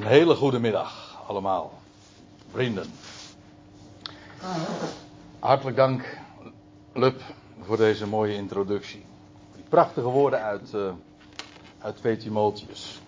Een 0.00 0.06
hele 0.06 0.34
goede 0.34 0.58
middag 0.58 1.22
allemaal, 1.26 1.72
vrienden. 2.50 2.86
Hartelijk 5.38 5.76
dank, 5.76 6.18
Lub, 6.92 7.20
voor 7.62 7.76
deze 7.76 8.06
mooie 8.06 8.34
introductie. 8.34 9.04
Die 9.54 9.64
prachtige 9.68 10.08
woorden 10.08 10.42
uit, 10.42 10.72
uh, 10.74 10.92
uit 11.78 11.96
2 11.96 12.16
Timotheus. 12.16 13.00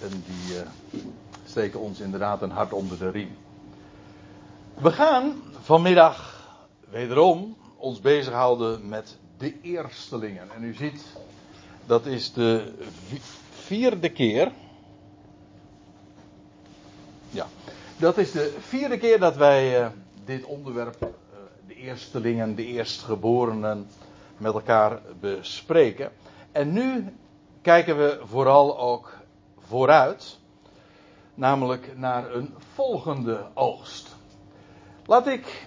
En 0.00 0.24
die 0.26 0.56
uh, 0.56 0.60
steken 1.44 1.80
ons 1.80 2.00
inderdaad 2.00 2.42
een 2.42 2.50
hart 2.50 2.72
onder 2.72 2.98
de 2.98 3.10
riem. 3.10 3.36
We 4.74 4.92
gaan 4.92 5.42
vanmiddag 5.60 6.46
wederom 6.90 7.56
ons 7.76 8.00
bezighouden 8.00 8.88
met 8.88 9.16
de 9.38 9.60
eerstelingen. 9.60 10.50
En 10.50 10.64
u 10.64 10.74
ziet, 10.74 11.04
dat 11.86 12.06
is 12.06 12.32
de 12.32 12.72
vierde 13.68 14.08
keer. 14.08 14.52
Ja, 17.30 17.46
dat 17.96 18.18
is 18.18 18.30
de 18.32 18.56
vierde 18.58 18.98
keer 18.98 19.18
dat 19.18 19.36
wij 19.36 19.80
uh, 19.80 19.86
dit 20.24 20.44
onderwerp, 20.44 20.96
uh, 21.02 21.08
de 21.66 21.74
eerstelingen, 21.74 22.54
de 22.54 22.64
eerstgeborenen, 22.64 23.86
met 24.36 24.52
elkaar 24.52 25.00
bespreken. 25.20 26.10
En 26.52 26.72
nu 26.72 27.04
kijken 27.62 27.96
we 27.98 28.20
vooral 28.22 28.78
ook 28.78 29.16
vooruit, 29.58 30.38
namelijk 31.34 31.96
naar 31.96 32.34
een 32.34 32.54
volgende 32.74 33.46
oogst. 33.54 34.16
Laat 35.06 35.26
ik, 35.26 35.66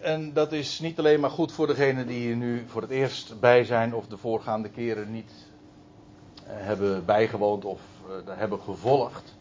en 0.00 0.32
dat 0.32 0.52
is 0.52 0.80
niet 0.80 0.98
alleen 0.98 1.20
maar 1.20 1.30
goed 1.30 1.52
voor 1.52 1.66
degenen 1.66 2.06
die 2.06 2.20
hier 2.20 2.36
nu 2.36 2.64
voor 2.66 2.82
het 2.82 2.90
eerst 2.90 3.40
bij 3.40 3.64
zijn 3.64 3.94
of 3.94 4.06
de 4.06 4.16
voorgaande 4.16 4.68
keren 4.68 5.12
niet 5.12 5.32
hebben 6.46 7.04
bijgewoond 7.04 7.64
of 7.64 7.80
uh, 8.08 8.14
hebben 8.26 8.60
gevolgd. 8.60 9.34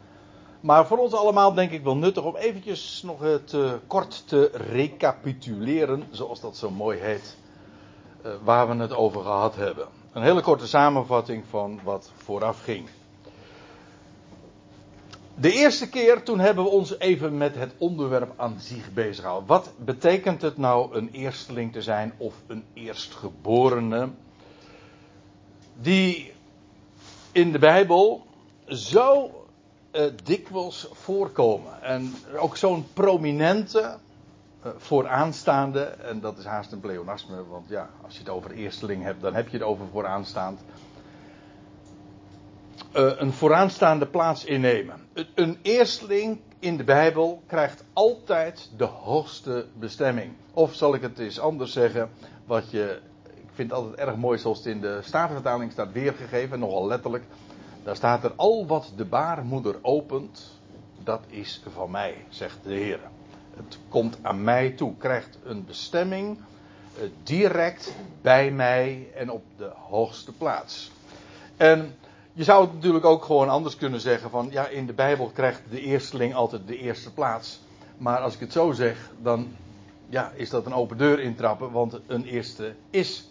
Maar 0.59 0.87
voor 0.87 0.97
ons 0.97 1.13
allemaal 1.13 1.53
denk 1.53 1.71
ik 1.71 1.83
wel 1.83 1.95
nuttig 1.95 2.23
om 2.23 2.35
eventjes 2.35 3.01
nog 3.05 3.19
het 3.19 3.53
uh, 3.53 3.71
kort 3.87 4.27
te 4.27 4.51
recapituleren, 4.53 6.03
zoals 6.11 6.41
dat 6.41 6.57
zo 6.57 6.69
mooi 6.69 6.99
heet, 6.99 7.37
waar 8.43 8.67
we 8.67 8.75
het 8.75 8.93
over 8.93 9.21
gehad 9.21 9.55
hebben. 9.55 9.87
Een 10.11 10.21
hele 10.21 10.41
korte 10.41 10.67
samenvatting 10.67 11.43
van 11.49 11.79
wat 11.83 12.11
vooraf 12.15 12.63
ging. 12.63 12.87
De 15.35 15.51
eerste 15.51 15.89
keer 15.89 16.23
toen 16.23 16.39
hebben 16.39 16.63
we 16.63 16.69
ons 16.69 16.99
even 16.99 17.37
met 17.37 17.55
het 17.55 17.73
onderwerp 17.77 18.33
aan 18.35 18.55
zich 18.59 18.93
bezig 18.93 19.21
gehouden. 19.23 19.47
Wat 19.47 19.71
betekent 19.77 20.41
het 20.41 20.57
nou 20.57 20.95
een 20.95 21.09
eersteling 21.11 21.71
te 21.71 21.81
zijn 21.81 22.13
of 22.17 22.35
een 22.47 22.63
eerstgeborene? 22.73 24.09
Die 25.81 26.30
in 27.31 27.51
de 27.51 27.59
Bijbel 27.59 28.25
zo 28.65 29.31
uh, 29.91 30.03
dikwijls 30.23 30.87
voorkomen. 30.91 31.81
En 31.81 32.13
ook 32.37 32.57
zo'n 32.57 32.85
prominente, 32.93 33.97
uh, 34.65 34.71
vooraanstaande, 34.77 35.83
en 35.83 36.19
dat 36.19 36.37
is 36.37 36.45
haast 36.45 36.71
een 36.71 36.79
pleonasme, 36.79 37.47
want 37.47 37.69
ja, 37.69 37.89
als 38.03 38.13
je 38.13 38.19
het 38.19 38.29
over 38.29 38.51
eersteling 38.51 39.03
hebt, 39.03 39.21
dan 39.21 39.33
heb 39.33 39.47
je 39.47 39.57
het 39.57 39.65
over 39.65 39.85
vooraanstaand. 39.91 40.61
Uh, 42.95 43.11
een 43.15 43.33
vooraanstaande 43.33 44.07
plaats 44.07 44.45
innemen. 44.45 45.07
Een 45.35 45.57
eersteling 45.61 46.39
in 46.59 46.77
de 46.77 46.83
Bijbel 46.83 47.41
krijgt 47.47 47.83
altijd 47.93 48.69
de 48.77 48.85
hoogste 48.85 49.65
bestemming. 49.73 50.33
Of 50.53 50.73
zal 50.73 50.93
ik 50.93 51.01
het 51.01 51.19
eens 51.19 51.39
anders 51.39 51.71
zeggen, 51.71 52.09
wat 52.45 52.71
je 52.71 52.99
vind 53.53 53.69
het 53.69 53.79
altijd 53.79 53.95
erg 53.95 54.15
mooi 54.15 54.37
zoals 54.37 54.57
het 54.57 54.67
in 54.67 54.81
de 54.81 54.99
Statenvertaling 55.01 55.71
staat 55.71 55.91
weergegeven, 55.91 56.59
nogal 56.59 56.87
letterlijk. 56.87 57.23
Daar 57.83 57.95
staat 57.95 58.23
er, 58.23 58.33
al 58.35 58.65
wat 58.65 58.91
de 58.95 59.05
baarmoeder 59.05 59.75
opent, 59.81 60.59
dat 61.03 61.21
is 61.27 61.63
van 61.73 61.91
mij, 61.91 62.25
zegt 62.29 62.57
de 62.63 62.73
Heer. 62.73 62.99
Het 63.55 63.77
komt 63.89 64.17
aan 64.21 64.43
mij 64.43 64.69
toe, 64.69 64.97
krijgt 64.97 65.37
een 65.43 65.65
bestemming 65.65 66.37
uh, 66.37 67.03
direct 67.23 67.95
bij 68.21 68.51
mij 68.51 69.07
en 69.15 69.31
op 69.31 69.43
de 69.57 69.71
hoogste 69.75 70.31
plaats. 70.31 70.91
En 71.57 71.95
je 72.33 72.43
zou 72.43 72.65
het 72.65 72.73
natuurlijk 72.73 73.05
ook 73.05 73.23
gewoon 73.23 73.49
anders 73.49 73.75
kunnen 73.75 73.99
zeggen 73.99 74.29
van, 74.29 74.47
ja, 74.51 74.67
in 74.67 74.85
de 74.85 74.93
Bijbel 74.93 75.31
krijgt 75.33 75.61
de 75.69 75.81
eersteling 75.81 76.35
altijd 76.35 76.67
de 76.67 76.77
eerste 76.77 77.13
plaats. 77.13 77.59
Maar 77.97 78.19
als 78.19 78.33
ik 78.33 78.39
het 78.39 78.51
zo 78.51 78.71
zeg, 78.71 79.09
dan 79.21 79.55
ja, 80.09 80.31
is 80.35 80.49
dat 80.49 80.65
een 80.65 80.73
open 80.73 80.97
deur 80.97 81.19
intrappen, 81.19 81.71
want 81.71 81.99
een 82.07 82.25
eerste 82.25 82.75
is 82.89 83.29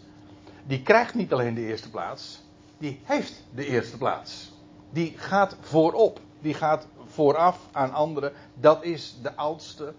die 0.67 0.81
krijgt 0.81 1.13
niet 1.13 1.33
alleen 1.33 1.53
de 1.53 1.65
eerste 1.65 1.89
plaats, 1.89 2.41
die 2.77 2.99
heeft 3.03 3.43
de 3.55 3.65
eerste 3.65 3.97
plaats. 3.97 4.51
Die 4.89 5.13
gaat 5.17 5.55
voorop, 5.59 6.19
die 6.39 6.53
gaat 6.53 6.87
vooraf 7.05 7.67
aan 7.71 7.93
anderen. 7.93 8.31
Dat 8.53 8.83
is 8.83 9.15
de 9.21 9.35
oudste. 9.35 9.93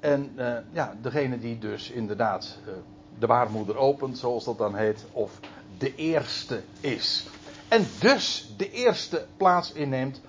En 0.00 0.32
uh, 0.36 0.56
ja, 0.72 0.96
degene 1.02 1.38
die 1.38 1.58
dus 1.58 1.90
inderdaad 1.90 2.58
uh, 2.66 2.72
de 3.18 3.26
baarmoeder 3.26 3.76
opent, 3.76 4.18
zoals 4.18 4.44
dat 4.44 4.58
dan 4.58 4.74
heet, 4.74 5.04
of 5.12 5.40
de 5.78 5.94
eerste 5.94 6.62
is. 6.80 7.26
En 7.68 7.86
dus 8.00 8.50
de 8.56 8.70
eerste 8.70 9.26
plaats 9.36 9.72
inneemt, 9.72 10.20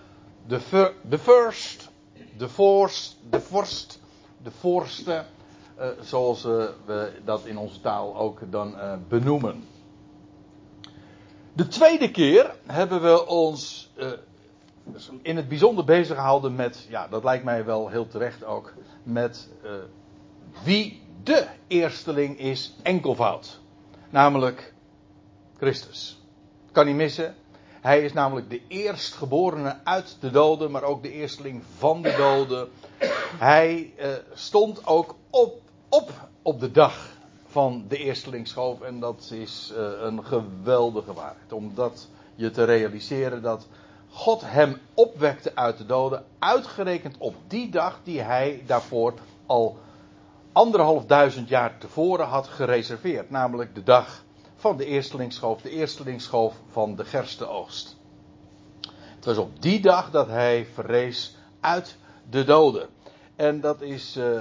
de, 0.48 0.60
fir 0.60 0.94
de 1.02 1.18
first, 1.18 1.90
de 2.38 2.50
force, 2.50 3.14
de 3.30 3.42
vorst, 3.42 4.00
de 4.44 4.52
voorste, 4.52 5.24
uh, 5.80 5.88
zoals 6.02 6.44
we 6.44 7.12
dat 7.26 7.46
in 7.46 7.58
onze 7.58 7.82
taal 7.82 8.18
ook 8.18 8.40
dan 8.52 8.76
benoemen. 9.08 9.64
De 11.60 11.68
tweede 11.68 12.12
keer 12.12 12.56
hebben 12.66 13.02
we 13.02 13.28
ons 13.28 13.92
uh, 13.98 14.12
in 15.22 15.36
het 15.36 15.48
bijzonder 15.48 15.86
bezig 15.86 16.16
gehouden 16.16 16.56
met, 16.56 16.86
ja, 16.90 17.08
dat 17.08 17.24
lijkt 17.24 17.44
mij 17.44 17.66
wel 17.66 17.90
heel 17.90 18.08
terecht 18.08 18.44
ook, 18.44 18.74
met 19.04 19.50
uh, 19.64 19.72
wie 20.64 21.02
de 21.24 21.48
eersteling 21.68 22.40
is 22.40 22.76
enkelvoud. 22.84 23.60
Namelijk 24.10 24.74
Christus. 25.58 26.22
Kan 26.72 26.86
niet 26.86 26.96
missen. 26.96 27.36
Hij 27.82 28.02
is 28.02 28.14
namelijk 28.14 28.50
de 28.50 28.62
eerstgeborene 28.68 29.78
uit 29.84 30.18
de 30.20 30.32
doden, 30.32 30.72
maar 30.72 30.84
ook 30.84 31.04
de 31.04 31.12
eersteling 31.12 31.64
van 31.78 32.02
de 32.02 32.16
doden. 32.18 32.70
Hij 33.38 33.94
uh, 33.98 34.08
stond 34.34 34.86
ook 34.86 35.16
op, 35.30 35.62
op 35.90 36.12
op 36.42 36.60
de 36.60 36.72
dag 36.72 37.18
van 37.50 37.86
de 37.88 37.98
eerstelingsschoof. 37.98 38.82
En 38.82 39.00
dat 39.00 39.30
is 39.34 39.74
uh, 39.74 39.88
een 40.02 40.26
geweldige 40.26 41.14
waarheid. 41.14 41.54
Om 41.54 41.72
dat 41.76 42.08
je 42.36 42.52
te 42.52 42.64
realiseren 42.64 43.42
dat 43.42 43.68
God 44.10 44.42
hem 44.46 44.78
opwekte 44.94 45.56
uit 45.56 45.78
de 45.78 45.86
doden. 45.86 46.26
Uitgerekend 46.40 47.18
op 47.18 47.36
die 47.48 47.70
dag 47.70 48.00
die 48.04 48.22
hij 48.22 48.64
daarvoor 48.66 49.14
al 49.46 49.78
anderhalf 50.52 51.06
duizend 51.06 51.48
jaar 51.50 51.78
tevoren 51.78 52.26
had 52.26 52.48
gereserveerd. 52.48 53.30
Namelijk 53.30 53.76
de 53.76 53.84
dag 53.84 54.24
van 54.56 54.78
de 54.78 54.86
eerstelingsschoof. 54.86 55.62
De 55.62 55.70
eerstelingsschoof 55.70 56.56
van 56.72 56.96
de 56.96 57.06
gerstenoogst. 57.06 57.98
Het 59.16 59.26
was 59.26 59.38
op 59.38 59.62
die 59.62 59.82
dag 59.82 60.12
dat 60.12 60.28
hij 60.28 60.68
verrees 60.74 61.36
uit 61.60 61.98
de 62.30 62.44
doden. 62.44 62.90
En 63.36 63.62
dat 63.62 63.82
is 63.82 64.18
uh, 64.18 64.40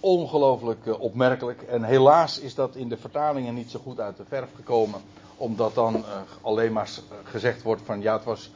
ongelooflijk 0.00 0.86
uh, 0.86 1.00
opmerkelijk. 1.00 1.62
En 1.62 1.82
helaas 1.82 2.38
is 2.38 2.54
dat 2.54 2.76
in 2.76 2.88
de 2.88 2.96
vertalingen 2.96 3.54
niet 3.54 3.70
zo 3.70 3.80
goed 3.82 4.00
uit 4.00 4.16
de 4.16 4.24
verf 4.28 4.48
gekomen. 4.54 5.00
Omdat 5.36 5.74
dan 5.74 5.96
uh, 5.96 6.02
alleen 6.42 6.72
maar 6.72 6.90
gezegd 7.24 7.62
wordt 7.62 7.82
van 7.84 8.00
ja, 8.00 8.12
het 8.16 8.24
was 8.24 8.50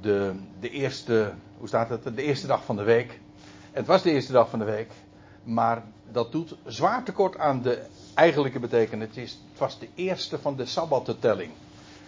de, 0.00 0.34
de 0.60 0.70
eerste, 0.70 1.32
hoe 1.58 1.68
staat 1.68 1.88
het, 1.88 2.16
de 2.16 2.22
eerste 2.22 2.46
dag 2.46 2.64
van 2.64 2.76
de 2.76 2.82
week. 2.82 3.20
Het 3.72 3.86
was 3.86 4.02
de 4.02 4.10
eerste 4.10 4.32
dag 4.32 4.48
van 4.48 4.58
de 4.58 4.64
week. 4.64 4.90
Maar 5.44 5.82
dat 6.12 6.32
doet 6.32 6.56
zwaar 6.66 7.02
tekort 7.02 7.38
aan 7.38 7.62
de 7.62 7.82
eigenlijke 8.14 8.58
betekenis. 8.58 9.08
Het, 9.08 9.16
is, 9.16 9.38
was 9.58 9.78
de 9.78 9.88
eerste 9.94 10.38
van 10.38 10.56
de 10.56 10.66
sabbattelling. 10.66 11.50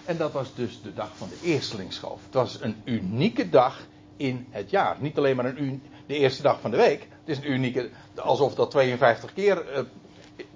En 0.05 0.17
dat 0.17 0.33
was 0.33 0.55
dus 0.55 0.83
de 0.83 0.95
dag 0.95 1.17
van 1.17 1.29
de 1.29 1.49
eerstelingsschoof. 1.49 2.21
Het 2.25 2.35
was 2.35 2.61
een 2.61 2.77
unieke 2.85 3.49
dag 3.49 3.87
in 4.21 4.47
het 4.51 4.71
jaar. 4.71 4.97
Niet 4.99 5.19
alleen 5.19 5.37
maar 5.37 5.45
een, 5.45 5.83
de 6.07 6.15
eerste 6.15 6.43
dag 6.43 6.61
van 6.61 6.71
de 6.71 6.77
week. 6.77 7.01
Het 7.01 7.29
is 7.29 7.39
een 7.39 7.53
unieke, 7.53 7.91
alsof 8.17 8.55
dat 8.55 8.71
52 8.71 9.33
keer, 9.33 9.73
uh, 9.73 9.79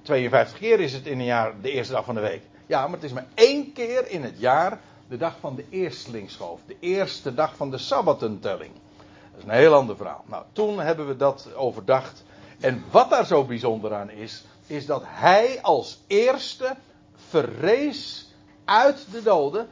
52 0.02 0.58
keer 0.58 0.80
is 0.80 0.92
het 0.92 1.06
in 1.06 1.18
een 1.18 1.24
jaar 1.24 1.60
de 1.60 1.70
eerste 1.70 1.92
dag 1.92 2.04
van 2.04 2.14
de 2.14 2.20
week. 2.20 2.42
Ja, 2.66 2.82
maar 2.82 2.94
het 2.94 3.02
is 3.02 3.12
maar 3.12 3.26
één 3.34 3.72
keer 3.72 4.10
in 4.10 4.22
het 4.22 4.38
jaar 4.38 4.80
de 5.08 5.16
dag 5.16 5.36
van 5.40 5.54
de 5.54 5.64
eerstlingsschoof. 5.70 6.60
De 6.66 6.76
eerste 6.80 7.34
dag 7.34 7.56
van 7.56 7.70
de 7.70 7.78
sabbatentelling. 7.78 8.72
Dat 9.30 9.38
is 9.38 9.44
een 9.44 9.50
heel 9.50 9.74
ander 9.74 9.96
verhaal. 9.96 10.24
Nou, 10.26 10.44
toen 10.52 10.80
hebben 10.80 11.06
we 11.06 11.16
dat 11.16 11.48
overdacht. 11.54 12.24
En 12.60 12.84
wat 12.90 13.10
daar 13.10 13.26
zo 13.26 13.44
bijzonder 13.44 13.94
aan 13.94 14.10
is, 14.10 14.44
is 14.66 14.86
dat 14.86 15.02
hij 15.06 15.58
als 15.62 16.00
eerste 16.06 16.76
verrees 17.14 18.28
uit 18.64 19.06
de 19.10 19.22
doden, 19.22 19.68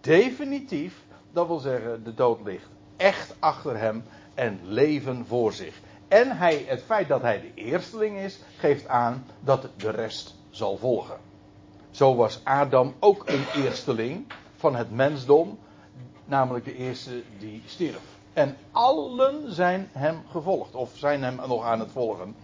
definitief, 0.00 1.02
dat 1.32 1.46
wil 1.46 1.58
zeggen, 1.58 2.04
de 2.04 2.14
dood 2.14 2.40
ligt 2.44 2.74
echt 2.96 3.34
achter 3.38 3.78
hem 3.78 4.04
en 4.34 4.60
leven 4.62 5.26
voor 5.26 5.52
zich. 5.52 5.80
En 6.08 6.36
hij, 6.36 6.64
het 6.66 6.82
feit 6.82 7.08
dat 7.08 7.22
hij 7.22 7.40
de 7.40 7.62
eersteling 7.62 8.18
is, 8.18 8.38
geeft 8.56 8.88
aan 8.88 9.26
dat 9.40 9.68
de 9.76 9.90
rest 9.90 10.34
zal 10.50 10.76
volgen. 10.76 11.16
Zo 11.90 12.14
was 12.14 12.40
Adam 12.44 12.94
ook 12.98 13.28
een 13.28 13.44
eersteling 13.54 14.26
van 14.56 14.76
het 14.76 14.90
mensdom. 14.90 15.58
namelijk 16.28 16.64
de 16.64 16.76
eerste 16.76 17.22
die 17.38 17.62
stierf. 17.66 18.00
En 18.32 18.56
allen 18.72 19.54
zijn 19.54 19.88
hem 19.92 20.22
gevolgd, 20.30 20.74
of 20.74 20.90
zijn 20.94 21.22
hem 21.22 21.36
nog 21.46 21.64
aan 21.64 21.80
het 21.80 21.90
volgen, 21.90 22.36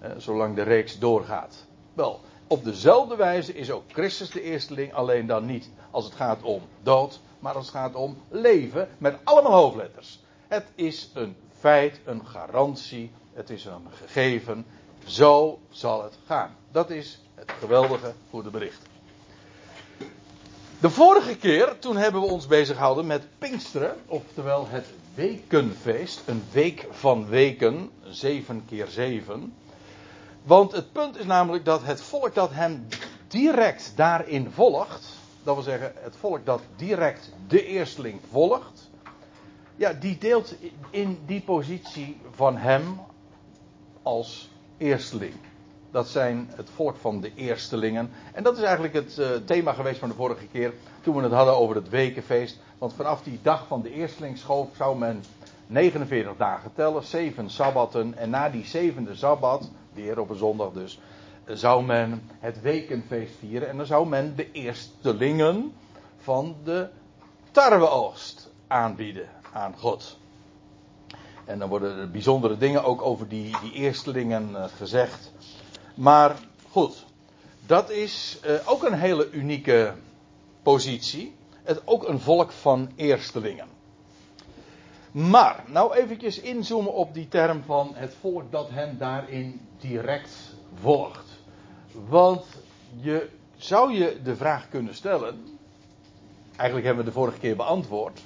eh, 0.00 0.10
zolang 0.16 0.56
de 0.56 0.62
reeks 0.62 0.98
doorgaat. 0.98 1.66
Wel, 1.94 2.20
op 2.46 2.64
dezelfde 2.64 3.16
wijze 3.16 3.54
is 3.54 3.70
ook 3.70 3.82
Christus 3.86 4.30
de 4.30 4.42
eersteling, 4.42 4.94
alleen 4.94 5.26
dan 5.26 5.46
niet 5.46 5.70
als 5.90 6.04
het 6.04 6.14
gaat 6.14 6.42
om 6.42 6.62
dood, 6.82 7.20
maar 7.42 7.54
als 7.54 7.66
het 7.66 7.74
gaat 7.74 7.94
om 7.94 8.16
leven, 8.28 8.88
met 8.98 9.16
allemaal 9.24 9.52
hoofdletters. 9.52 10.18
Het 10.48 10.66
is 10.74 11.10
een 11.14 11.36
feit, 11.58 12.00
een 12.04 12.26
garantie, 12.26 13.10
het 13.32 13.50
is 13.50 13.64
een 13.64 13.86
gegeven. 13.90 14.66
Zo 15.04 15.58
zal 15.70 16.02
het 16.02 16.18
gaan. 16.26 16.56
Dat 16.70 16.90
is 16.90 17.20
het 17.34 17.50
geweldige 17.58 18.14
goede 18.30 18.50
bericht. 18.50 18.82
De 20.80 20.90
vorige 20.90 21.36
keer, 21.36 21.78
toen 21.78 21.96
hebben 21.96 22.20
we 22.20 22.26
ons 22.26 22.46
bezig 22.46 22.76
gehouden 22.76 23.06
met 23.06 23.22
Pinksteren, 23.38 23.96
oftewel 24.06 24.66
het 24.68 24.86
wekenfeest, 25.14 26.22
een 26.26 26.44
week 26.52 26.86
van 26.90 27.26
weken, 27.26 27.90
zeven 28.02 28.64
keer 28.68 28.86
zeven. 28.86 29.54
Want 30.42 30.72
het 30.72 30.92
punt 30.92 31.18
is 31.18 31.24
namelijk 31.24 31.64
dat 31.64 31.82
het 31.82 32.00
volk 32.00 32.34
dat 32.34 32.50
hem 32.50 32.86
direct 33.28 33.92
daarin 33.96 34.50
volgt, 34.50 35.20
dat 35.42 35.54
wil 35.54 35.64
zeggen 35.64 35.92
het 35.94 36.16
volk 36.16 36.46
dat 36.46 36.60
direct 36.76 37.32
de 37.48 37.66
eersteling 37.66 38.20
volgt, 38.30 38.90
ja, 39.76 39.92
die 39.92 40.18
deelt 40.18 40.54
in 40.90 41.18
die 41.26 41.40
positie 41.40 42.20
van 42.30 42.56
hem 42.56 43.00
als 44.02 44.50
eersteling. 44.76 45.34
Dat 45.90 46.08
zijn 46.08 46.50
het 46.54 46.70
volk 46.70 46.96
van 46.96 47.20
de 47.20 47.34
eerstelingen. 47.34 48.10
En 48.32 48.42
dat 48.42 48.56
is 48.56 48.62
eigenlijk 48.62 48.94
het 48.94 49.16
uh, 49.18 49.26
thema 49.44 49.72
geweest 49.72 49.98
van 49.98 50.08
de 50.08 50.14
vorige 50.14 50.46
keer. 50.46 50.72
Toen 51.00 51.16
we 51.16 51.22
het 51.22 51.32
hadden 51.32 51.56
over 51.56 51.76
het 51.76 51.88
wekenfeest. 51.88 52.58
Want 52.78 52.92
vanaf 52.92 53.22
die 53.22 53.38
dag 53.42 53.66
van 53.66 53.82
de 53.82 53.92
eerstelingschoof 53.92 54.68
zou 54.76 54.98
men 54.98 55.24
49 55.66 56.36
dagen 56.36 56.70
tellen. 56.74 57.04
Zeven 57.04 57.50
sabbatten. 57.50 58.16
En 58.16 58.30
na 58.30 58.48
die 58.48 58.64
zevende 58.64 59.14
sabbat, 59.14 59.70
weer 59.92 60.20
op 60.20 60.30
een 60.30 60.36
zondag 60.36 60.72
dus. 60.72 61.00
Zou 61.52 61.84
men 61.84 62.22
het 62.38 62.60
wekenfeest 62.60 63.34
vieren. 63.38 63.68
En 63.68 63.76
dan 63.76 63.86
zou 63.86 64.08
men 64.08 64.36
de 64.36 64.52
eerstelingen 64.52 65.72
van 66.16 66.56
de 66.64 66.88
tarweoogst 67.50 68.50
aanbieden 68.66 69.28
aan 69.52 69.74
God. 69.78 70.18
En 71.44 71.58
dan 71.58 71.68
worden 71.68 71.98
er 71.98 72.10
bijzondere 72.10 72.56
dingen 72.56 72.84
ook 72.84 73.02
over 73.02 73.28
die, 73.28 73.56
die 73.60 73.72
eerstelingen 73.72 74.50
uh, 74.50 74.64
gezegd. 74.76 75.32
Maar 75.94 76.36
goed, 76.70 77.04
dat 77.66 77.90
is 77.90 78.40
uh, 78.46 78.52
ook 78.64 78.82
een 78.82 78.98
hele 78.98 79.30
unieke 79.30 79.94
positie. 80.62 81.34
Het, 81.62 81.82
ook 81.84 82.08
een 82.08 82.20
volk 82.20 82.52
van 82.52 82.90
eerstelingen. 82.96 83.66
Maar, 85.12 85.64
nou 85.66 85.94
eventjes 85.94 86.40
inzoomen 86.40 86.92
op 86.92 87.14
die 87.14 87.28
term 87.28 87.62
van 87.62 87.92
het 87.94 88.14
volk 88.20 88.52
dat 88.52 88.70
hen 88.70 88.98
daarin 88.98 89.60
direct 89.78 90.54
volgt. 90.74 91.31
Want 92.08 92.44
je 93.00 93.28
zou 93.56 93.92
je 93.92 94.20
de 94.22 94.36
vraag 94.36 94.68
kunnen 94.68 94.94
stellen. 94.94 95.58
Eigenlijk 96.56 96.86
hebben 96.86 97.04
we 97.04 97.10
de 97.10 97.16
vorige 97.16 97.38
keer 97.38 97.56
beantwoord. 97.56 98.20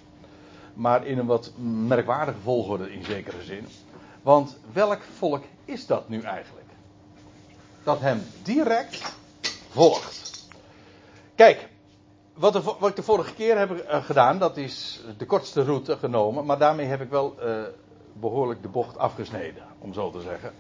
Maar 0.75 1.07
in 1.07 1.19
een 1.19 1.27
wat 1.27 1.53
merkwaardige 1.87 2.41
volgorde 2.43 2.93
in 2.93 3.05
zekere 3.05 3.43
zin. 3.43 3.67
Want 4.23 4.57
welk 4.73 5.03
volk 5.03 5.43
is 5.65 5.87
dat 5.87 6.09
nu 6.09 6.21
eigenlijk? 6.21 6.67
dat 7.87 8.01
hem 8.01 8.23
direct 8.43 9.17
volgt. 9.71 10.47
Kijk, 11.35 11.69
wat, 12.35 12.63
wat 12.63 12.89
ik 12.89 12.97
de 12.97 13.03
vorige 13.03 13.35
keer 13.35 13.59
heb 13.59 13.71
uh, 13.71 14.05
gedaan, 14.05 14.39
dat 14.39 14.57
is 14.57 15.01
de 15.19 15.27
kortste 15.27 15.63
route 15.63 15.97
genomen, 15.97 16.45
maar 16.45 16.59
daarmee 16.59 16.87
heb 16.87 17.01
ik 17.01 17.11
wel 17.11 17.35
uh, 17.43 17.63
behoorlijk 18.13 18.63
de 18.63 18.69
bocht 18.69 18.99
afgesneden, 18.99 19.63
om 19.79 19.93
zo 19.93 20.11
te 20.11 20.21
zeggen. 20.21 20.53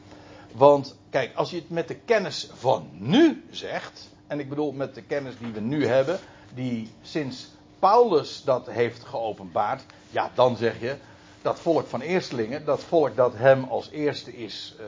Want 0.52 0.96
kijk, 1.10 1.34
als 1.34 1.50
je 1.50 1.56
het 1.56 1.70
met 1.70 1.88
de 1.88 1.94
kennis 1.94 2.50
van 2.54 2.88
nu 2.92 3.44
zegt, 3.50 4.08
en 4.26 4.40
ik 4.40 4.48
bedoel 4.48 4.72
met 4.72 4.94
de 4.94 5.02
kennis 5.02 5.38
die 5.38 5.52
we 5.52 5.60
nu 5.60 5.86
hebben, 5.86 6.18
die 6.54 6.92
sinds 7.02 7.48
Paulus 7.78 8.42
dat 8.44 8.66
heeft 8.66 9.04
geopenbaard, 9.04 9.84
ja, 10.10 10.30
dan 10.34 10.56
zeg 10.56 10.80
je 10.80 10.96
dat 11.42 11.58
volk 11.58 11.86
van 11.86 12.00
eerstelingen, 12.00 12.64
dat 12.64 12.80
volk 12.80 13.16
dat 13.16 13.32
hem 13.34 13.64
als 13.64 13.90
eerste 13.90 14.36
is 14.36 14.74
uh, 14.80 14.86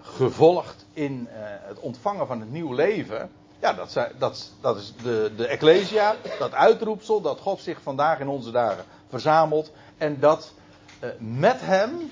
gevolgd 0.00 0.86
in 0.92 1.28
uh, 1.30 1.36
het 1.40 1.78
ontvangen 1.78 2.26
van 2.26 2.40
het 2.40 2.50
nieuw 2.50 2.72
leven. 2.72 3.30
Ja, 3.60 3.72
dat, 3.72 4.08
dat, 4.18 4.52
dat 4.60 4.76
is 4.76 4.92
de, 5.02 5.32
de 5.36 5.46
Ecclesia, 5.46 6.14
dat 6.38 6.52
uitroepsel 6.52 7.20
dat 7.20 7.40
God 7.40 7.60
zich 7.60 7.80
vandaag 7.82 8.20
in 8.20 8.28
onze 8.28 8.50
dagen 8.50 8.84
verzamelt. 9.08 9.72
En 9.98 10.20
dat 10.20 10.52
uh, 11.00 11.10
met 11.18 11.60
hem 11.60 12.10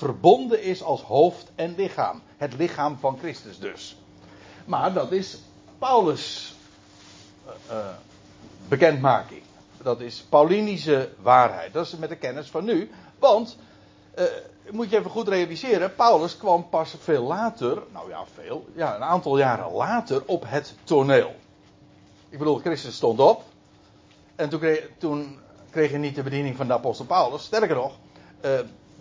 verbonden 0.00 0.62
is 0.62 0.82
als 0.82 1.02
hoofd 1.02 1.50
en 1.54 1.74
lichaam. 1.76 2.22
Het 2.36 2.54
lichaam 2.54 2.98
van 2.98 3.18
Christus 3.18 3.58
dus. 3.58 3.96
Maar 4.64 4.92
dat 4.92 5.12
is 5.12 5.38
Paulus' 5.78 6.54
uh, 7.70 7.76
bekendmaking. 8.68 9.42
Dat 9.82 10.00
is 10.00 10.24
Paulinische 10.28 11.10
waarheid. 11.22 11.72
Dat 11.72 11.86
is 11.86 11.96
met 11.96 12.08
de 12.08 12.16
kennis 12.16 12.50
van 12.50 12.64
nu. 12.64 12.90
Want 13.18 13.56
moet 14.70 14.90
je 14.90 14.98
even 14.98 15.10
goed 15.10 15.28
realiseren, 15.28 15.94
Paulus 15.94 16.36
kwam 16.36 16.68
pas 16.68 16.94
veel 16.98 17.22
later, 17.22 17.82
nou 17.92 18.08
ja, 18.08 18.24
veel, 18.34 18.64
ja, 18.74 18.94
een 18.94 19.02
aantal 19.02 19.38
jaren 19.38 19.72
later 19.72 20.22
op 20.26 20.44
het 20.46 20.74
toneel. 20.84 21.34
Ik 22.28 22.38
bedoel, 22.38 22.58
Christus 22.58 22.94
stond 22.94 23.20
op. 23.20 23.42
En 24.36 24.48
toen 24.48 24.60
kreeg, 24.60 24.88
toen 24.98 25.38
kreeg 25.70 25.90
je 25.90 25.98
niet 25.98 26.14
de 26.14 26.22
bediening 26.22 26.56
van 26.56 26.66
de 26.66 26.72
apostel 26.72 27.04
Paulus. 27.04 27.44
Sterker 27.44 27.76
nog, 27.76 27.92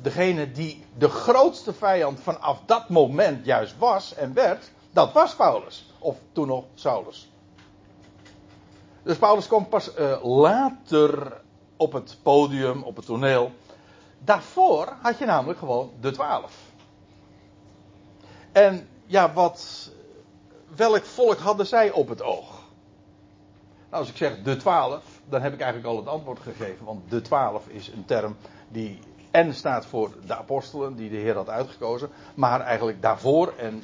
degene 0.01 0.51
die 0.51 0.86
de 0.98 1.10
grootste 1.10 1.74
vijand 1.74 2.19
vanaf 2.19 2.60
dat 2.66 2.90
moment 2.90 3.46
juist 3.46 3.78
was 3.78 4.13
en 4.13 4.34
werd, 4.34 4.72
dat 4.92 5.13
was 5.13 5.36
Paulus. 5.36 5.94
Of 6.00 6.18
toen 6.31 6.48
nog 6.48 6.63
Saulus. 6.74 7.31
Dus 9.04 9.18
Paulus 9.18 9.48
kwam 9.48 9.68
pas 9.68 9.98
uh, 9.98 10.24
later 10.24 11.42
op 11.78 11.94
het 11.94 12.18
podium, 12.22 12.84
op 12.84 12.96
het 12.96 13.06
toneel. 13.06 13.51
Daarvoor 14.19 14.94
had 15.01 15.18
je 15.18 15.25
namelijk 15.25 15.60
gewoon 15.60 15.92
de 16.00 16.12
twaalf. 16.12 16.57
En 18.52 18.88
ja, 19.06 19.34
wat, 19.34 19.90
welk 20.75 21.06
volk 21.06 21.38
hadden 21.38 21.68
zij 21.68 21.92
op 21.92 22.10
het 22.10 22.22
oog? 22.22 22.60
Nou, 23.90 24.02
als 24.02 24.10
ik 24.10 24.18
zeg 24.18 24.42
de 24.42 24.57
twaalf, 24.57 25.04
dan 25.25 25.42
heb 25.42 25.54
ik 25.54 25.60
eigenlijk 25.60 25.94
al 25.94 25.98
het 25.98 26.07
antwoord 26.07 26.40
gegeven. 26.40 26.86
Want 26.86 27.10
de 27.10 27.22
twaalf 27.22 27.68
is 27.68 27.88
een 27.88 28.06
term 28.06 28.36
die 28.68 29.00
en 29.31 29.54
staat 29.54 29.86
voor 29.86 30.12
de 30.26 30.36
apostelen 30.36 30.95
die 30.95 31.09
de 31.09 31.18
Heer 31.18 31.36
had 31.36 31.50
uitgekozen. 31.50 32.09
Maar 32.33 32.62
eigenlijk 32.62 33.02
daarvoor 33.02 33.54
en 33.57 33.83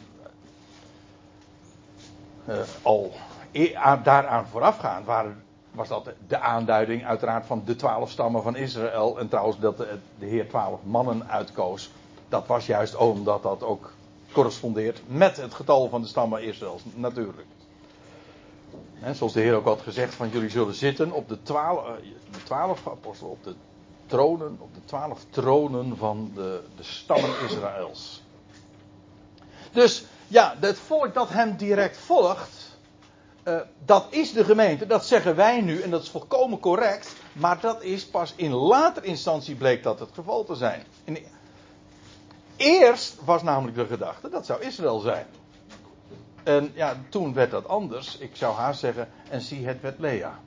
uh, 2.49 2.55
al 2.81 3.11
e- 3.51 3.73
daaraan 4.03 4.47
voorafgaand 4.47 5.05
waren 5.05 5.43
was 5.71 5.87
dat 5.87 6.09
de 6.27 6.39
aanduiding 6.39 7.05
uiteraard 7.05 7.45
van 7.45 7.61
de 7.65 7.75
twaalf 7.75 8.09
stammen 8.09 8.43
van 8.43 8.55
Israël. 8.55 9.19
En 9.19 9.27
trouwens 9.27 9.59
dat 9.59 9.77
de, 9.77 10.25
Heer 10.25 10.49
twaalf 10.49 10.79
mannen 10.83 11.29
uitkoos. 11.29 11.91
Dat 12.29 12.47
was 12.47 12.65
juist 12.65 12.95
omdat 12.95 13.43
dat 13.43 13.63
ook 13.63 13.91
correspondeert 14.31 15.01
met 15.07 15.37
het 15.37 15.53
getal 15.53 15.89
van 15.89 16.01
de 16.01 16.07
stammen 16.07 16.43
Israëls, 16.43 16.83
natuurlijk. 16.93 17.47
zoals 19.11 19.33
de 19.33 19.39
Heer 19.39 19.55
ook 19.55 19.65
had 19.65 19.81
gezegd, 19.81 20.15
van 20.15 20.29
jullie 20.29 20.49
zullen 20.49 20.73
zitten 20.73 21.11
op 21.11 21.29
de 21.29 21.41
twaalf, 21.41 21.87
eh, 21.87 21.93
de 22.31 22.43
twaalf 22.43 22.87
apostelen, 22.87 23.31
op 23.31 23.43
de 23.43 23.55
tronen, 24.05 24.57
op 24.59 24.73
de 24.73 24.85
twaalf 24.85 25.25
tronen 25.29 25.97
van 25.97 26.31
de, 26.35 26.63
de 26.75 26.83
stammen 26.83 27.29
Israëls. 27.49 28.23
Dus 29.71 30.05
ja, 30.27 30.55
het 30.59 30.79
volk 30.79 31.13
dat 31.13 31.29
hem 31.29 31.55
direct 31.55 31.97
volgt, 31.97 32.77
uh, 33.43 33.59
dat 33.85 34.05
is 34.09 34.33
de 34.33 34.43
gemeente, 34.43 34.85
dat 34.85 35.05
zeggen 35.05 35.35
wij 35.35 35.61
nu 35.61 35.81
en 35.81 35.89
dat 35.89 36.01
is 36.01 36.09
volkomen 36.09 36.59
correct, 36.59 37.15
maar 37.33 37.59
dat 37.59 37.83
is 37.83 38.05
pas 38.05 38.33
in 38.35 38.51
later 38.51 39.03
instantie 39.03 39.55
bleek 39.55 39.83
dat 39.83 39.99
het 39.99 40.09
geval 40.13 40.43
te 40.43 40.55
zijn. 40.55 40.83
In, 41.03 41.17
eerst 42.55 43.15
was 43.25 43.43
namelijk 43.43 43.77
de 43.77 43.85
gedachte 43.85 44.29
dat 44.29 44.45
zou 44.45 44.61
Israël 44.61 44.99
zijn. 44.99 45.25
En 46.43 46.71
ja, 46.73 46.97
toen 47.09 47.33
werd 47.33 47.51
dat 47.51 47.67
anders. 47.67 48.17
Ik 48.17 48.35
zou 48.35 48.55
haar 48.55 48.75
zeggen, 48.75 49.09
en 49.29 49.41
zie 49.41 49.65
het 49.65 49.81
werd 49.81 49.99
Lea. 49.99 50.39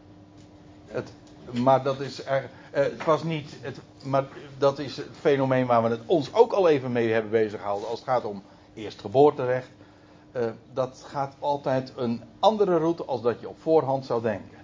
Het, 0.87 1.12
maar 1.52 1.83
dat 1.83 2.00
is 2.00 2.26
er, 2.26 2.43
uh, 2.43 2.49
het 2.71 3.05
was 3.05 3.23
niet, 3.23 3.57
het, 3.61 3.81
maar 4.05 4.25
dat 4.59 4.78
is 4.78 4.97
het 4.97 5.09
fenomeen 5.21 5.67
waar 5.67 5.83
we 5.83 5.88
het 5.88 6.07
ons 6.07 6.35
ook 6.35 6.52
al 6.52 6.69
even 6.69 6.93
mee 6.93 7.12
hebben 7.12 7.31
bezig 7.31 7.61
gehouden 7.61 7.88
als 7.88 7.99
het 7.99 8.09
gaat 8.09 8.25
om 8.25 8.43
eerstgeboorterecht 8.75 9.69
uh, 10.33 10.50
dat 10.73 11.05
gaat 11.07 11.35
altijd 11.38 11.93
een 11.97 12.23
andere 12.38 12.76
route 12.78 13.05
als 13.05 13.23
dat 13.23 13.40
je 13.40 13.49
op 13.49 13.61
voorhand 13.61 14.07
zou 14.07 14.23
denken. 14.23 14.59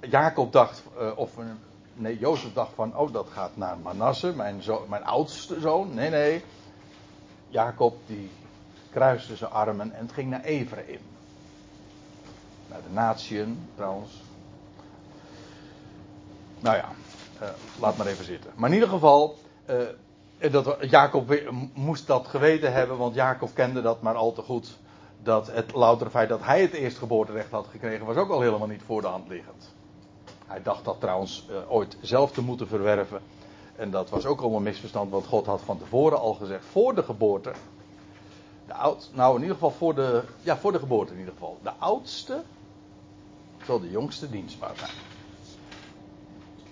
Jacob 0.00 0.52
dacht, 0.52 0.82
uh, 1.00 1.10
of 1.16 1.30
nee, 1.94 2.18
Jozef 2.18 2.52
dacht 2.52 2.72
van, 2.74 2.96
oh 2.96 3.12
dat 3.12 3.28
gaat 3.30 3.56
naar 3.56 3.78
Manasse, 3.78 4.32
mijn, 4.32 4.62
mijn 4.88 5.04
oudste 5.04 5.60
zoon. 5.60 5.94
Nee, 5.94 6.10
nee. 6.10 6.44
Jacob 7.48 7.96
die 8.06 8.30
kruiste 8.90 9.36
zijn 9.36 9.50
armen 9.50 9.92
en 9.92 10.02
het 10.02 10.12
ging 10.12 10.30
naar 10.30 10.42
Ephraim. 10.42 11.00
Naar 12.68 12.82
de 12.88 12.92
natieën 12.92 13.68
trouwens. 13.74 14.22
Nou 16.60 16.76
ja, 16.76 16.88
uh, 17.42 17.48
laat 17.80 17.96
maar 17.96 18.06
even 18.06 18.24
zitten. 18.24 18.50
Maar 18.54 18.68
in 18.68 18.74
ieder 18.74 18.88
geval, 18.88 19.36
uh, 19.70 20.52
dat, 20.52 20.76
Jacob 20.80 21.40
moest 21.74 22.06
dat 22.06 22.26
geweten 22.26 22.72
hebben, 22.72 22.96
want 22.96 23.14
Jacob 23.14 23.50
kende 23.54 23.82
dat 23.82 24.02
maar 24.02 24.14
al 24.14 24.32
te 24.32 24.42
goed. 24.42 24.78
Dat 25.22 25.46
het 25.46 25.74
louter 25.74 26.10
feit 26.10 26.28
dat 26.28 26.42
hij 26.42 26.60
het 26.60 26.72
eerstgeboorterecht 26.72 27.50
had 27.50 27.66
gekregen, 27.70 28.06
was 28.06 28.16
ook 28.16 28.30
al 28.30 28.40
helemaal 28.40 28.68
niet 28.68 28.82
voor 28.86 29.00
de 29.00 29.06
hand 29.06 29.28
liggend. 29.28 29.74
Hij 30.46 30.62
dacht 30.62 30.84
dat 30.84 31.00
trouwens 31.00 31.46
uh, 31.50 31.56
ooit 31.72 31.96
zelf 32.00 32.32
te 32.32 32.42
moeten 32.42 32.68
verwerven. 32.68 33.20
En 33.76 33.90
dat 33.90 34.10
was 34.10 34.26
ook 34.26 34.40
allemaal 34.40 34.60
misverstand, 34.60 35.10
want 35.10 35.26
God 35.26 35.46
had 35.46 35.60
van 35.60 35.78
tevoren 35.78 36.18
al 36.18 36.34
gezegd, 36.34 36.64
voor 36.64 36.94
de 36.94 37.02
geboorte. 37.02 37.52
De 38.66 38.74
oud, 38.74 39.10
nou, 39.12 39.34
in 39.34 39.40
ieder 39.40 39.54
geval 39.54 39.70
voor 39.70 39.94
de, 39.94 40.22
ja, 40.42 40.56
voor 40.56 40.72
de 40.72 40.78
geboorte 40.78 41.12
in 41.12 41.18
ieder 41.18 41.34
geval. 41.34 41.58
De 41.62 41.72
oudste 41.78 42.42
zal 43.64 43.80
de 43.80 43.90
jongste 43.90 44.30
dienstbaar 44.30 44.76
zijn. 44.76 45.05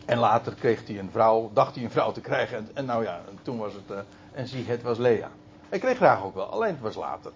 En 0.04 0.18
later 0.18 0.54
kreeg 0.54 0.87
hij 0.87 0.99
een 0.99 1.11
vrouw, 1.11 1.50
dacht 1.52 1.75
hij 1.75 1.84
een 1.84 1.90
vrouw 1.90 2.12
te 2.12 2.20
krijgen. 2.20 2.56
En, 2.56 2.70
en 2.75 2.84
nou 2.84 3.02
ja, 3.02 3.20
en 3.28 3.38
toen 3.42 3.58
was 3.58 3.73
het, 3.73 3.90
uh, 3.90 3.99
en 4.32 4.49
zie, 4.49 4.64
het 4.66 4.82
was 4.82 4.99
Lea. 4.99 5.30
Hij 5.68 5.78
kreeg 5.78 5.96
graag 5.96 6.25
ook 6.25 6.34
wel, 6.34 6.46
alleen 6.46 6.70
het 6.70 6.80
was 6.80 6.94
later. 6.94 7.32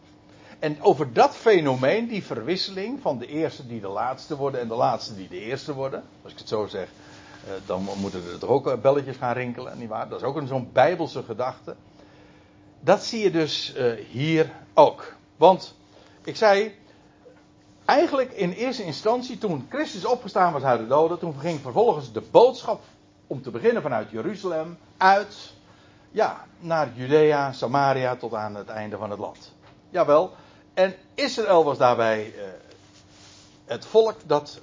En 0.58 0.82
over 0.82 1.12
dat 1.12 1.36
fenomeen, 1.36 2.08
die 2.08 2.24
verwisseling 2.24 3.00
van 3.00 3.18
de 3.18 3.26
eerste 3.26 3.66
die 3.66 3.80
de 3.80 3.88
laatste 3.88 4.36
worden 4.36 4.60
en 4.60 4.68
de 4.68 4.74
laatste 4.74 5.16
die 5.16 5.28
de 5.28 5.40
eerste 5.40 5.74
worden. 5.74 6.02
Als 6.22 6.32
ik 6.32 6.38
het 6.38 6.48
zo 6.48 6.66
zeg, 6.66 6.88
uh, 7.44 7.52
dan 7.66 7.88
moeten 8.00 8.22
er 8.32 8.38
toch 8.38 8.50
ook 8.50 8.68
eh, 8.68 8.78
belletjes 8.78 9.16
gaan 9.16 9.34
rinkelen, 9.34 9.78
nietwaar? 9.78 10.08
Dat 10.08 10.20
is 10.20 10.26
ook 10.26 10.36
een 10.36 10.46
zo'n 10.46 10.70
bijbelse 10.72 11.22
gedachte. 11.22 11.76
Dat 12.80 13.04
zie 13.04 13.22
je 13.22 13.30
dus 13.30 13.74
hier 14.10 14.50
ook. 14.74 15.14
Want, 15.36 15.74
ik 16.24 16.36
zei, 16.36 16.74
eigenlijk 17.88 18.32
in 18.32 18.50
eerste 18.50 18.84
instantie, 18.84 19.38
toen 19.38 19.66
Christus 19.68 20.04
opgestaan 20.04 20.52
was 20.52 20.62
uit 20.62 20.80
de 20.80 20.86
doden, 20.86 21.18
toen 21.18 21.38
ging 21.38 21.60
vervolgens 21.60 22.12
de 22.12 22.22
boodschap, 22.30 22.82
om 23.26 23.42
te 23.42 23.50
beginnen 23.50 23.82
vanuit 23.82 24.10
Jeruzalem, 24.10 24.78
uit, 24.96 25.52
ja, 26.10 26.44
naar 26.58 26.92
Judea, 26.94 27.52
Samaria, 27.52 28.16
tot 28.16 28.34
aan 28.34 28.54
het 28.54 28.68
einde 28.68 28.96
van 28.96 29.10
het 29.10 29.18
land. 29.18 29.52
Jawel, 29.90 30.32
en 30.74 30.94
Israël 31.14 31.64
was 31.64 31.78
daarbij 31.78 32.26
uh, 32.26 32.42
het 33.64 33.86
volk 33.86 34.16
dat 34.26 34.60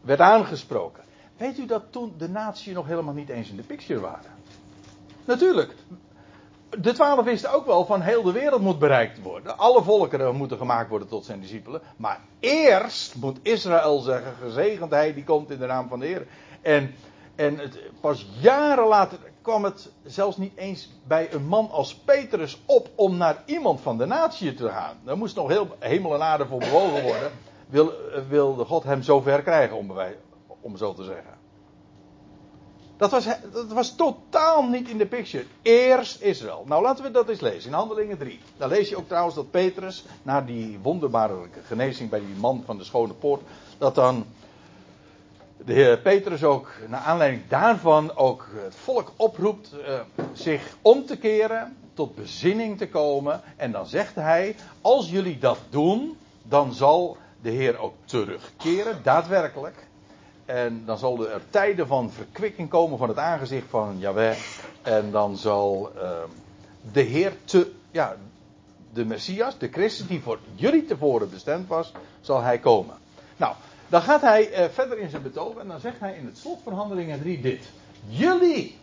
werd 0.00 0.20
aangesproken. 0.20 1.04
Weet 1.36 1.58
u 1.58 1.66
dat 1.66 1.82
toen 1.90 2.14
de 2.18 2.28
natie 2.28 2.72
nog 2.72 2.86
helemaal 2.86 3.14
niet 3.14 3.28
eens 3.28 3.50
in 3.50 3.56
de 3.56 3.62
picture 3.62 4.00
waren? 4.00 4.30
Natuurlijk, 5.24 5.74
de 6.78 6.92
twaalf 6.92 7.24
wisten 7.24 7.52
ook 7.52 7.66
wel 7.66 7.84
van 7.84 8.00
heel 8.00 8.22
de 8.22 8.32
wereld 8.32 8.60
moet 8.60 8.78
bereikt 8.78 9.22
worden. 9.22 9.58
Alle 9.58 9.82
volkeren 9.82 10.36
moeten 10.36 10.56
gemaakt 10.56 10.88
worden 10.88 11.08
tot 11.08 11.24
zijn 11.24 11.40
discipelen. 11.40 11.80
Maar 11.96 12.20
eerst 12.40 13.14
moet 13.14 13.38
Israël 13.42 13.98
zeggen, 13.98 14.32
gezegend 14.42 14.90
hij 14.90 15.14
die 15.14 15.24
komt 15.24 15.50
in 15.50 15.58
de 15.58 15.66
naam 15.66 15.88
van 15.88 16.00
de 16.00 16.06
Heer. 16.06 16.26
En, 16.62 16.94
en 17.34 17.58
het, 17.58 17.78
pas 18.00 18.26
jaren 18.40 18.86
later 18.86 19.18
kwam 19.42 19.64
het 19.64 19.90
zelfs 20.04 20.36
niet 20.36 20.56
eens 20.56 20.90
bij 21.06 21.32
een 21.32 21.46
man 21.46 21.70
als 21.70 21.94
Petrus 21.94 22.60
op 22.66 22.88
om 22.94 23.16
naar 23.16 23.42
iemand 23.44 23.80
van 23.80 23.98
de 23.98 24.06
natie 24.06 24.54
te 24.54 24.68
gaan. 24.68 24.96
Daar 25.04 25.16
moest 25.16 25.36
nog 25.36 25.48
heel 25.48 25.68
hemel 25.78 26.14
en 26.14 26.22
aarde 26.22 26.46
voor 26.46 26.58
bewogen 26.58 27.02
worden. 27.02 27.30
Wil, 27.68 27.92
wilde 28.28 28.64
God 28.64 28.84
hem 28.84 29.02
zover 29.02 29.42
krijgen, 29.42 29.76
om, 29.76 29.92
om 30.60 30.76
zo 30.76 30.94
te 30.94 31.04
zeggen. 31.04 31.39
Dat 33.00 33.10
was, 33.10 33.24
dat 33.52 33.72
was 33.72 33.94
totaal 33.94 34.62
niet 34.62 34.88
in 34.88 34.98
de 34.98 35.06
picture. 35.06 35.44
Eerst 35.62 36.20
Israël. 36.20 36.64
Nou, 36.66 36.82
laten 36.82 37.04
we 37.04 37.10
dat 37.10 37.28
eens 37.28 37.40
lezen 37.40 37.70
in 37.70 37.76
Handelingen 37.76 38.18
3. 38.18 38.40
Daar 38.56 38.68
lees 38.68 38.88
je 38.88 38.96
ook 38.96 39.08
trouwens 39.08 39.34
dat 39.34 39.50
Petrus, 39.50 40.04
na 40.22 40.40
die 40.40 40.78
wonderbare 40.82 41.36
genezing 41.66 42.10
bij 42.10 42.18
die 42.20 42.34
man 42.36 42.62
van 42.66 42.78
de 42.78 42.84
schone 42.84 43.12
poort, 43.12 43.42
dat 43.78 43.94
dan 43.94 44.26
de 45.56 45.72
heer 45.72 45.98
Petrus 45.98 46.44
ook, 46.44 46.72
naar 46.88 47.00
aanleiding 47.00 47.42
daarvan, 47.48 48.16
ook 48.16 48.46
het 48.54 48.74
volk 48.74 49.12
oproept 49.16 49.74
uh, 49.74 50.00
zich 50.32 50.76
om 50.82 51.06
te 51.06 51.16
keren, 51.16 51.76
tot 51.94 52.14
bezinning 52.14 52.78
te 52.78 52.88
komen. 52.88 53.40
En 53.56 53.72
dan 53.72 53.86
zegt 53.86 54.14
hij, 54.14 54.56
als 54.80 55.10
jullie 55.10 55.38
dat 55.38 55.58
doen, 55.70 56.16
dan 56.42 56.72
zal 56.72 57.16
de 57.42 57.50
Heer 57.50 57.78
ook 57.78 57.94
terugkeren, 58.04 59.00
daadwerkelijk. 59.02 59.88
En 60.50 60.82
dan 60.84 60.98
zal 60.98 61.28
er 61.28 61.42
tijden 61.50 61.86
van 61.86 62.10
verkwikking 62.10 62.68
komen 62.68 62.98
van 62.98 63.08
het 63.08 63.18
aangezicht 63.18 63.66
van 63.68 63.98
Yahweh. 63.98 64.36
En 64.82 65.10
dan 65.10 65.36
zal 65.36 65.92
uh, 65.96 66.10
de 66.92 67.00
Heer 67.00 67.32
te, 67.44 67.72
ja, 67.90 68.16
de 68.92 69.04
Messias, 69.04 69.58
de 69.58 69.68
Christus 69.68 70.06
die 70.06 70.20
voor 70.20 70.38
jullie 70.54 70.84
tevoren 70.84 71.30
bestemd 71.30 71.68
was, 71.68 71.92
zal 72.20 72.40
hij 72.42 72.58
komen. 72.58 72.96
Nou, 73.36 73.54
dan 73.88 74.02
gaat 74.02 74.20
hij 74.20 74.64
uh, 74.64 74.70
verder 74.70 74.98
in 74.98 75.10
zijn 75.10 75.22
betoog 75.22 75.56
en 75.56 75.68
dan 75.68 75.80
zegt 75.80 76.00
hij 76.00 76.14
in 76.14 76.26
het 76.26 76.38
slot 76.38 76.60
van 76.64 76.72
Handelingen 76.72 77.20
3 77.20 77.40
dit. 77.40 77.70
Jullie, 78.06 78.78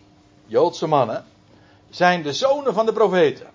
Joodse 0.46 0.88
mannen, 0.88 1.26
zijn 1.90 2.24
de 2.24 2.34
zonen 2.34 2.74
van 2.74 2.86
de 2.86 2.94
profeten. 2.94 3.48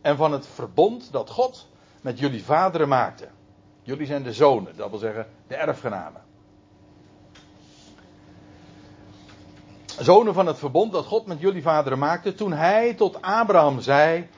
En 0.00 0.16
van 0.16 0.32
het 0.32 0.46
verbond 0.46 1.12
dat 1.12 1.30
God 1.30 1.66
met 2.00 2.18
jullie 2.18 2.44
vaderen 2.44 2.88
maakte. 2.88 3.28
Jullie 3.82 4.06
zijn 4.06 4.22
de 4.22 4.32
zonen, 4.32 4.76
dat 4.76 4.90
wil 4.90 4.98
zeggen 4.98 5.26
de 5.46 5.54
erfgenamen. 5.54 6.26
Zonen 10.00 10.34
van 10.34 10.46
het 10.46 10.58
verbond 10.58 10.92
dat 10.92 11.06
God 11.06 11.26
met 11.26 11.40
jullie 11.40 11.62
vaderen 11.62 11.98
maakte, 11.98 12.34
toen 12.34 12.52
hij 12.52 12.94
tot 12.94 13.22
Abraham 13.22 13.80
zei: 13.80 14.28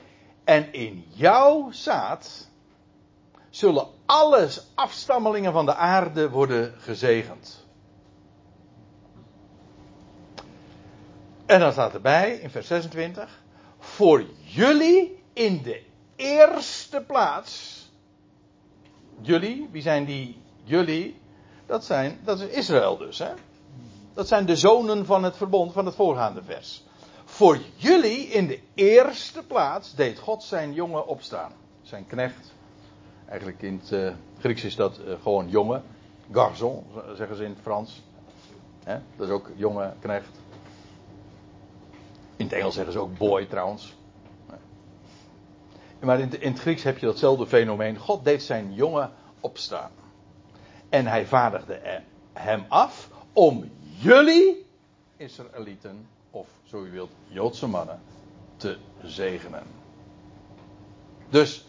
En 0.43 0.73
in 0.73 1.05
jouw 1.07 1.71
zaad 1.71 2.49
zullen 3.49 3.87
alle 4.05 4.49
afstammelingen 4.75 5.51
van 5.51 5.65
de 5.65 5.75
aarde 5.75 6.29
worden 6.29 6.73
gezegend. 6.77 7.65
En 11.45 11.59
dan 11.59 11.71
staat 11.71 11.93
erbij 11.93 12.33
in 12.33 12.49
vers 12.49 12.67
26: 12.67 13.41
Voor 13.79 14.25
jullie 14.43 15.23
in 15.33 15.61
de 15.63 15.83
eerste 16.15 17.03
plaats. 17.07 17.79
Jullie, 19.21 19.69
wie 19.71 19.81
zijn 19.81 20.05
die 20.05 20.41
jullie? 20.63 21.19
Dat, 21.65 21.85
zijn, 21.85 22.19
dat 22.23 22.39
is 22.39 22.47
Israël 22.47 22.97
dus, 22.97 23.19
hè? 23.19 23.33
Dat 24.13 24.27
zijn 24.27 24.45
de 24.45 24.55
zonen 24.55 25.05
van 25.05 25.23
het 25.23 25.37
verbond 25.37 25.73
van 25.73 25.85
het 25.85 25.95
voorgaande 25.95 26.43
vers. 26.43 26.83
Voor 27.25 27.59
jullie 27.75 28.27
in 28.27 28.47
de 28.47 28.59
eerste 28.73 29.43
plaats 29.43 29.95
deed 29.95 30.19
God 30.19 30.43
zijn 30.43 30.73
jongen 30.73 31.07
opstaan. 31.07 31.51
Zijn 31.81 32.07
knecht. 32.07 32.53
Eigenlijk 33.25 33.61
in 33.61 33.79
het 33.81 33.91
uh, 33.91 34.13
Grieks 34.39 34.63
is 34.63 34.75
dat 34.75 34.99
uh, 34.99 35.13
gewoon 35.21 35.49
jongen. 35.49 35.83
Garçon, 36.31 36.85
zeggen 37.15 37.35
ze 37.35 37.43
in 37.43 37.49
het 37.49 37.59
Frans. 37.61 38.01
Dat 39.15 39.27
is 39.27 39.29
ook 39.29 39.49
jonge 39.55 39.93
knecht. 39.99 40.39
In 42.35 42.45
het 42.45 42.53
Engels 42.53 42.73
zeggen 42.73 42.93
ze 42.93 42.99
ook 42.99 43.17
boy 43.17 43.45
trouwens. 43.45 43.95
Maar 45.99 46.19
in, 46.19 46.41
in 46.41 46.51
het 46.51 46.59
Grieks 46.59 46.83
heb 46.83 46.97
je 46.97 47.05
datzelfde 47.05 47.47
fenomeen. 47.47 47.97
God 47.97 48.23
deed 48.23 48.43
zijn 48.43 48.73
jongen 48.73 49.11
opstaan. 49.39 49.91
En 50.89 51.07
hij 51.07 51.25
vaardigde 51.25 52.01
hem 52.33 52.65
af 52.67 53.09
om 53.33 53.71
jullie 54.01 54.65
Israëlieten, 55.17 56.07
of 56.31 56.47
zo 56.63 56.83
u 56.83 56.91
wilt, 56.91 57.11
Joodse 57.27 57.67
mannen, 57.67 58.01
te 58.57 58.77
zegenen. 59.03 59.63
Dus 61.29 61.65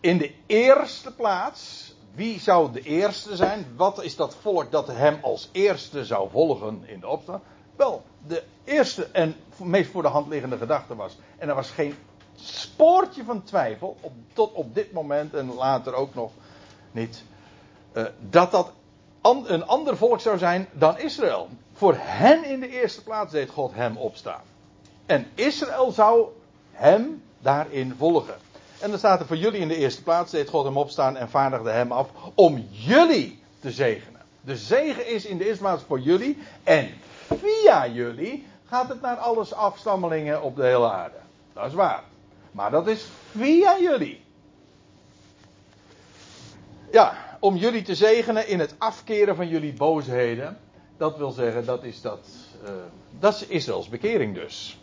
in 0.00 0.18
de 0.18 0.34
eerste 0.46 1.14
plaats, 1.14 1.94
wie 2.14 2.40
zou 2.40 2.72
de 2.72 2.80
eerste 2.80 3.36
zijn? 3.36 3.66
Wat 3.76 4.02
is 4.02 4.16
dat 4.16 4.34
volk 4.34 4.70
dat 4.70 4.86
hem 4.86 5.18
als 5.22 5.48
eerste 5.52 6.04
zou 6.04 6.30
volgen 6.30 6.82
in 6.86 7.00
de 7.00 7.08
opstand? 7.08 7.42
Wel, 7.76 8.02
de 8.26 8.42
eerste 8.64 9.04
en 9.04 9.34
meest 9.62 9.90
voor 9.90 10.02
de 10.02 10.08
hand 10.08 10.28
liggende 10.28 10.56
gedachte 10.56 10.96
was, 10.96 11.16
en 11.38 11.48
er 11.48 11.54
was 11.54 11.70
geen 11.70 11.94
spoortje 12.34 13.24
van 13.24 13.42
twijfel, 13.42 13.96
op, 14.00 14.12
tot 14.32 14.52
op 14.52 14.74
dit 14.74 14.92
moment 14.92 15.34
en 15.34 15.54
later 15.54 15.94
ook 15.94 16.14
nog 16.14 16.32
niet, 16.92 17.24
uh, 17.92 18.04
dat 18.30 18.50
dat 18.50 18.72
een 19.24 19.66
ander 19.66 19.96
volk 19.96 20.20
zou 20.20 20.38
zijn 20.38 20.68
dan 20.72 20.98
Israël. 20.98 21.48
Voor 21.72 21.94
hen 21.98 22.44
in 22.44 22.60
de 22.60 22.68
eerste 22.68 23.02
plaats 23.02 23.32
deed 23.32 23.50
God 23.50 23.74
hem 23.74 23.96
opstaan. 23.96 24.42
En 25.06 25.26
Israël 25.34 25.90
zou 25.90 26.26
hem 26.72 27.22
daarin 27.38 27.94
volgen. 27.98 28.34
En 28.80 28.90
dan 28.90 28.98
staat 28.98 29.20
er 29.20 29.26
voor 29.26 29.36
jullie 29.36 29.60
in 29.60 29.68
de 29.68 29.76
eerste 29.76 30.02
plaats 30.02 30.30
deed 30.30 30.48
God 30.48 30.64
hem 30.64 30.76
opstaan 30.76 31.16
en 31.16 31.28
vaardigde 31.28 31.70
hem 31.70 31.92
af 31.92 32.08
om 32.34 32.66
jullie 32.70 33.42
te 33.60 33.70
zegenen. 33.70 34.20
De 34.40 34.56
zegen 34.56 35.08
is 35.08 35.24
in 35.24 35.38
de 35.38 35.46
eerste 35.46 35.62
plaats 35.62 35.82
voor 35.86 36.00
jullie 36.00 36.38
en 36.62 36.90
via 37.40 37.86
jullie 37.86 38.46
gaat 38.66 38.88
het 38.88 39.00
naar 39.00 39.16
alles 39.16 39.52
afstammelingen 39.52 40.42
op 40.42 40.56
de 40.56 40.64
hele 40.64 40.90
aarde. 40.90 41.16
Dat 41.52 41.66
is 41.66 41.74
waar. 41.74 42.02
Maar 42.52 42.70
dat 42.70 42.86
is 42.86 43.06
via 43.30 43.78
jullie. 43.78 44.24
Ja, 46.92 47.33
om 47.44 47.56
jullie 47.56 47.82
te 47.82 47.94
zegenen 47.94 48.48
in 48.48 48.60
het 48.60 48.74
afkeren 48.78 49.36
van 49.36 49.48
jullie 49.48 49.72
boosheden. 49.72 50.58
Dat 50.96 51.16
wil 51.16 51.30
zeggen, 51.30 51.64
dat 51.64 51.82
is, 51.84 52.00
dat, 52.00 52.28
uh, 52.62 52.70
dat 53.18 53.34
is 53.34 53.46
Israëls 53.46 53.88
bekering 53.88 54.34
dus. 54.34 54.78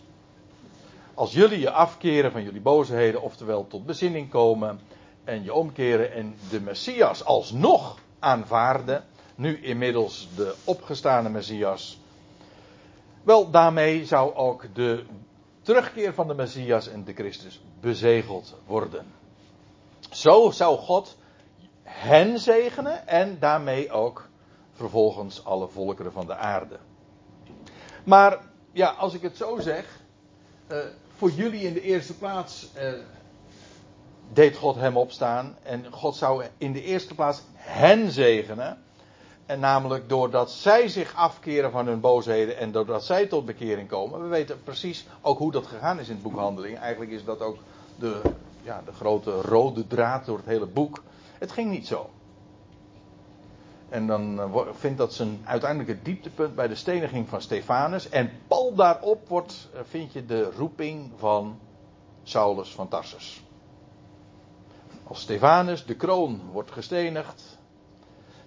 Als 1.14 1.34
jullie 1.34 1.60
je 1.60 1.72
afkeren 1.72 2.32
van 2.32 2.44
jullie 2.44 2.62
boosheden, 2.62 3.22
oftewel 3.22 3.68
tot 3.68 3.86
bezinning 3.86 4.30
komen 4.30 4.80
en 5.24 5.44
je 5.44 5.54
omkeren 5.54 6.12
en 6.14 6.36
de 6.50 6.62
Messias 6.62 7.26
alsnog 7.26 7.98
aanvaarden, 8.20 9.04
nu 9.36 9.64
inmiddels 9.64 10.28
de 10.36 10.56
opgestane 10.64 11.30
Messias, 11.30 12.00
Wel, 13.24 13.52
daarmee 13.52 14.06
zou 14.06 14.36
ook 14.36 14.66
de 14.74 15.04
terugkeer 15.62 16.14
van 16.14 16.28
de 16.28 16.34
Messias 16.34 16.88
en 16.88 17.04
de 17.04 17.14
Christus 17.14 17.62
bezegeld 17.80 18.56
worden. 18.66 19.06
Zo 20.10 20.52
zou 20.52 20.78
God 20.78 21.20
hen 21.92 22.40
zegenen 22.40 23.08
en 23.08 23.40
daarmee 23.40 23.92
ook 23.92 24.30
vervolgens 24.74 25.46
alle 25.46 25.68
volkeren 25.68 26.12
van 26.12 26.26
de 26.26 26.36
aarde. 26.36 26.78
Maar 28.04 28.40
ja, 28.72 28.90
als 28.90 29.14
ik 29.14 29.22
het 29.22 29.38
zo 29.38 29.60
zeg, 29.60 30.00
uh, 30.72 30.78
voor 31.18 31.30
jullie 31.30 31.62
in 31.62 31.74
de 31.74 31.82
eerste 31.82 32.18
plaats 32.18 32.68
uh, 32.78 32.94
deed 34.34 34.58
God 34.58 34.76
hem 34.76 34.98
opstaan 34.98 35.58
en 35.64 35.86
God 35.92 36.16
zou 36.16 36.44
in 36.58 36.72
de 36.72 36.84
eerste 36.84 37.16
plaats 37.16 37.42
hen 37.54 38.12
zegenen. 38.12 38.78
En 39.46 39.60
namelijk 39.60 40.10
doordat 40.10 40.52
zij 40.52 40.88
zich 40.88 41.16
afkeren 41.16 41.72
van 41.72 41.88
hun 41.88 42.00
boosheden 42.00 42.58
en 42.58 42.72
doordat 42.72 43.06
zij 43.06 43.26
tot 43.26 43.46
bekering 43.46 43.88
komen. 43.88 44.22
We 44.22 44.28
weten 44.28 44.64
precies 44.64 45.06
ook 45.22 45.38
hoe 45.38 45.52
dat 45.52 45.68
gegaan 45.68 46.00
is 46.00 46.08
in 46.08 46.14
het 46.14 46.24
boek 46.24 46.36
Handeling. 46.36 46.78
Eigenlijk 46.78 47.12
is 47.12 47.26
dat 47.26 47.42
ook 47.42 47.58
de, 47.96 48.22
ja, 48.62 48.82
de 48.86 48.92
grote 48.92 49.32
rode 49.32 49.88
draad 49.88 50.26
door 50.26 50.38
het 50.38 50.46
hele 50.46 50.66
boek. 50.66 51.04
Het 51.42 51.52
ging 51.52 51.72
niet 51.72 51.88
zo. 51.88 52.10
En 53.90 54.08
dan 54.08 54.40
eh, 54.40 54.68
vindt 54.72 54.98
dat 54.98 55.14
zijn 55.14 55.42
uiteindelijke 55.44 56.02
dieptepunt 56.02 56.56
bij 56.56 56.68
de 56.68 56.76
steniging 56.76 57.30
van 57.30 57.42
Stefanus. 57.42 58.10
En 58.10 58.32
pal 58.48 58.76
daarop 58.76 59.28
wordt, 59.28 59.70
eh, 59.74 59.82
vind 59.84 60.14
je 60.14 60.26
de 60.26 60.52
roeping 60.52 61.12
van 61.16 61.60
Saulus 62.24 62.70
van 62.76 62.88
Tarsus. 62.88 63.44
Als 65.04 65.22
Stefanus, 65.22 65.86
de 65.86 65.96
kroon, 65.96 66.42
wordt 66.52 66.72
gestenigd. 66.72 67.58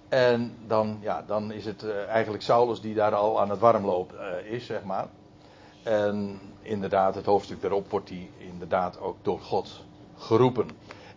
En 0.08 0.56
dan, 0.66 0.98
ja, 1.00 1.22
dan 1.22 1.52
is 1.52 1.64
het 1.64 1.82
eh, 1.82 2.06
eigenlijk 2.06 2.42
Saulus 2.42 2.80
die 2.80 2.94
daar 2.94 3.14
al 3.14 3.40
aan 3.40 3.50
het 3.50 3.58
warmlopen 3.58 4.46
is, 4.46 4.66
zeg 4.66 4.84
maar. 4.84 5.08
En 5.82 6.40
inderdaad, 6.62 7.14
het 7.14 7.26
hoofdstuk 7.26 7.60
daarop 7.60 7.90
wordt 7.90 8.08
hij 8.08 8.30
inderdaad 8.38 9.00
ook 9.00 9.16
door 9.22 9.40
God 9.40 9.84
geroepen. 10.16 10.68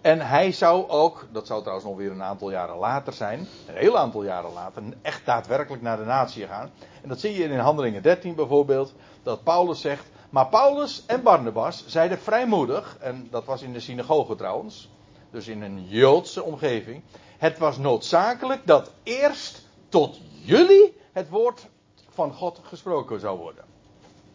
En 0.08 0.22
hij 0.22 0.52
zou 0.52 0.90
ook, 0.90 1.28
dat 1.32 1.48
zou 1.48 1.60
trouwens 1.60 1.88
nog 1.88 1.98
weer 1.98 2.12
een 2.12 2.24
aantal 2.24 2.52
jaren 2.52 2.78
later 2.78 3.14
zijn, 3.14 3.48
een 3.68 3.76
heel 3.76 3.98
aantal 3.98 4.24
jaren 4.24 4.54
later, 4.54 4.84
echt 5.02 5.26
daadwerkelijk 5.26 5.82
naar 5.82 5.98
de 5.98 6.04
natie 6.04 6.48
gaan. 6.48 6.72
En 7.02 7.10
dat 7.10 7.20
zie 7.20 7.34
je 7.34 7.44
in 7.44 7.60
Handelingen 7.60 8.02
13 8.02 8.36
bijvoorbeeld, 8.36 8.94
dat 9.24 9.44
Paulus 9.44 9.82
zegt, 9.82 10.06
maar 10.30 10.48
Paulus 10.48 11.04
en 11.06 11.24
Barnabas 11.24 11.88
zeiden 11.88 12.20
vrijmoedig, 12.20 12.98
en 13.00 13.28
dat 13.32 13.46
was 13.46 13.62
in 13.62 13.74
de 13.74 13.80
synagoge 13.80 14.36
trouwens, 14.36 14.90
dus 15.32 15.48
in 15.48 15.62
een 15.62 15.88
Joodse 15.88 16.44
omgeving, 16.44 17.04
het 17.38 17.58
was 17.58 17.78
noodzakelijk 17.78 18.62
dat 18.66 18.92
eerst 19.04 19.66
tot 19.90 20.20
jullie 20.42 20.98
het 21.12 21.30
woord 21.30 21.68
van 22.10 22.34
God 22.34 22.60
gesproken 22.64 23.20
zou 23.20 23.40
worden. 23.40 23.64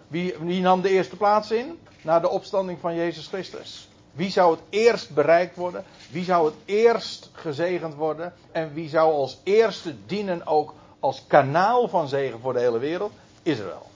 Wie, 0.09 0.35
wie 0.41 0.61
nam 0.61 0.81
de 0.81 0.91
eerste 0.91 1.17
plaats 1.17 1.51
in? 1.51 1.79
Na 2.03 2.21
de 2.21 2.29
opstanding 2.29 2.79
van 2.81 2.95
Jezus 2.95 3.27
Christus. 3.27 3.91
Wie 4.13 4.31
zou 4.31 4.51
het 4.51 4.63
eerst 4.69 5.15
bereikt 5.15 5.57
worden? 5.57 5.85
Wie 6.11 6.25
zou 6.25 6.47
het 6.47 6.55
eerst 6.65 7.31
gezegend 7.33 7.95
worden? 7.95 8.33
En 8.53 8.73
wie 8.73 8.89
zou 8.89 9.13
als 9.13 9.41
eerste 9.43 9.95
dienen 10.07 10.47
ook 10.47 10.75
als 11.01 11.25
kanaal 11.27 11.89
van 11.89 12.09
zegen 12.09 12.41
voor 12.41 12.53
de 12.53 12.61
hele 12.61 12.79
wereld? 12.79 13.13
Israël. 13.43 13.91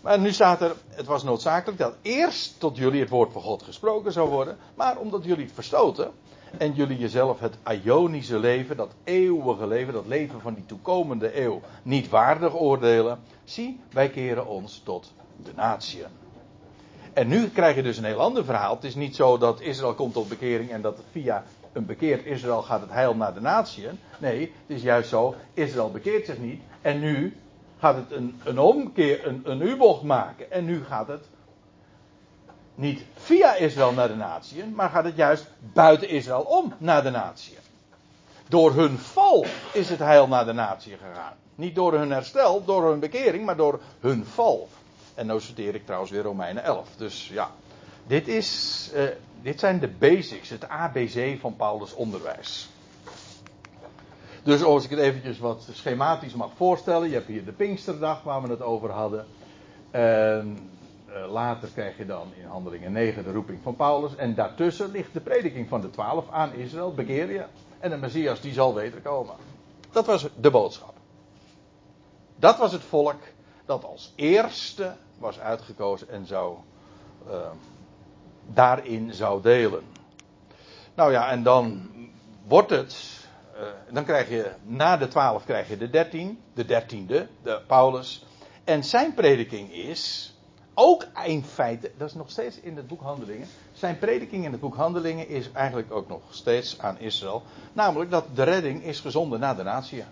Maar 0.00 0.18
nu 0.18 0.32
staat 0.32 0.60
er, 0.60 0.76
het 0.88 1.06
was 1.06 1.22
noodzakelijk 1.22 1.78
dat 1.78 1.94
eerst 2.02 2.60
tot 2.60 2.76
jullie 2.76 3.00
het 3.00 3.08
woord 3.08 3.32
van 3.32 3.42
God 3.42 3.62
gesproken 3.62 4.12
zou 4.12 4.28
worden. 4.28 4.56
Maar 4.74 4.96
omdat 4.98 5.24
jullie 5.24 5.44
het 5.44 5.54
verstoten 5.54 6.12
en 6.58 6.72
jullie 6.72 6.98
jezelf 6.98 7.40
het 7.40 7.56
Ionische 7.82 8.38
leven, 8.38 8.76
dat 8.76 8.92
eeuwige 9.04 9.66
leven, 9.66 9.92
dat 9.92 10.06
leven 10.06 10.40
van 10.40 10.54
die 10.54 10.66
toekomende 10.66 11.40
eeuw, 11.40 11.60
niet 11.82 12.08
waardig 12.08 12.54
oordelen. 12.54 13.20
Zie, 13.44 13.80
wij 13.92 14.10
keren 14.10 14.46
ons 14.46 14.80
tot 14.84 15.12
de 15.42 15.52
natieën. 15.54 16.19
En 17.12 17.28
nu 17.28 17.48
krijg 17.48 17.76
je 17.76 17.82
dus 17.82 17.96
een 17.96 18.04
heel 18.04 18.20
ander 18.20 18.44
verhaal. 18.44 18.74
Het 18.74 18.84
is 18.84 18.94
niet 18.94 19.16
zo 19.16 19.38
dat 19.38 19.60
Israël 19.60 19.94
komt 19.94 20.12
tot 20.12 20.28
bekering 20.28 20.70
en 20.70 20.82
dat 20.82 20.98
via 21.10 21.44
een 21.72 21.86
bekeerd 21.86 22.24
Israël 22.24 22.62
gaat 22.62 22.80
het 22.80 22.90
heil 22.90 23.16
naar 23.16 23.34
de 23.34 23.40
natieën. 23.40 23.98
Nee, 24.18 24.40
het 24.40 24.76
is 24.76 24.82
juist 24.82 25.08
zo, 25.08 25.34
Israël 25.54 25.90
bekeert 25.90 26.26
zich 26.26 26.38
niet. 26.38 26.60
En 26.82 27.00
nu 27.00 27.36
gaat 27.78 27.96
het 27.96 28.10
een, 28.10 28.40
een 28.44 28.58
omkeer, 28.58 29.26
een, 29.26 29.40
een 29.44 29.60
U-bocht 29.60 30.02
maken. 30.02 30.50
En 30.50 30.64
nu 30.64 30.84
gaat 30.84 31.08
het 31.08 31.24
niet 32.74 33.04
via 33.14 33.54
Israël 33.54 33.92
naar 33.92 34.08
de 34.08 34.16
natieën, 34.16 34.74
maar 34.74 34.90
gaat 34.90 35.04
het 35.04 35.16
juist 35.16 35.50
buiten 35.72 36.08
Israël 36.08 36.42
om 36.42 36.72
naar 36.78 37.02
de 37.02 37.10
natieën. 37.10 37.58
Door 38.48 38.74
hun 38.74 38.98
val 38.98 39.44
is 39.72 39.88
het 39.88 39.98
heil 39.98 40.28
naar 40.28 40.44
de 40.44 40.52
natie 40.52 40.96
gegaan. 40.96 41.32
Niet 41.54 41.74
door 41.74 41.92
hun 41.92 42.10
herstel, 42.10 42.64
door 42.64 42.90
hun 42.90 43.00
bekering, 43.00 43.44
maar 43.44 43.56
door 43.56 43.80
hun 44.00 44.24
val. 44.24 44.68
En 45.14 45.26
nu 45.26 45.40
citeer 45.40 45.74
ik 45.74 45.84
trouwens 45.84 46.10
weer 46.12 46.22
Romeinen 46.22 46.62
11. 46.62 46.88
Dus 46.96 47.28
ja, 47.28 47.50
dit, 48.06 48.28
is, 48.28 48.90
uh, 48.94 49.02
dit 49.42 49.60
zijn 49.60 49.80
de 49.80 49.88
basics, 49.88 50.48
het 50.48 50.68
ABC 50.68 51.38
van 51.40 51.56
Paulus' 51.56 51.94
onderwijs. 51.94 52.68
Dus 54.42 54.62
als 54.62 54.84
ik 54.84 54.90
het 54.90 54.98
eventjes 54.98 55.38
wat 55.38 55.68
schematisch 55.72 56.34
mag 56.34 56.50
voorstellen. 56.56 57.08
Je 57.08 57.14
hebt 57.14 57.26
hier 57.26 57.44
de 57.44 57.52
Pinksterdag 57.52 58.22
waar 58.22 58.42
we 58.42 58.48
het 58.48 58.62
over 58.62 58.90
hadden. 58.90 59.26
En 59.90 60.70
uh, 61.08 61.32
later 61.32 61.68
krijg 61.68 61.96
je 61.96 62.06
dan 62.06 62.26
in 62.40 62.46
Handelingen 62.46 62.92
9 62.92 63.24
de 63.24 63.32
roeping 63.32 63.58
van 63.62 63.76
Paulus. 63.76 64.16
En 64.16 64.34
daartussen 64.34 64.90
ligt 64.90 65.12
de 65.12 65.20
prediking 65.20 65.68
van 65.68 65.80
de 65.80 65.90
twaalf 65.90 66.30
aan 66.30 66.52
Israël. 66.52 66.94
Bekeer 66.94 67.32
je. 67.32 67.44
En 67.78 67.90
de 67.90 67.96
Messias 67.96 68.40
die 68.40 68.52
zal 68.52 68.74
wederkomen. 68.74 69.34
Dat 69.90 70.06
was 70.06 70.28
de 70.40 70.50
boodschap. 70.50 70.94
Dat 72.36 72.58
was 72.58 72.72
het 72.72 72.82
volk 72.82 73.20
dat 73.70 73.84
als 73.84 74.12
eerste 74.16 74.96
was 75.18 75.40
uitgekozen 75.40 76.08
en 76.08 76.26
zou, 76.26 76.56
uh, 77.28 77.34
daarin 78.46 79.14
zou 79.14 79.42
delen. 79.42 79.82
Nou 80.94 81.12
ja, 81.12 81.30
en 81.30 81.42
dan 81.42 81.90
wordt 82.46 82.70
het, 82.70 83.26
uh, 83.54 83.60
dan 83.90 84.04
krijg 84.04 84.28
je, 84.28 84.50
na 84.62 84.96
de 84.96 85.08
twaalf 85.08 85.44
krijg 85.44 85.68
je 85.68 85.76
de 85.76 85.90
dertien, 85.90 86.38
de 86.54 86.64
dertiende, 86.64 87.28
de 87.42 87.62
Paulus. 87.66 88.24
En 88.64 88.84
zijn 88.84 89.14
prediking 89.14 89.72
is, 89.72 90.34
ook 90.74 91.06
in 91.24 91.44
feite, 91.44 91.92
dat 91.96 92.08
is 92.08 92.14
nog 92.14 92.30
steeds 92.30 92.60
in 92.60 92.76
het 92.76 92.86
boek 92.86 93.00
Handelingen. 93.00 93.48
Zijn 93.72 93.98
prediking 93.98 94.44
in 94.44 94.52
het 94.52 94.60
boek 94.60 94.74
Handelingen 94.74 95.28
is 95.28 95.52
eigenlijk 95.52 95.92
ook 95.92 96.08
nog 96.08 96.22
steeds 96.30 96.78
aan 96.78 96.98
Israël. 96.98 97.42
Namelijk 97.72 98.10
dat 98.10 98.24
de 98.34 98.42
redding 98.42 98.82
is 98.82 99.00
gezonden 99.00 99.40
naar 99.40 99.56
de 99.56 99.62
natie. 99.62 100.04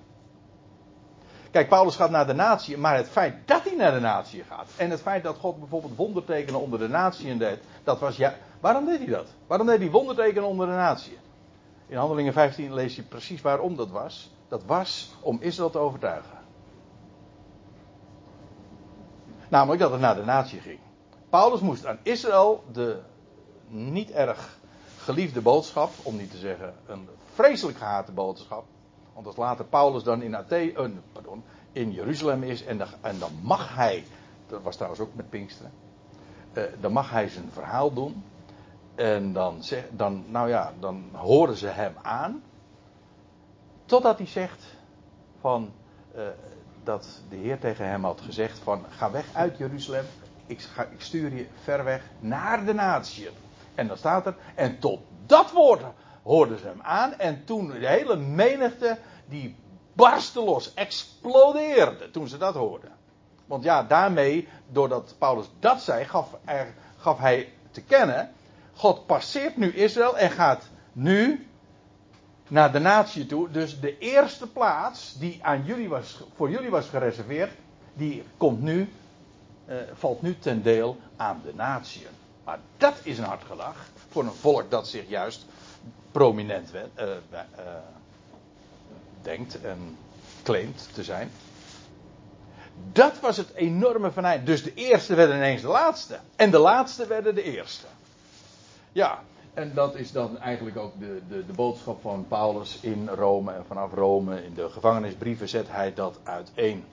Kijk, 1.50 1.68
Paulus 1.68 1.96
gaat 1.96 2.11
naar 2.11 2.26
de 2.26 2.32
natie, 2.32 2.78
maar 2.78 2.96
het 2.96 3.08
feit 3.08 3.34
dat 3.44 3.64
hij 3.64 3.76
naar 3.76 3.92
de 3.92 4.00
natie 4.00 4.44
gaat. 4.44 4.68
En 4.76 4.90
het 4.90 5.00
feit 5.00 5.22
dat 5.22 5.37
God 5.37 5.58
bijvoorbeeld 5.58 5.96
wondertekenen 5.96 6.61
onder 6.61 6.78
de 6.78 6.88
natie 6.88 7.37
deed. 7.37 7.58
Dat 7.84 7.98
was 7.98 8.16
ja. 8.16 8.34
Waarom 8.61 8.84
deed 8.84 8.98
hij 8.98 9.06
dat? 9.06 9.26
Waarom 9.46 9.66
deed 9.66 9.78
hij 9.78 9.90
wondertekenen 9.90 10.48
onder 10.48 10.66
de 10.66 10.72
natie? 10.72 11.18
In 11.87 11.96
Handelingen 11.96 12.32
15 12.32 12.74
lees 12.74 12.96
je 12.96 13.02
precies 13.02 13.40
waarom 13.40 13.76
dat 13.76 13.90
was. 13.90 14.30
Dat 14.48 14.64
was 14.64 15.14
om 15.20 15.38
Israël 15.40 15.70
te 15.70 15.78
overtuigen. 15.78 16.38
Namelijk 19.48 19.80
dat 19.80 19.90
het 19.90 20.00
naar 20.00 20.14
de 20.14 20.24
natie 20.24 20.61
ging. 20.61 20.78
Paulus 21.30 21.61
moest 21.61 21.87
aan 21.87 21.98
Israël 22.02 22.64
de 22.72 22.98
niet 23.68 24.11
erg 24.11 24.58
geliefde 24.98 25.40
boodschap, 25.40 25.90
om 26.02 26.16
niet 26.16 26.30
te 26.30 26.37
zeggen 26.37 26.74
een 26.87 27.08
vreselijk 27.34 27.78
gehate 27.78 28.12
boodschap, 28.12 28.64
want 29.14 29.26
als 29.26 29.37
later 29.37 29.64
Paulus 29.64 30.02
dan 30.02 30.22
in, 30.22 30.37
Athene, 30.37 30.92
in 31.72 31.92
Jeruzalem 31.92 32.42
is 32.42 32.64
en, 32.64 32.81
en, 33.00 33.18
dan 33.18 33.31
mag 33.42 33.74
hij, 33.74 34.04
dat 34.46 34.62
was 34.62 34.74
trouwens 34.74 35.02
ook 35.02 35.14
met 35.14 35.31
Pinksteren, 35.31 35.72
uh, 36.52 36.62
dan 36.81 36.92
mag 36.92 37.11
hij 37.11 37.28
zijn 37.28 37.50
verhaal 37.52 37.92
doen. 37.92 38.24
En 38.94 39.33
dan, 39.33 39.62
zeg, 39.62 39.85
dan, 39.90 40.24
nou 40.28 40.48
ja, 40.48 40.72
dan 40.78 41.04
horen 41.12 41.57
ze 41.57 41.66
hem 41.66 41.94
aan. 42.02 42.42
Totdat 43.85 44.18
hij 44.18 44.26
zegt 44.26 44.64
van, 45.40 45.72
uh, 46.16 46.22
dat 46.83 47.22
de 47.28 47.37
Heer 47.37 47.59
tegen 47.59 47.88
hem 47.88 48.04
had 48.04 48.20
gezegd 48.20 48.59
van, 48.59 48.85
ga 48.88 49.11
weg 49.11 49.26
uit 49.33 49.59
Jeruzalem. 49.59 50.04
Ik, 50.46 50.61
ga, 50.61 50.83
ik 50.83 51.00
stuur 51.00 51.35
je 51.35 51.46
ver 51.62 51.85
weg 51.85 52.02
naar 52.18 52.64
de 52.64 52.74
natie. 52.74 53.28
En 53.74 53.87
dan 53.87 53.96
staat 53.96 54.26
er, 54.26 54.37
en 54.54 54.78
tot 54.78 55.00
dat 55.26 55.52
woord 55.52 55.83
hoorden 56.22 56.59
ze 56.59 56.66
hem 56.66 56.83
aan. 56.83 57.18
En 57.18 57.44
toen 57.44 57.68
de 57.68 57.87
hele 57.87 58.16
menigte, 58.16 58.98
die 59.28 59.57
barstte 59.98 60.40
los, 60.40 60.74
explodeerde 60.74 62.11
toen 62.11 62.28
ze 62.28 62.38
dat 62.38 62.54
hoorden. 62.54 62.90
Want 63.46 63.64
ja, 63.64 63.82
daarmee, 63.82 64.48
doordat 64.68 65.14
Paulus 65.18 65.46
dat 65.58 65.82
zei, 65.82 66.04
gaf, 66.04 66.37
er, 66.44 66.74
gaf 66.96 67.18
hij 67.18 67.52
te 67.70 67.80
kennen, 67.80 68.32
God 68.74 69.06
passeert 69.06 69.56
nu 69.56 69.72
Israël 69.72 70.18
en 70.18 70.30
gaat 70.30 70.68
nu 70.92 71.46
naar 72.48 72.72
de 72.72 72.78
natie 72.78 73.26
toe. 73.26 73.50
Dus 73.50 73.80
de 73.80 73.98
eerste 73.98 74.46
plaats 74.46 75.18
die 75.18 75.38
aan 75.42 75.64
jullie 75.64 75.88
was, 75.88 76.22
voor 76.37 76.50
jullie 76.50 76.70
was 76.70 76.88
gereserveerd, 76.88 77.52
die 77.94 78.24
komt 78.37 78.61
nu, 78.61 78.92
uh, 79.68 79.76
valt 79.92 80.22
nu 80.22 80.38
ten 80.38 80.62
deel 80.62 80.96
aan 81.16 81.40
de 81.44 81.54
natie. 81.54 82.06
Maar 82.44 82.58
dat 82.76 82.94
is 83.02 83.18
een 83.18 83.24
hard 83.24 83.44
gelach 83.44 83.87
voor 84.08 84.24
een 84.24 84.32
volk 84.32 84.70
dat 84.70 84.88
zich 84.88 85.08
juist 85.08 85.46
prominent 86.12 86.74
uh, 86.74 86.80
uh, 86.98 87.06
denkt 89.22 89.61
en 89.61 89.96
claimt 90.42 90.88
te 90.92 91.04
zijn. 91.04 91.31
Dat 92.92 93.20
was 93.20 93.37
het 93.37 93.54
enorme 93.54 94.11
van 94.11 94.44
Dus 94.44 94.62
de 94.62 94.74
eerste 94.74 95.14
werden 95.14 95.37
ineens 95.37 95.62
de 95.62 95.68
laatste. 95.68 96.18
En 96.37 96.50
de 96.50 96.59
laatste 96.59 97.07
werden 97.07 97.35
de 97.35 97.42
eerste. 97.42 97.87
Ja, 98.92 99.22
en 99.54 99.74
dat 99.74 99.94
is 99.94 100.12
dan 100.12 100.38
eigenlijk 100.38 100.76
ook 100.76 100.98
de, 100.98 101.20
de, 101.28 101.46
de 101.46 101.52
boodschap 101.52 102.00
van 102.00 102.26
Paulus 102.28 102.78
in 102.81 103.09
Rome. 103.09 103.52
En 103.52 103.64
vanaf 103.66 103.92
Rome, 103.92 104.44
in 104.44 104.54
de 104.54 104.70
gevangenisbrieven, 104.70 105.48
zet 105.48 105.68
hij 105.70 105.94
dat 105.94 106.18
uiteen. 106.22 106.85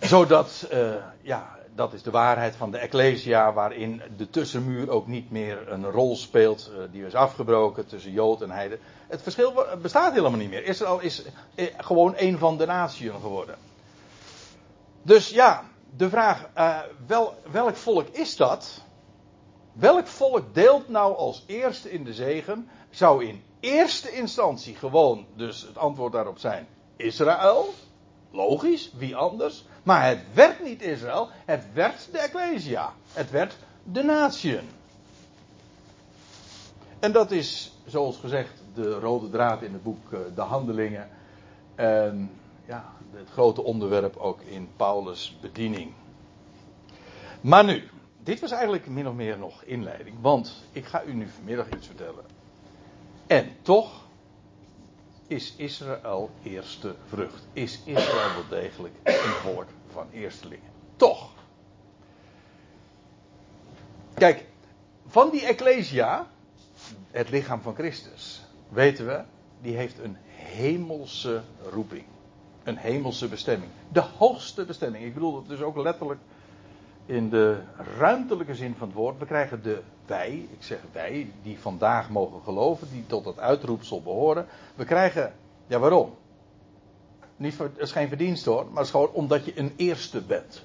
Zodat, 0.00 0.68
uh, 0.72 0.94
ja, 1.20 1.56
dat 1.74 1.92
is 1.92 2.02
de 2.02 2.10
waarheid 2.10 2.56
van 2.56 2.70
de 2.70 2.78
Ecclesia, 2.78 3.52
waarin 3.52 4.02
de 4.16 4.30
tussenmuur 4.30 4.90
ook 4.90 5.06
niet 5.06 5.30
meer 5.30 5.72
een 5.72 5.90
rol 5.90 6.16
speelt. 6.16 6.70
Uh, 6.72 6.84
die 6.90 7.06
is 7.06 7.14
afgebroken 7.14 7.86
tussen 7.86 8.12
Jood 8.12 8.42
en 8.42 8.50
Heide. 8.50 8.78
Het 9.08 9.22
verschil 9.22 9.66
bestaat 9.82 10.12
helemaal 10.12 10.38
niet 10.38 10.50
meer. 10.50 10.64
Israël 10.64 11.00
is 11.00 11.24
eh, 11.54 11.66
gewoon 11.76 12.14
een 12.16 12.38
van 12.38 12.56
de 12.58 12.66
naties 12.66 13.10
geworden. 13.20 13.56
Dus 15.02 15.28
ja, 15.28 15.64
de 15.96 16.08
vraag, 16.08 16.48
uh, 16.56 16.78
wel, 17.06 17.34
welk 17.50 17.76
volk 17.76 18.08
is 18.08 18.36
dat? 18.36 18.80
Welk 19.72 20.06
volk 20.06 20.54
deelt 20.54 20.88
nou 20.88 21.16
als 21.16 21.44
eerste 21.46 21.90
in 21.90 22.04
de 22.04 22.14
zegen? 22.14 22.68
Zou 22.90 23.24
in 23.24 23.42
eerste 23.60 24.12
instantie 24.12 24.74
gewoon 24.74 25.26
dus 25.36 25.62
het 25.62 25.78
antwoord 25.78 26.12
daarop 26.12 26.38
zijn 26.38 26.66
Israël? 26.96 27.74
Logisch, 28.32 28.92
wie 28.96 29.16
anders? 29.16 29.64
Maar 29.82 30.06
het 30.06 30.20
werd 30.34 30.62
niet 30.64 30.82
Israël, 30.82 31.28
het 31.44 31.64
werd 31.72 32.08
de 32.12 32.18
Ecclesia. 32.18 32.92
Het 33.12 33.30
werd 33.30 33.56
de 33.82 34.02
natieën. 34.02 34.68
En 36.98 37.12
dat 37.12 37.30
is, 37.30 37.72
zoals 37.86 38.16
gezegd, 38.16 38.62
de 38.74 38.98
rode 38.98 39.30
draad 39.30 39.62
in 39.62 39.72
het 39.72 39.82
boek 39.82 40.12
eh, 40.12 40.18
De 40.34 40.40
Handelingen. 40.40 41.08
En 41.74 42.30
ja, 42.66 42.92
het 43.12 43.28
grote 43.30 43.62
onderwerp 43.62 44.16
ook 44.16 44.40
in 44.40 44.68
Paulus' 44.76 45.36
bediening. 45.40 45.92
Maar 47.40 47.64
nu, 47.64 47.88
dit 48.22 48.40
was 48.40 48.50
eigenlijk 48.50 48.86
min 48.86 49.08
of 49.08 49.14
meer 49.14 49.38
nog 49.38 49.62
inleiding, 49.62 50.16
want 50.20 50.64
ik 50.72 50.84
ga 50.84 51.02
u 51.04 51.14
nu 51.14 51.28
vanmiddag 51.28 51.66
iets 51.70 51.86
vertellen. 51.86 52.24
En 53.26 53.56
toch 53.62 54.06
is 55.32 55.54
Israël 55.56 56.30
eerste 56.42 56.94
vrucht. 57.06 57.46
Is 57.52 57.80
Israël 57.84 58.32
wel 58.34 58.60
degelijk 58.60 58.94
een 59.02 59.14
volk 59.14 59.66
van 59.92 60.06
eerstelingen. 60.10 60.70
Toch. 60.96 61.30
Kijk, 64.14 64.46
van 65.06 65.30
die 65.30 65.46
Ecclesia, 65.46 66.26
het 67.10 67.30
lichaam 67.30 67.60
van 67.60 67.74
Christus, 67.74 68.42
weten 68.68 69.06
we, 69.06 69.24
die 69.60 69.76
heeft 69.76 69.98
een 69.98 70.16
hemelse 70.26 71.42
roeping. 71.70 72.04
Een 72.62 72.76
hemelse 72.76 73.28
bestemming. 73.28 73.70
De 73.88 74.00
hoogste 74.00 74.64
bestemming. 74.64 75.04
Ik 75.04 75.14
bedoel 75.14 75.36
het 75.36 75.48
dus 75.48 75.60
ook 75.60 75.76
letterlijk 75.76 76.20
in 77.06 77.30
de 77.30 77.58
ruimtelijke 77.98 78.54
zin 78.54 78.74
van 78.74 78.88
het 78.88 78.96
woord. 78.96 79.18
We 79.18 79.26
krijgen 79.26 79.62
de 79.62 79.82
wij, 80.06 80.48
ik 80.50 80.62
zeg 80.62 80.78
wij, 80.92 81.32
die 81.42 81.58
vandaag 81.58 82.10
mogen 82.10 82.42
geloven, 82.42 82.88
die 82.90 83.06
tot 83.06 83.24
dat 83.24 83.38
uitroepsel 83.38 84.02
behoren. 84.02 84.46
We 84.74 84.84
krijgen, 84.84 85.34
ja 85.66 85.78
waarom? 85.78 86.14
Niet 87.36 87.54
voor, 87.54 87.66
het 87.66 87.78
is 87.78 87.92
geen 87.92 88.08
verdienst 88.08 88.44
hoor, 88.44 88.64
maar 88.64 88.76
het 88.76 88.84
is 88.84 88.90
gewoon 88.90 89.10
omdat 89.10 89.44
je 89.44 89.58
een 89.58 89.72
eerste 89.76 90.22
bent. 90.22 90.64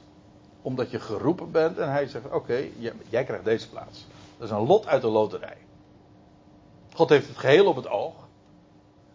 Omdat 0.62 0.92
je 0.92 1.00
geroepen 1.00 1.52
bent 1.52 1.78
en 1.78 1.92
hij 1.92 2.08
zegt: 2.08 2.32
Oké, 2.32 2.68
jij 3.10 3.24
krijgt 3.24 3.46
deze 3.46 3.70
plaats. 3.70 4.08
Dat 4.38 4.48
is 4.48 4.54
een 4.54 4.66
lot 4.66 4.88
uit 4.88 5.02
de 5.02 5.08
loterij. 5.08 5.58
God 6.94 7.10
heeft 7.10 7.28
het 7.28 7.38
geheel 7.38 7.66
op 7.66 7.76
het 7.76 7.88
oog. 7.88 8.14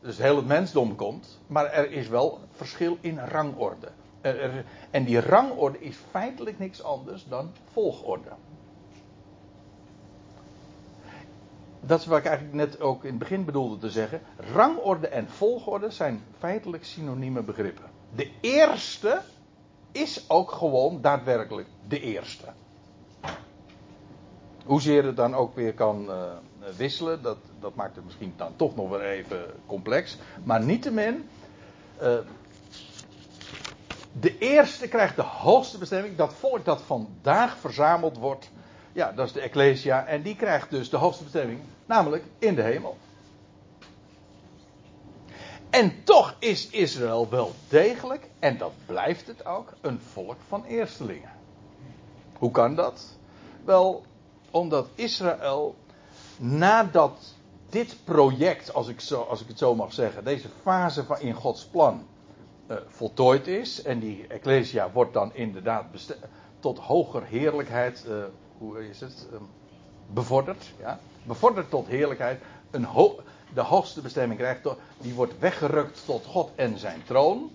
Dus 0.01 0.19
heel 0.19 0.37
het 0.37 0.47
mensdom 0.47 0.97
komt. 0.97 1.41
Maar 1.47 1.65
er 1.65 1.91
is 1.91 2.09
wel 2.09 2.41
verschil 2.53 2.99
in 3.01 3.19
rangorde. 3.19 3.89
En 4.91 5.05
die 5.05 5.21
rangorde 5.21 5.81
is 5.81 5.97
feitelijk 6.11 6.59
niks 6.59 6.83
anders 6.83 7.25
dan 7.29 7.51
volgorde. 7.73 8.29
Dat 11.81 12.01
is 12.01 12.07
wat 12.07 12.19
ik 12.19 12.25
eigenlijk 12.25 12.57
net 12.57 12.81
ook 12.81 13.03
in 13.05 13.11
het 13.11 13.19
begin 13.19 13.45
bedoelde 13.45 13.79
te 13.79 13.91
zeggen. 13.91 14.21
Rangorde 14.53 15.09
en 15.09 15.29
volgorde 15.29 15.91
zijn 15.91 16.23
feitelijk 16.39 16.85
synonieme 16.85 17.43
begrippen. 17.43 17.85
De 18.15 18.31
eerste 18.41 19.21
is 19.93 20.31
ook 20.31 20.51
gewoon 20.51 21.01
daadwerkelijk 21.01 21.69
de 21.89 22.01
eerste. 22.01 22.47
Hoezeer 24.65 25.05
het 25.05 25.17
dan 25.17 25.35
ook 25.35 25.55
weer 25.55 25.75
kan 25.75 26.05
uh, 26.05 26.33
wisselen, 26.77 27.23
dat, 27.23 27.39
dat 27.61 27.75
maakt 27.75 27.97
het 27.97 28.05
misschien 28.05 28.35
dan 28.37 28.57
toch 28.57 28.77
nog 28.77 28.89
wel 28.89 29.01
even 29.01 29.45
complex. 29.67 30.19
Maar 30.45 30.63
niettemin, 30.63 31.29
uh, 32.03 32.19
de 34.13 34.39
eerste 34.39 34.89
krijgt 34.89 35.17
de 35.17 35.23
hoogste 35.23 35.79
bestemming. 35.79 36.17
Dat 36.17 36.35
volk 36.35 36.65
dat 36.65 36.83
vandaag 36.83 37.57
verzameld 37.57 38.17
wordt, 38.17 38.51
ja, 38.93 39.13
dat 39.13 39.27
is 39.27 39.33
de 39.33 39.41
Ecclesia. 39.41 40.07
En 40.07 40.23
die 40.23 40.37
krijgt 40.37 40.71
dus 40.71 40.91
de 40.91 40.97
hoogste 40.97 41.23
bestemming, 41.23 41.61
namelijk 41.87 42.25
in 42.39 42.55
de 42.55 42.63
hemel. 42.63 42.97
En 45.71 46.05
toch 46.05 46.37
is 46.39 46.69
Israël 46.69 47.29
wel 47.29 47.53
degelijk, 47.69 48.29
en 48.39 48.59
dat 48.59 48.73
blijft 48.87 49.27
het 49.27 49.47
ook, 49.47 49.73
een 49.81 50.01
volk 50.01 50.37
van 50.49 50.65
eerstelingen. 50.65 51.31
Hoe 52.39 52.51
kan 52.51 52.75
dat? 52.75 53.17
Wel, 53.65 54.05
omdat 54.51 54.89
Israël 54.95 55.77
nadat 56.37 57.35
dit 57.69 57.97
project, 58.05 58.75
als 58.75 58.89
ik, 58.89 59.01
zo, 59.01 59.21
als 59.21 59.41
ik 59.41 59.49
het 59.49 59.59
zo 59.59 59.75
mag 59.75 59.93
zeggen, 59.93 60.25
deze 60.25 60.49
fase 60.63 61.05
van 61.05 61.21
in 61.21 61.35
Gods 61.35 61.65
plan 61.65 62.07
uh, 62.67 62.77
voltooid 62.87 63.47
is, 63.47 63.83
en 63.83 63.99
die 63.99 64.27
Ecclesia 64.29 64.91
wordt 64.91 65.13
dan 65.13 65.35
inderdaad 65.35 65.85
tot 66.59 66.79
hoger 66.79 67.25
heerlijkheid, 67.25 68.05
uh, 68.09 68.25
hoe 68.59 68.89
is 68.89 69.01
het, 69.01 69.29
uh, 69.33 69.39
bevorderd, 70.07 70.73
ja? 70.79 70.99
bevorderd 71.23 71.71
tot 71.71 71.87
heerlijkheid, 71.87 72.41
een 72.71 72.87
de 73.55 73.61
hoogste 73.61 74.01
bestemming 74.01 74.41
krijgt, 74.41 74.69
die 74.99 75.15
wordt 75.15 75.39
weggerukt 75.39 76.03
tot 76.05 76.25
God 76.25 76.51
en 76.55 76.79
zijn 76.79 77.03
troon. 77.05 77.51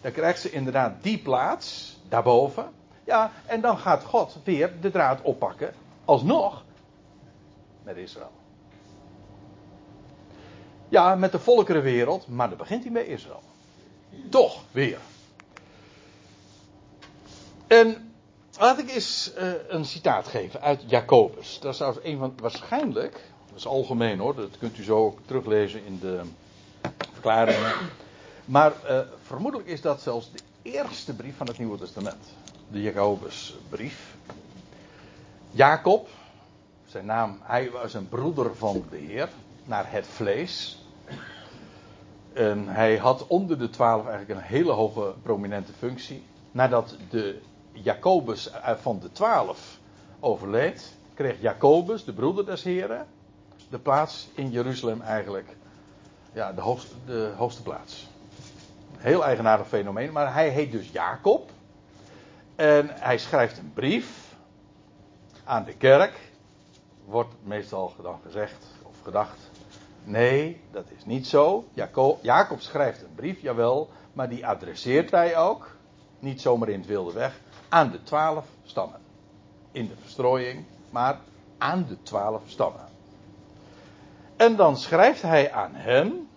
Dan 0.00 0.12
krijgt 0.12 0.40
ze 0.40 0.50
inderdaad 0.50 1.02
die 1.02 1.18
plaats, 1.18 1.96
daarboven. 2.08 2.70
Ja, 3.04 3.30
en 3.46 3.60
dan 3.60 3.78
gaat 3.78 4.04
God 4.04 4.38
weer 4.44 4.80
de 4.80 4.90
draad 4.90 5.22
oppakken, 5.22 5.74
alsnog, 6.04 6.64
met 7.82 7.96
Israël. 7.96 8.30
Ja, 10.88 11.14
met 11.14 11.32
de 11.32 11.38
volkerenwereld, 11.38 12.28
maar 12.28 12.48
dan 12.48 12.58
begint 12.58 12.82
hij 12.82 12.92
bij 12.92 13.06
Israël. 13.06 13.42
Toch 14.28 14.62
weer. 14.70 14.98
En 17.66 18.12
laat 18.58 18.78
ik 18.78 18.90
eens 18.90 19.32
uh, 19.38 19.52
een 19.68 19.84
citaat 19.84 20.28
geven 20.28 20.60
uit 20.60 20.82
Jacobus. 20.86 21.58
Dat 21.60 21.74
is 21.74 21.80
een 22.02 22.18
van, 22.18 22.34
waarschijnlijk, 22.36 23.12
dat 23.48 23.56
is 23.58 23.66
algemeen 23.66 24.18
hoor, 24.18 24.34
dat 24.34 24.58
kunt 24.58 24.78
u 24.78 24.82
zo 24.82 24.96
ook 24.96 25.18
teruglezen 25.26 25.84
in 25.84 25.98
de 25.98 26.20
verklaringen. 27.12 27.72
Maar 28.44 28.72
uh, 28.90 28.98
vermoedelijk 29.22 29.68
is 29.68 29.80
dat 29.80 30.00
zelfs 30.00 30.30
de 30.32 30.40
eerste 30.62 31.14
brief 31.14 31.36
van 31.36 31.46
het 31.46 31.58
Nieuwe 31.58 31.78
Testament. 31.78 32.24
De 32.68 32.82
Jacobusbrief. 32.82 34.14
Jacob, 35.50 36.08
zijn 36.86 37.06
naam, 37.06 37.38
hij 37.42 37.70
was 37.70 37.94
een 37.94 38.08
broeder 38.08 38.56
van 38.56 38.84
de 38.90 38.96
Heer, 38.96 39.28
naar 39.64 39.90
het 39.90 40.06
vlees. 40.06 40.81
En 42.34 42.68
hij 42.68 42.96
had 42.96 43.26
onder 43.26 43.58
de 43.58 43.70
twaalf 43.70 44.06
eigenlijk 44.06 44.40
een 44.40 44.46
hele 44.46 44.72
hoge 44.72 45.14
prominente 45.22 45.72
functie. 45.72 46.24
Nadat 46.50 46.96
de 47.10 47.40
Jacobus 47.72 48.50
van 48.80 48.98
de 49.00 49.12
twaalf 49.12 49.78
overleed, 50.20 50.96
kreeg 51.14 51.40
Jacobus, 51.40 52.04
de 52.04 52.12
broeder 52.12 52.46
des 52.46 52.62
Heren, 52.62 53.06
de 53.70 53.78
plaats 53.78 54.28
in 54.34 54.50
Jeruzalem 54.50 55.00
eigenlijk. 55.00 55.56
Ja, 56.32 56.52
de 56.52 56.60
hoogste, 56.60 56.94
de 57.06 57.32
hoogste 57.36 57.62
plaats. 57.62 58.08
Heel 58.96 59.24
eigenaardig 59.24 59.68
fenomeen, 59.68 60.12
maar 60.12 60.34
hij 60.34 60.48
heet 60.48 60.72
dus 60.72 60.90
Jacob. 60.90 61.50
En 62.54 62.88
hij 62.90 63.18
schrijft 63.18 63.58
een 63.58 63.72
brief 63.74 64.34
aan 65.44 65.64
de 65.64 65.74
kerk. 65.74 66.30
Wordt 67.04 67.34
meestal 67.42 67.94
dan 68.02 68.20
gezegd 68.22 68.66
of 68.82 68.94
gedacht 69.02 69.50
Nee, 70.04 70.60
dat 70.70 70.84
is 70.96 71.04
niet 71.04 71.26
zo. 71.26 71.64
Jacob, 72.22 72.60
schrijft 72.60 73.02
een 73.02 73.14
brief, 73.14 73.40
jawel, 73.40 73.90
maar 74.12 74.28
die 74.28 74.46
adresseert 74.46 75.10
hij 75.10 75.36
ook, 75.36 75.76
niet 76.18 76.40
zomaar 76.40 76.68
in 76.68 76.78
het 76.78 76.88
wilde 76.88 77.12
weg, 77.12 77.40
aan 77.68 77.90
de 77.90 78.02
twaalf 78.02 78.46
stammen. 78.64 79.00
In 79.72 79.86
de 79.88 79.96
verstrooiing, 80.00 80.64
maar 80.90 81.20
aan 81.58 81.86
de 81.88 82.02
twaalf 82.02 82.42
stammen. 82.46 82.88
En 84.36 84.56
dan 84.56 84.76
schrijft 84.76 85.22
hij 85.22 85.52
aan 85.52 85.74
hen. 85.74 86.28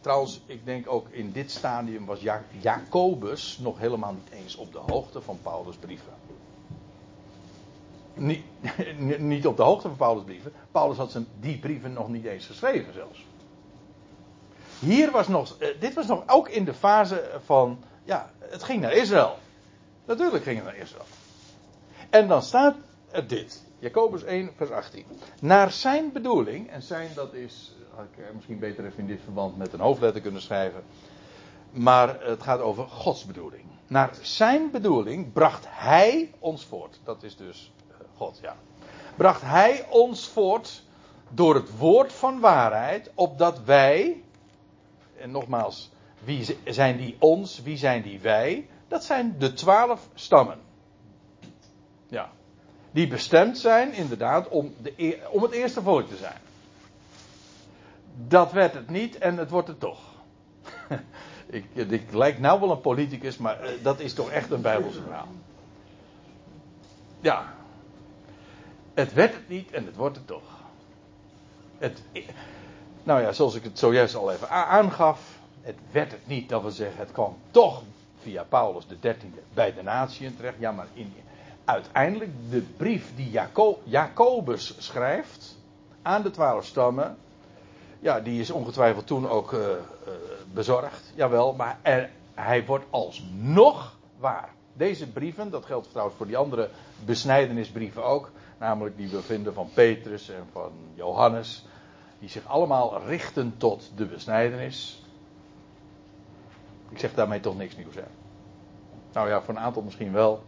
Trouwens, 0.00 0.42
ik 0.46 0.64
denk 0.64 0.90
ook 0.90 1.08
in 1.08 1.32
dit 1.32 1.50
stadium 1.50 2.06
was 2.06 2.20
Jacobus 2.60 3.58
nog 3.58 3.78
helemaal 3.78 4.12
niet 4.12 4.30
eens 4.30 4.56
op 4.56 4.72
de 4.72 4.80
hoogte 4.86 5.20
van 5.20 5.38
Paulus' 5.42 5.76
brieven 5.76 6.12
niet, 8.22 8.44
niet 9.18 9.46
op 9.46 9.56
de 9.56 9.62
hoogte 9.62 9.88
van 9.88 9.96
Paulus' 9.96 10.24
brieven. 10.24 10.52
Paulus 10.70 10.96
had 10.96 11.10
zijn, 11.10 11.26
die 11.40 11.58
brieven 11.58 11.92
nog 11.92 12.08
niet 12.08 12.24
eens 12.24 12.46
geschreven 12.46 12.92
zelfs. 12.92 13.26
hier 14.78 15.10
was 15.10 15.28
nog, 15.28 15.56
eh, 15.58 15.68
dit 15.80 15.94
was 15.94 16.06
nog 16.06 16.22
ook 16.26 16.48
in 16.48 16.64
de 16.64 16.74
fase 16.74 17.30
van, 17.44 17.84
ja, 18.04 18.30
het 18.38 18.62
ging 18.62 18.80
naar 18.80 18.92
Israël. 18.92 19.38
Natuurlijk 20.04 20.44
ging 20.44 20.56
het 20.56 20.64
naar 20.64 20.76
Israël. 20.76 21.06
En 22.10 22.28
dan 22.28 22.42
staat 22.42 22.76
er 23.10 23.26
dit. 23.26 23.62
Jacobus 23.78 24.24
1, 24.24 24.50
vers 24.56 24.70
18. 24.70 25.04
Naar 25.40 25.70
zijn 25.70 26.12
bedoeling, 26.12 26.70
en 26.70 26.82
zijn 26.82 27.10
dat 27.14 27.34
is, 27.34 27.74
had 27.94 28.04
ik 28.16 28.34
misschien 28.34 28.58
beter 28.58 28.84
even 28.84 28.98
in 28.98 29.06
dit 29.06 29.20
verband 29.24 29.56
met 29.56 29.72
een 29.72 29.80
hoofdletter 29.80 30.20
kunnen 30.20 30.42
schrijven. 30.42 30.82
Maar 31.70 32.24
het 32.24 32.42
gaat 32.42 32.60
over 32.60 32.88
Gods 32.88 33.24
bedoeling. 33.24 33.64
Naar 33.86 34.10
zijn 34.20 34.70
bedoeling 34.70 35.32
bracht 35.32 35.64
hij 35.68 36.30
ons 36.38 36.64
voort. 36.64 37.00
Dat 37.04 37.22
is 37.22 37.36
dus 37.36 37.72
eh, 37.76 37.81
Ja. 38.40 38.56
Bracht 39.16 39.42
hij 39.42 39.86
ons 39.90 40.28
voort 40.28 40.82
door 41.28 41.54
het 41.54 41.76
woord 41.78 42.12
van 42.12 42.40
waarheid, 42.40 43.10
opdat 43.14 43.64
wij, 43.64 44.22
en 45.18 45.30
nogmaals, 45.30 45.90
wie 46.24 46.58
zijn 46.64 46.96
die 46.96 47.16
ons, 47.18 47.62
wie 47.62 47.76
zijn 47.76 48.02
die 48.02 48.20
wij? 48.20 48.68
Dat 48.88 49.04
zijn 49.04 49.34
de 49.38 49.52
twaalf 49.52 50.08
stammen. 50.14 50.58
Ja. 52.08 52.30
Die 52.90 53.08
bestemd 53.08 53.58
zijn, 53.58 53.92
inderdaad, 53.92 54.48
om, 54.48 54.74
de, 54.82 55.20
om 55.30 55.42
het 55.42 55.52
eerste 55.52 55.82
volk 55.82 56.08
te 56.08 56.16
zijn. 56.16 56.40
Dat 58.28 58.52
werd 58.52 58.74
het 58.74 58.90
niet 58.90 59.18
en 59.18 59.36
het 59.36 59.50
wordt 59.50 59.68
het 59.68 59.80
toch. 59.80 60.00
ik, 61.46 61.64
ik 61.74 62.12
lijk 62.12 62.38
nou 62.38 62.60
wel 62.60 62.70
een 62.70 62.80
politicus, 62.80 63.36
maar 63.36 63.60
eh, 63.60 63.72
dat 63.82 64.00
is 64.00 64.14
toch 64.14 64.30
echt 64.30 64.50
een 64.50 64.60
Bijbelse 64.60 65.02
verhaal. 65.02 65.28
Ja. 67.20 67.54
Het 68.94 69.12
werd 69.12 69.34
het 69.34 69.48
niet 69.48 69.70
en 69.70 69.86
het 69.86 69.96
wordt 69.96 70.16
het 70.16 70.26
toch. 70.26 70.60
Het, 71.78 72.02
nou 73.02 73.20
ja, 73.20 73.32
zoals 73.32 73.54
ik 73.54 73.62
het 73.62 73.78
zojuist 73.78 74.14
al 74.14 74.32
even 74.32 74.50
aangaf. 74.50 75.40
Het 75.60 75.76
werd 75.90 76.10
het 76.10 76.26
niet, 76.26 76.48
dat 76.48 76.62
wil 76.62 76.70
zeggen, 76.70 76.98
het 76.98 77.12
kwam 77.12 77.36
toch 77.50 77.82
via 78.20 78.44
Paulus 78.44 78.86
de 78.86 78.98
dertiende 79.00 79.38
bij 79.54 79.74
de 79.74 79.82
natieën 79.82 80.36
terecht. 80.36 80.58
Ja, 80.58 80.72
maar 80.72 80.86
in, 80.92 81.12
uiteindelijk 81.64 82.30
de 82.50 82.60
brief 82.60 83.12
die 83.16 83.30
Jaco 83.30 83.80
Jacobus 83.84 84.74
schrijft 84.78 85.58
aan 86.02 86.22
de 86.22 86.30
twaalf 86.30 86.64
stammen. 86.64 87.16
Ja, 88.00 88.20
die 88.20 88.40
is 88.40 88.50
ongetwijfeld 88.50 89.06
toen 89.06 89.28
ook 89.28 89.52
uh, 89.52 89.60
uh, 89.60 89.74
bezorgd. 90.52 91.12
Jawel, 91.14 91.52
maar 91.52 91.78
hij 92.34 92.64
wordt 92.64 92.84
alsnog 92.90 93.96
waar. 94.18 94.48
Deze 94.72 95.06
brieven, 95.06 95.50
dat 95.50 95.64
geldt 95.64 95.90
trouwens 95.90 96.16
voor 96.16 96.26
die 96.26 96.36
andere 96.36 96.68
besnijdenisbrieven 97.04 98.04
ook. 98.04 98.30
Namelijk 98.62 98.96
die 98.96 99.08
we 99.08 99.22
vinden 99.22 99.54
van 99.54 99.68
Petrus 99.74 100.28
en 100.28 100.46
van 100.52 100.72
Johannes. 100.94 101.64
Die 102.18 102.28
zich 102.28 102.46
allemaal 102.46 103.02
richten 103.06 103.54
tot 103.56 103.90
de 103.96 104.06
besnijdenis. 104.06 105.02
Ik 106.88 106.98
zeg 106.98 107.14
daarmee 107.14 107.40
toch 107.40 107.56
niks 107.56 107.76
nieuws. 107.76 107.94
Hè? 107.94 108.02
Nou 109.12 109.28
ja, 109.28 109.42
voor 109.42 109.54
een 109.54 109.60
aantal 109.60 109.82
misschien 109.82 110.12
wel. 110.12 110.42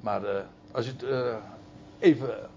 Maar 0.00 0.22
uh, 0.22 0.30
als 0.70 0.86
u 0.86 0.92
uh, 1.02 1.34
even. 1.98 2.50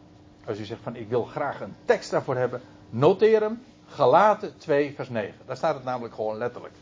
Als 0.46 0.60
u 0.60 0.64
zegt 0.64 0.82
van 0.82 0.96
ik 0.96 1.10
wil 1.10 1.24
graag 1.24 1.62
een 1.62 1.76
tekst 1.86 2.12
daarvoor 2.12 2.36
hebben. 2.36 2.62
Noteer 2.90 3.42
hem. 3.42 3.64
Galaten 3.88 4.58
2 4.58 4.94
vers 4.96 5.10
9. 5.10 5.34
Daar 5.46 5.58
staat 5.58 5.76
het 5.76 5.84
namelijk 5.84 6.16
gewoon 6.16 6.38
letterlijk. 6.38 6.74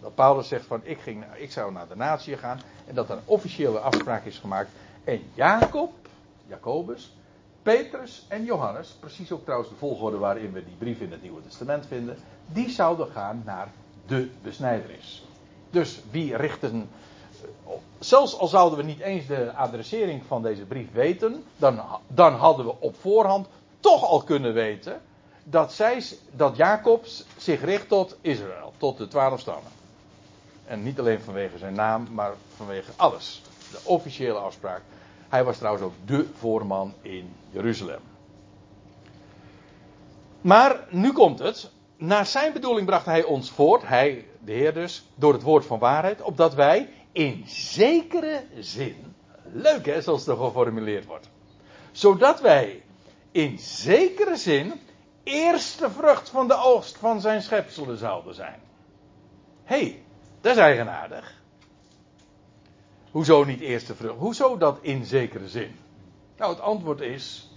Dat 0.00 0.14
Paulus 0.14 0.48
zegt 0.48 0.66
van 0.66 0.80
ik, 0.82 1.00
ging, 1.00 1.24
ik 1.34 1.52
zou 1.52 1.72
naar 1.72 1.88
de 1.88 1.96
natie 1.96 2.36
gaan. 2.36 2.60
En 2.86 2.94
dat 2.94 3.08
er 3.08 3.16
een 3.16 3.22
officiële 3.24 3.78
afspraak 3.78 4.24
is 4.24 4.38
gemaakt. 4.38 4.70
En 5.04 5.22
Jacob, 5.34 5.92
Jacobus, 6.46 7.12
Petrus 7.64 8.24
en 8.28 8.44
Johannes, 8.44 8.96
precies 9.00 9.32
ook 9.32 9.42
trouwens 9.42 9.70
de 9.70 9.76
volgorde 9.76 10.16
waarin 10.16 10.52
we 10.52 10.64
die 10.64 10.76
brief 10.78 11.00
in 11.00 11.10
het 11.10 11.22
Nieuwe 11.22 11.42
Testament 11.42 11.86
vinden, 11.86 12.16
die 12.46 12.70
zouden 12.70 13.06
gaan 13.06 13.42
naar 13.44 13.72
de 14.06 14.30
besnijderis. 14.42 15.24
Dus 15.70 16.00
wie 16.10 16.36
richten, 16.36 16.88
zelfs 17.98 18.38
al 18.38 18.46
zouden 18.46 18.78
we 18.78 18.84
niet 18.84 19.00
eens 19.00 19.26
de 19.26 19.52
adressering 19.52 20.22
van 20.26 20.42
deze 20.42 20.64
brief 20.64 20.92
weten, 20.92 21.44
dan, 21.56 21.80
dan 22.06 22.32
hadden 22.32 22.66
we 22.66 22.74
op 22.80 22.96
voorhand 23.00 23.46
toch 23.80 24.04
al 24.04 24.22
kunnen 24.22 24.54
weten 24.54 25.00
dat, 25.44 25.72
zij, 25.72 26.02
dat 26.30 26.56
Jacob 26.56 27.04
zich 27.36 27.64
richt 27.64 27.88
tot 27.88 28.16
Israël, 28.20 28.72
tot 28.76 28.98
de 28.98 29.08
twaalf 29.08 29.40
stammen. 29.40 29.72
En 30.64 30.82
niet 30.82 30.98
alleen 30.98 31.20
vanwege 31.20 31.58
zijn 31.58 31.74
naam, 31.74 32.08
maar 32.10 32.34
vanwege 32.56 32.92
alles. 32.96 33.42
De 33.70 33.78
officiële 33.82 34.38
afspraak. 34.38 34.82
Hij 35.34 35.44
was 35.44 35.58
trouwens 35.58 35.84
ook 35.84 35.94
de 36.04 36.26
voorman 36.34 36.94
in 37.02 37.36
Jeruzalem. 37.50 38.00
Maar 40.40 40.86
nu 40.90 41.12
komt 41.12 41.38
het. 41.38 41.70
Naar 41.96 42.26
zijn 42.26 42.52
bedoeling 42.52 42.86
bracht 42.86 43.06
hij 43.06 43.24
ons 43.24 43.50
voort, 43.50 43.82
hij, 43.86 44.26
de 44.44 44.52
Heer 44.52 44.74
dus, 44.74 45.04
door 45.14 45.32
het 45.32 45.42
woord 45.42 45.66
van 45.66 45.78
waarheid, 45.78 46.22
opdat 46.22 46.54
wij 46.54 46.88
in 47.12 47.44
zekere 47.46 48.44
zin, 48.58 49.14
leuk 49.52 49.86
hè, 49.86 50.00
zoals 50.00 50.26
het 50.26 50.38
geformuleerd 50.38 51.04
wordt, 51.04 51.28
zodat 51.92 52.40
wij 52.40 52.82
in 53.30 53.58
zekere 53.58 54.36
zin 54.36 54.80
eerste 55.22 55.90
vrucht 55.90 56.28
van 56.28 56.48
de 56.48 56.56
oogst 56.56 56.96
van 56.96 57.20
zijn 57.20 57.42
schepselen 57.42 57.98
zouden 57.98 58.34
zijn. 58.34 58.60
Hé, 59.64 59.80
hey, 59.80 60.02
dat 60.40 60.52
is 60.52 60.62
eigenaardig. 60.62 61.42
Hoezo 63.14 63.44
niet 63.44 63.60
eerste 63.60 63.94
vrucht? 63.94 64.18
Hoezo 64.18 64.58
dat 64.58 64.78
in 64.80 65.04
zekere 65.04 65.48
zin? 65.48 65.76
Nou, 66.36 66.52
het 66.52 66.60
antwoord 66.60 67.00
is. 67.00 67.50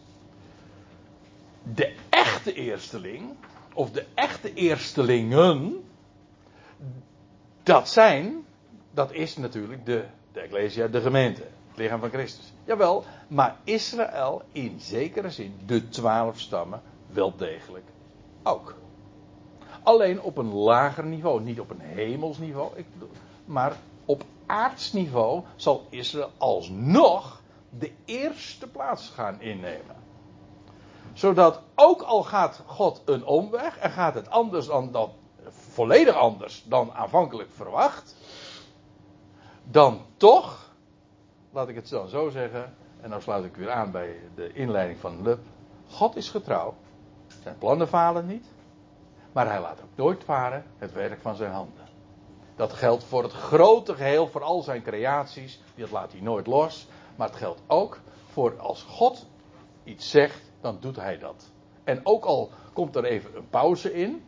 De 1.73 1.95
echte 2.09 2.53
eersteling, 2.53 3.35
of 3.73 3.91
de 3.91 4.05
echte 4.13 4.53
eerstelingen, 4.53 5.83
dat 7.63 7.89
zijn, 7.89 8.45
dat 8.91 9.13
is 9.13 9.37
natuurlijk 9.37 9.85
de, 9.85 10.05
de 10.31 10.39
Ecclesia, 10.39 10.87
de 10.87 11.01
gemeente, 11.01 11.41
het 11.41 11.77
lichaam 11.77 11.99
van 11.99 12.09
Christus. 12.09 12.53
Jawel, 12.63 13.03
maar 13.27 13.55
Israël 13.63 14.41
in 14.51 14.79
zekere 14.79 15.29
zin, 15.29 15.53
de 15.65 15.89
twaalf 15.89 16.39
stammen, 16.39 16.81
wel 17.07 17.35
degelijk 17.35 17.85
ook. 18.43 18.75
Alleen 19.83 20.21
op 20.21 20.37
een 20.37 20.53
lager 20.53 21.05
niveau, 21.05 21.41
niet 21.41 21.59
op 21.59 21.69
een 21.69 21.81
hemels 21.81 22.37
niveau, 22.37 22.71
maar 23.45 23.77
aardsniveau 24.47 25.43
zal 25.55 25.86
Israël 25.89 26.31
alsnog 26.38 27.41
de 27.69 27.91
eerste 28.05 28.67
plaats 28.67 29.10
gaan 29.10 29.41
innemen. 29.41 29.95
Zodat 31.13 31.62
ook 31.75 32.01
al 32.01 32.23
gaat 32.23 32.62
God 32.65 33.01
een 33.05 33.25
omweg 33.25 33.77
en 33.77 33.91
gaat 33.91 34.13
het 34.13 34.29
anders 34.29 34.67
dan 34.67 34.91
dat, 34.91 35.10
volledig 35.49 36.15
anders 36.15 36.63
dan 36.65 36.93
aanvankelijk 36.93 37.49
verwacht, 37.51 38.15
dan 39.63 40.01
toch, 40.17 40.71
laat 41.51 41.67
ik 41.67 41.75
het 41.75 41.89
dan 41.89 42.07
zo 42.07 42.29
zeggen, 42.29 42.75
en 43.01 43.10
dan 43.10 43.21
sluit 43.21 43.45
ik 43.45 43.55
weer 43.55 43.71
aan 43.71 43.91
bij 43.91 44.19
de 44.36 44.53
inleiding 44.53 44.99
van 44.99 45.21
Lub, 45.21 45.39
God 45.88 46.15
is 46.15 46.29
getrouw. 46.29 46.75
Zijn 47.43 47.57
plannen 47.57 47.88
falen 47.88 48.25
niet, 48.25 48.45
maar 49.31 49.47
hij 49.47 49.62
laat 49.62 49.81
ook 49.81 49.95
nooit 49.95 50.23
varen 50.23 50.65
het 50.77 50.93
werk 50.93 51.21
van 51.21 51.36
zijn 51.36 51.51
handen. 51.51 51.87
Dat 52.57 52.73
geldt 52.73 53.03
voor 53.03 53.23
het 53.23 53.31
grote 53.31 53.95
geheel, 53.95 54.27
voor 54.27 54.43
al 54.43 54.61
zijn 54.61 54.81
creaties. 54.81 55.59
Dat 55.75 55.91
laat 55.91 56.11
hij 56.11 56.21
nooit 56.21 56.47
los. 56.47 56.87
Maar 57.15 57.27
het 57.27 57.37
geldt 57.37 57.61
ook 57.67 57.99
voor 58.25 58.59
als 58.59 58.83
God 58.83 59.25
iets 59.83 60.09
zegt, 60.09 60.51
dan 60.61 60.77
doet 60.79 60.95
hij 60.95 61.17
dat. 61.17 61.51
En 61.83 61.99
ook 62.03 62.25
al 62.25 62.49
komt 62.73 62.95
er 62.95 63.03
even 63.03 63.35
een 63.35 63.49
pauze 63.49 63.93
in. 63.93 64.23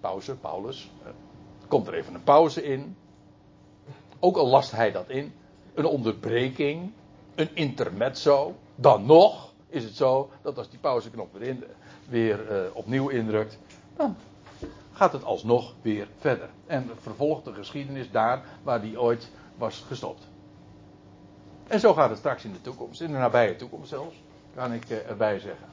Pauze, 0.00 0.36
Paulus. 0.36 0.90
Komt 1.68 1.86
er 1.86 1.94
even 1.94 2.14
een 2.14 2.22
pauze 2.22 2.62
in. 2.62 2.96
Ook 4.20 4.36
al 4.36 4.46
last 4.46 4.70
hij 4.70 4.92
dat 4.92 5.08
in. 5.08 5.34
Een 5.74 5.84
onderbreking. 5.84 6.92
Een 7.34 7.50
intermezzo. 7.54 8.54
Dan 8.74 9.06
nog 9.06 9.52
is 9.68 9.84
het 9.84 9.96
zo 9.96 10.30
dat 10.42 10.58
als 10.58 10.70
die 10.70 10.78
pauzeknop 10.78 11.32
weer, 11.32 11.48
in, 11.48 11.64
weer 12.08 12.50
uh, 12.50 12.76
opnieuw 12.76 13.08
indrukt. 13.08 13.58
Dan 13.96 14.16
gaat 14.96 15.12
het 15.12 15.24
alsnog 15.24 15.74
weer 15.82 16.08
verder. 16.18 16.48
En 16.66 16.90
vervolgt 17.00 17.44
de 17.44 17.52
geschiedenis 17.52 18.10
daar 18.10 18.42
waar 18.62 18.80
die 18.80 19.00
ooit 19.00 19.30
was 19.56 19.84
gestopt. 19.86 20.26
En 21.66 21.80
zo 21.80 21.94
gaat 21.94 22.08
het 22.08 22.18
straks 22.18 22.44
in 22.44 22.52
de 22.52 22.60
toekomst, 22.60 23.00
in 23.00 23.12
de 23.12 23.18
nabije 23.18 23.56
toekomst 23.56 23.88
zelfs, 23.88 24.16
kan 24.54 24.72
ik 24.72 24.90
eh, 24.90 25.08
erbij 25.08 25.38
zeggen. 25.38 25.66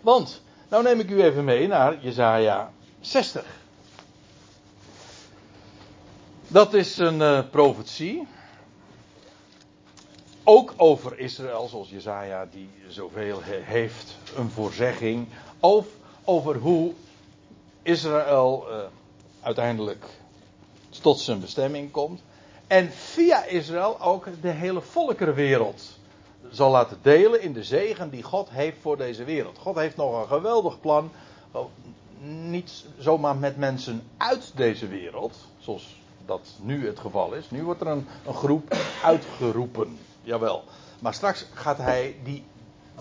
Want, 0.00 0.42
nou 0.68 0.82
neem 0.82 1.00
ik 1.00 1.10
u 1.10 1.22
even 1.22 1.44
mee 1.44 1.66
naar 1.66 2.00
Jezaja 2.00 2.70
60. 3.00 3.44
Dat 6.48 6.74
is 6.74 6.98
een 6.98 7.20
uh, 7.20 7.40
profetie. 7.50 8.26
Ook 10.44 10.74
over 10.76 11.18
Israël, 11.18 11.68
zoals 11.68 11.90
Jezaja 11.90 12.46
die 12.50 12.70
zoveel 12.88 13.40
heeft, 13.42 14.16
een 14.36 14.50
voorzegging. 14.50 15.28
Of 15.60 15.86
over 16.24 16.56
hoe 16.56 16.92
Israël 17.84 18.66
uh, 18.68 18.76
uiteindelijk 19.40 20.04
tot 21.02 21.20
zijn 21.20 21.40
bestemming 21.40 21.90
komt. 21.90 22.22
En 22.66 22.90
via 22.90 23.44
Israël 23.44 24.00
ook 24.00 24.26
de 24.40 24.50
hele 24.50 24.80
volkerenwereld 24.80 25.98
zal 26.50 26.70
laten 26.70 26.98
delen 27.02 27.42
in 27.42 27.52
de 27.52 27.64
zegen 27.64 28.10
die 28.10 28.22
God 28.22 28.50
heeft 28.50 28.76
voor 28.80 28.96
deze 28.96 29.24
wereld. 29.24 29.58
God 29.58 29.76
heeft 29.76 29.96
nog 29.96 30.20
een 30.20 30.26
geweldig 30.28 30.80
plan. 30.80 31.10
niet 32.48 32.84
zomaar 32.98 33.36
met 33.36 33.56
mensen 33.56 34.02
uit 34.16 34.52
deze 34.54 34.88
wereld, 34.88 35.36
zoals 35.58 35.96
dat 36.26 36.48
nu 36.60 36.86
het 36.86 36.98
geval 36.98 37.32
is. 37.32 37.50
Nu 37.50 37.62
wordt 37.62 37.80
er 37.80 37.86
een, 37.86 38.06
een 38.26 38.34
groep 38.34 38.76
uitgeroepen, 39.02 39.98
jawel. 40.22 40.64
Maar 41.00 41.14
straks 41.14 41.46
gaat 41.54 41.78
hij 41.78 42.16
die, 42.22 42.44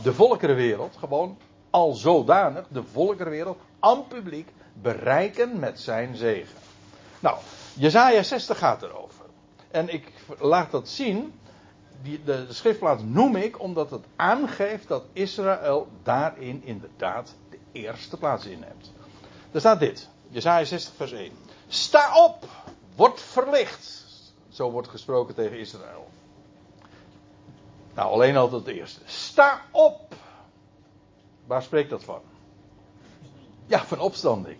de 0.02 0.14
volkerenwereld 0.14 0.96
gewoon 0.98 1.38
al 1.70 1.94
zodanig, 1.94 2.66
de 2.68 2.84
volkerenwereld, 2.84 3.58
aan 3.80 4.08
publiek, 4.08 4.48
bereiken 4.74 5.60
met 5.60 5.80
zijn 5.80 6.16
zegen. 6.16 6.58
Nou, 7.20 7.38
Jezaja 7.74 8.24
60 8.24 8.58
gaat 8.58 8.84
erover. 8.84 9.26
En 9.72 9.94
ik 9.94 10.12
laat 10.40 10.72
dat 10.72 10.90
zien 10.90 11.34
de, 12.26 12.46
schriftplaats 12.50 13.04
noem 13.06 13.36
ik 13.36 13.60
omdat 13.60 13.90
het 13.90 14.06
aangeeft 14.16 14.88
dat 14.88 15.04
Israël 15.14 15.88
daarin 16.04 16.64
inderdaad 16.64 17.36
de 17.50 17.58
eerste 17.72 18.18
plaats 18.18 18.46
inneemt. 18.46 18.92
Er 19.52 19.60
staat 19.60 19.80
dit, 19.80 20.10
Jesaja 20.30 20.66
60 20.66 20.94
vers 20.96 21.12
1. 21.12 21.32
Sta 21.68 22.24
op, 22.24 22.46
word 22.96 23.22
verlicht. 23.22 24.06
Zo 24.50 24.72
wordt 24.72 24.88
gesproken 24.88 25.36
tegen 25.36 25.60
Israël. 25.60 26.08
Nou, 27.94 28.12
alleen 28.12 28.38
al 28.38 28.52
het 28.52 28.68
eerste. 28.68 29.00
Sta 29.06 29.62
op. 29.72 30.16
Waar 31.46 31.64
spreekt 31.64 31.90
dat 31.90 32.04
van? 32.04 32.22
Ja, 33.66 33.86
van 33.86 34.00
opstanding. 34.00 34.58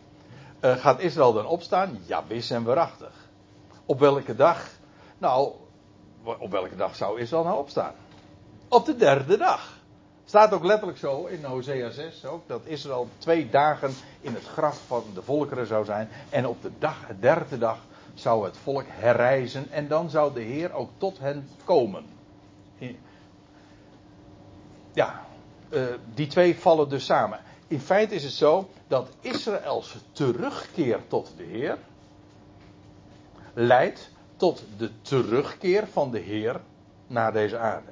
Uh, 0.64 0.76
gaat 0.76 1.00
Israël 1.00 1.34
dan 1.34 1.46
opstaan? 1.46 2.00
Ja, 2.06 2.24
wis 2.28 2.50
en 2.50 2.64
waarachtig. 2.64 3.30
Op 3.86 4.00
welke 4.00 4.36
dag? 4.36 4.70
Nou, 5.18 5.52
op 6.24 6.52
welke 6.52 6.76
dag 6.76 6.96
zou 6.96 7.20
Israël 7.20 7.44
nou 7.44 7.58
opstaan? 7.58 7.94
Op 8.68 8.86
de 8.86 8.96
derde 8.96 9.38
dag. 9.38 9.78
Staat 10.26 10.54
ook 10.54 10.64
letterlijk 10.64 10.98
zo 10.98 11.26
in 11.26 11.44
Hosea 11.44 11.90
6 11.90 12.26
ook, 12.26 12.48
dat 12.48 12.62
Israël 12.64 13.08
twee 13.18 13.50
dagen 13.50 13.92
in 14.22 14.34
het 14.34 14.46
graf 14.46 14.82
van 14.88 15.04
de 15.14 15.22
volkeren 15.22 15.68
zou 15.68 15.86
zijn. 15.86 16.10
En 16.30 16.48
op 16.48 16.62
de 16.62 16.72
dag, 16.80 17.08
de 17.08 17.20
derde 17.20 17.58
dag 17.58 17.78
zou 18.14 18.46
het 18.46 18.58
volk 18.58 18.86
herrijzen 18.88 19.72
en 19.72 19.88
dan 19.88 20.10
zou 20.10 20.34
de 20.34 20.42
Heer 20.42 20.74
ook 20.74 20.90
tot 20.98 21.20
hen 21.20 21.50
komen. 21.64 22.06
Ja, 24.94 25.26
uh, 25.70 25.84
die 26.14 26.28
twee 26.28 26.60
vallen 26.60 26.90
dus 26.90 27.06
samen. 27.06 27.40
In 27.74 27.80
feite 27.80 28.16
is 28.16 28.24
het 28.24 28.34
zo 28.34 28.70
dat 28.88 29.10
Israëls 29.22 29.96
terugkeer 30.12 31.00
tot 31.08 31.34
de 31.38 31.44
Heer 31.44 31.78
leidt 33.54 34.10
tot 34.36 34.64
de 34.78 34.92
terugkeer 35.02 35.88
van 35.88 36.12
de 36.12 36.20
Heer 36.20 36.62
naar 37.08 37.34
deze 37.34 37.58
aarde. 37.58 37.92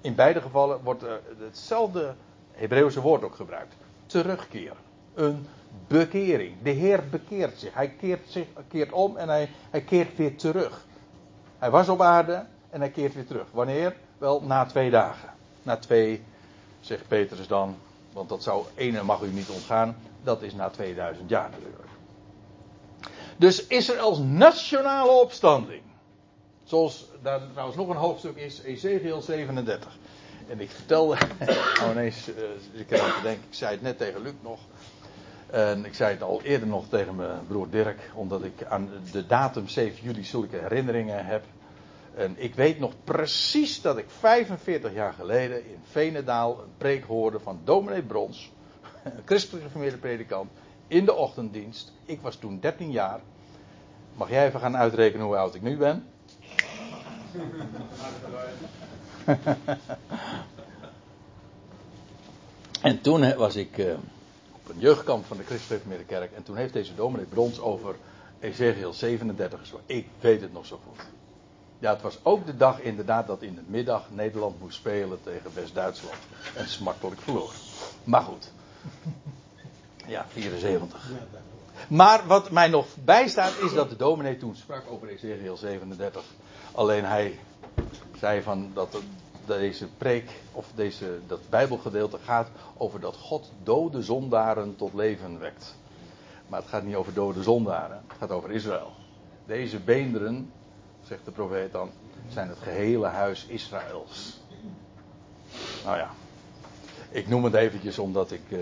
In 0.00 0.14
beide 0.14 0.40
gevallen 0.40 0.82
wordt 0.82 1.04
hetzelfde 1.38 2.14
Hebreeuwse 2.52 3.00
woord 3.00 3.22
ook 3.22 3.34
gebruikt. 3.34 3.74
Terugkeer. 4.06 4.76
Een 5.14 5.46
bekering. 5.86 6.62
De 6.62 6.70
Heer 6.70 7.08
bekeert 7.10 7.58
zich. 7.58 7.74
Hij 7.74 7.88
keert, 7.88 8.30
zich, 8.30 8.46
keert 8.68 8.92
om 8.92 9.16
en 9.16 9.28
hij, 9.28 9.50
hij 9.70 9.80
keert 9.80 10.16
weer 10.16 10.36
terug. 10.36 10.84
Hij 11.58 11.70
was 11.70 11.88
op 11.88 12.00
aarde 12.00 12.46
en 12.70 12.80
hij 12.80 12.90
keert 12.90 13.14
weer 13.14 13.26
terug. 13.26 13.46
Wanneer? 13.50 13.96
Wel 14.18 14.42
na 14.42 14.66
twee 14.66 14.90
dagen. 14.90 15.28
Na 15.62 15.76
twee, 15.76 16.22
zegt 16.80 17.08
Petrus 17.08 17.46
dan, 17.46 17.76
want 18.14 18.28
dat 18.28 18.42
zou 18.42 18.64
ene 18.74 19.02
mag 19.02 19.22
u 19.22 19.28
niet 19.28 19.48
ontgaan, 19.48 19.96
dat 20.22 20.42
is 20.42 20.54
na 20.54 20.70
2000 20.70 21.28
jaar 21.28 21.50
natuurlijk. 21.50 21.88
Dus 23.36 23.66
Israëls 23.66 24.18
nationale 24.18 25.10
opstanding. 25.10 25.82
Zoals 26.64 27.06
daar 27.22 27.40
trouwens 27.50 27.76
nog 27.76 27.88
een 27.88 27.96
hoofdstuk 27.96 28.36
is, 28.36 28.62
Ezekiel 28.62 29.20
37. 29.22 29.96
En 30.48 30.60
ik 30.60 30.70
vertelde, 30.70 31.16
nou 31.78 31.90
ineens, 31.96 32.28
uh, 32.28 32.34
ik 32.72 32.90
heb 32.90 32.98
te 32.98 33.20
denken, 33.22 33.42
ik 33.48 33.54
zei 33.54 33.72
het 33.72 33.82
net 33.82 33.98
tegen 33.98 34.22
Luc 34.22 34.32
nog. 34.40 34.58
En 35.50 35.84
ik 35.84 35.94
zei 35.94 36.12
het 36.12 36.22
al 36.22 36.42
eerder 36.42 36.68
nog 36.68 36.88
tegen 36.88 37.14
mijn 37.14 37.46
broer 37.46 37.70
Dirk, 37.70 38.10
omdat 38.14 38.44
ik 38.44 38.64
aan 38.68 38.90
de 39.12 39.26
datum 39.26 39.68
7 39.68 40.04
juli 40.04 40.24
zulke 40.24 40.56
herinneringen 40.56 41.26
heb. 41.26 41.44
En 42.16 42.34
ik 42.38 42.54
weet 42.54 42.78
nog 42.78 42.92
precies 43.04 43.80
dat 43.80 43.98
ik 43.98 44.04
45 44.08 44.92
jaar 44.94 45.12
geleden 45.12 45.68
in 45.70 45.78
Venendaal 45.90 46.60
een 46.60 46.72
preek 46.78 47.04
hoorde 47.04 47.40
van 47.40 47.60
dominee 47.64 48.02
Brons, 48.02 48.52
een 49.04 49.22
christelijk 49.24 49.64
geformeerde 49.64 49.96
predikant, 49.96 50.50
in 50.86 51.04
de 51.04 51.14
ochtenddienst. 51.14 51.92
Ik 52.04 52.20
was 52.20 52.36
toen 52.36 52.60
13 52.60 52.90
jaar. 52.90 53.20
Mag 54.16 54.30
jij 54.30 54.46
even 54.46 54.60
gaan 54.60 54.76
uitrekenen 54.76 55.26
hoe 55.26 55.36
oud 55.36 55.54
ik 55.54 55.62
nu 55.62 55.76
ben? 55.76 56.04
en 62.80 63.00
toen 63.00 63.36
was 63.36 63.56
ik 63.56 63.78
uh, 63.78 63.94
op 64.52 64.68
een 64.68 64.78
jeugdkamp 64.78 65.24
van 65.24 65.36
de 65.36 65.44
Christelijke 65.44 66.04
Kerk. 66.06 66.32
En 66.32 66.42
toen 66.42 66.56
heeft 66.56 66.72
deze 66.72 66.94
dominee 66.94 67.26
Brons 67.26 67.60
over 67.60 67.94
Ezekiel 68.40 68.92
37 68.92 69.58
gesproken. 69.58 69.96
Ik 69.96 70.06
weet 70.20 70.40
het 70.40 70.52
nog 70.52 70.66
zo 70.66 70.80
goed. 70.88 71.06
Ja, 71.84 71.92
het 71.92 72.02
was 72.02 72.18
ook 72.22 72.46
de 72.46 72.56
dag 72.56 72.80
inderdaad 72.80 73.26
dat 73.26 73.42
in 73.42 73.54
de 73.54 73.62
middag 73.66 74.10
Nederland 74.10 74.60
moest 74.60 74.76
spelen 74.76 75.22
tegen 75.22 75.54
West-Duitsland. 75.54 76.16
En 76.56 76.68
smartelijk 76.68 77.20
verloor. 77.20 77.52
Maar 78.04 78.22
goed. 78.22 78.52
Ja, 80.06 80.26
74. 80.28 81.10
Maar 81.88 82.26
wat 82.26 82.50
mij 82.50 82.68
nog 82.68 82.86
bijstaat 83.04 83.52
is 83.60 83.72
dat 83.72 83.88
de 83.88 83.96
dominee 83.96 84.36
toen 84.36 84.56
sprak 84.56 84.82
over 84.90 85.08
Ezekiel 85.08 85.56
37. 85.56 86.22
Alleen 86.72 87.04
hij 87.04 87.38
zei 88.18 88.42
van 88.42 88.70
dat 88.74 88.96
deze 89.46 89.86
preek 89.86 90.30
of 90.52 90.66
deze, 90.74 91.18
dat 91.26 91.40
Bijbelgedeelte 91.50 92.18
gaat 92.18 92.48
over 92.76 93.00
dat 93.00 93.16
God 93.16 93.50
dode 93.62 94.02
zondaren 94.02 94.76
tot 94.76 94.94
leven 94.94 95.38
wekt. 95.38 95.76
Maar 96.46 96.60
het 96.60 96.68
gaat 96.68 96.82
niet 96.82 96.96
over 96.96 97.14
dode 97.14 97.42
zondaren, 97.42 98.04
het 98.08 98.16
gaat 98.18 98.30
over 98.30 98.50
Israël. 98.50 98.92
Deze 99.46 99.78
beenderen, 99.78 100.52
zegt 101.06 101.24
de 101.24 101.30
profeet 101.30 101.72
dan, 101.72 101.90
zijn 102.28 102.48
het 102.48 102.58
gehele 102.58 103.06
huis 103.06 103.46
Israëls. 103.46 104.40
Nou 105.84 105.96
ja, 105.96 106.10
ik 107.10 107.28
noem 107.28 107.44
het 107.44 107.54
eventjes 107.54 107.98
omdat 107.98 108.32
ik. 108.32 108.42
Uh, 108.48 108.58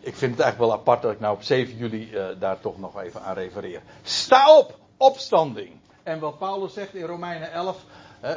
ik 0.00 0.16
vind 0.16 0.30
het 0.32 0.40
eigenlijk 0.40 0.58
wel 0.58 0.72
apart 0.80 1.02
dat 1.02 1.12
ik 1.12 1.20
nou 1.20 1.34
op 1.34 1.42
7 1.42 1.76
juli 1.76 2.10
uh, 2.12 2.26
daar 2.38 2.60
toch 2.60 2.78
nog 2.78 3.00
even 3.02 3.22
aan 3.22 3.34
refereer. 3.34 3.82
Sta 4.02 4.56
op, 4.56 4.78
opstanding. 4.96 5.70
En 6.02 6.18
wat 6.18 6.38
Paulus 6.38 6.72
zegt 6.72 6.94
in 6.94 7.04
Romeinen 7.04 7.52
11, 7.52 7.84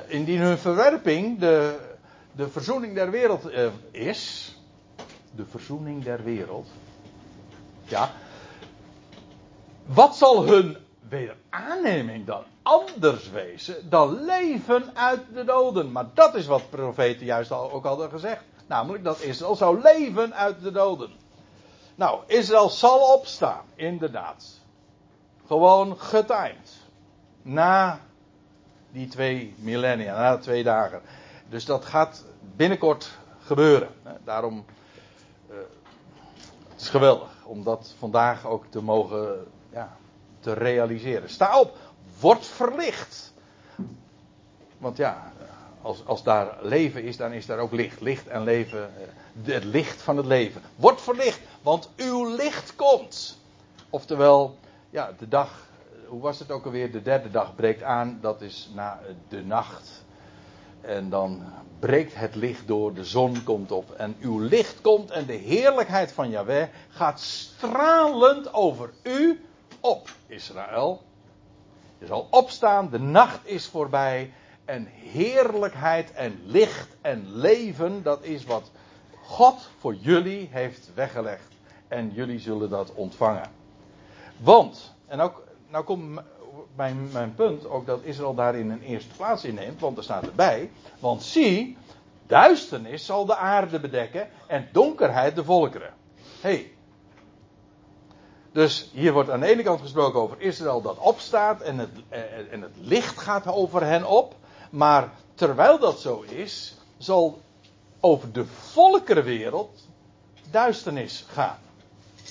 indien 0.07 0.39
hun 0.39 0.57
verwerping 0.57 1.39
de, 1.39 1.79
de 2.31 2.49
verzoening 2.49 2.95
der 2.95 3.11
wereld 3.11 3.49
eh, 3.49 3.67
is, 3.91 4.55
de 5.35 5.45
verzoening 5.45 6.03
der 6.03 6.23
wereld, 6.23 6.67
ja, 7.83 8.11
wat 9.85 10.15
zal 10.15 10.45
hun 10.45 10.77
wederaanneming 11.11 12.25
dan 12.25 12.43
anders 12.61 13.29
wezen 13.29 13.89
dan 13.89 14.25
leven 14.25 14.95
uit 14.95 15.21
de 15.33 15.43
doden? 15.43 15.91
Maar 15.91 16.05
dat 16.13 16.35
is 16.35 16.45
wat 16.45 16.69
profeten 16.69 17.25
juist 17.25 17.51
al, 17.51 17.71
ook 17.71 17.83
hadden 17.83 18.09
gezegd. 18.09 18.43
Namelijk 18.67 19.03
dat 19.03 19.21
Israël 19.21 19.55
zou 19.55 19.81
leven 19.81 20.35
uit 20.35 20.61
de 20.61 20.71
doden. 20.71 21.11
Nou, 21.95 22.19
Israël 22.25 22.69
zal 22.69 23.13
opstaan, 23.13 23.63
inderdaad. 23.75 24.59
Gewoon 25.47 25.97
getimed 25.97 26.79
na 27.41 27.99
die 28.91 29.07
twee 29.07 29.55
millennia, 29.57 30.15
na 30.15 30.37
twee 30.37 30.63
dagen. 30.63 31.01
Dus 31.49 31.65
dat 31.65 31.85
gaat 31.85 32.25
binnenkort 32.55 33.17
gebeuren. 33.43 33.89
Daarom, 34.23 34.65
uh, 35.49 35.55
het 36.69 36.81
is 36.81 36.89
geweldig 36.89 37.45
om 37.45 37.63
dat 37.63 37.95
vandaag 37.99 38.45
ook 38.45 38.65
te 38.69 38.81
mogen 38.81 39.47
ja, 39.71 39.95
te 40.41 40.53
realiseren. 40.53 41.29
Sta 41.29 41.59
op, 41.59 41.77
word 42.19 42.45
verlicht. 42.45 43.33
Want 44.77 44.97
ja, 44.97 45.31
als, 45.81 46.05
als 46.05 46.23
daar 46.23 46.57
leven 46.61 47.03
is, 47.03 47.17
dan 47.17 47.31
is 47.31 47.45
daar 47.45 47.59
ook 47.59 47.71
licht. 47.71 48.01
Licht 48.01 48.27
en 48.27 48.43
leven, 48.43 48.89
eh, 49.45 49.53
het 49.53 49.63
licht 49.63 50.01
van 50.01 50.17
het 50.17 50.25
leven. 50.25 50.61
Word 50.75 51.01
verlicht, 51.01 51.39
want 51.61 51.89
uw 51.95 52.35
licht 52.35 52.75
komt. 52.75 53.39
Oftewel, 53.89 54.57
ja, 54.89 55.13
de 55.17 55.27
dag 55.27 55.69
hoe 56.11 56.21
was 56.21 56.39
het 56.39 56.51
ook 56.51 56.65
alweer? 56.65 56.91
De 56.91 57.01
derde 57.01 57.31
dag 57.31 57.55
breekt 57.55 57.83
aan, 57.83 58.17
dat 58.21 58.41
is 58.41 58.69
na 58.73 58.99
de 59.29 59.43
nacht. 59.43 60.03
En 60.81 61.09
dan 61.09 61.43
breekt 61.79 62.15
het 62.15 62.35
licht 62.35 62.67
door, 62.67 62.93
de 62.93 63.05
zon 63.05 63.43
komt 63.43 63.71
op 63.71 63.91
en 63.91 64.15
uw 64.19 64.39
licht 64.39 64.81
komt 64.81 65.11
en 65.11 65.25
de 65.25 65.33
heerlijkheid 65.33 66.11
van 66.11 66.29
Yahweh 66.29 66.67
gaat 66.89 67.19
stralend 67.19 68.53
over 68.53 68.89
u 69.03 69.41
op, 69.81 70.09
Israël. 70.27 71.01
Je 71.97 72.05
zal 72.05 72.27
opstaan, 72.29 72.89
de 72.89 72.99
nacht 72.99 73.47
is 73.47 73.67
voorbij 73.67 74.33
en 74.65 74.85
heerlijkheid 74.85 76.11
en 76.11 76.39
licht 76.45 76.87
en 77.01 77.35
leven, 77.35 78.03
dat 78.03 78.23
is 78.23 78.45
wat 78.45 78.71
God 79.23 79.69
voor 79.79 79.95
jullie 79.95 80.49
heeft 80.51 80.91
weggelegd. 80.93 81.47
En 81.87 82.11
jullie 82.13 82.39
zullen 82.39 82.69
dat 82.69 82.93
ontvangen. 82.93 83.51
Want, 84.37 84.93
en 85.07 85.19
ook 85.19 85.43
nou 85.69 85.83
komt 85.83 86.21
mijn, 86.75 87.11
mijn 87.11 87.35
punt 87.35 87.69
ook 87.69 87.85
dat 87.85 88.03
Israël 88.03 88.33
daarin 88.33 88.69
een 88.69 88.81
eerste 88.81 89.15
plaats 89.15 89.43
inneemt, 89.43 89.79
want 89.79 89.97
er 89.97 90.03
staat 90.03 90.25
erbij. 90.25 90.71
Want 90.99 91.23
zie, 91.23 91.77
duisternis 92.27 93.05
zal 93.05 93.25
de 93.25 93.35
aarde 93.35 93.79
bedekken 93.79 94.29
en 94.47 94.69
donkerheid 94.71 95.35
de 95.35 95.43
volkeren. 95.43 95.93
hey, 96.41 96.71
Dus 98.51 98.89
hier 98.93 99.13
wordt 99.13 99.29
aan 99.29 99.39
de 99.39 99.47
ene 99.47 99.63
kant 99.63 99.81
gesproken 99.81 100.19
over 100.19 100.41
Israël 100.41 100.81
dat 100.81 100.97
opstaat 100.97 101.61
en 101.61 101.77
het, 101.77 101.89
en 102.51 102.61
het 102.61 102.75
licht 102.75 103.17
gaat 103.19 103.47
over 103.47 103.83
hen 103.83 104.05
op. 104.05 104.35
Maar 104.69 105.13
terwijl 105.33 105.79
dat 105.79 105.99
zo 105.99 106.21
is, 106.21 106.75
zal 106.97 107.41
over 107.99 108.31
de 108.31 108.45
volkerenwereld 108.45 109.87
duisternis 110.51 111.25
gaan. 111.27 111.59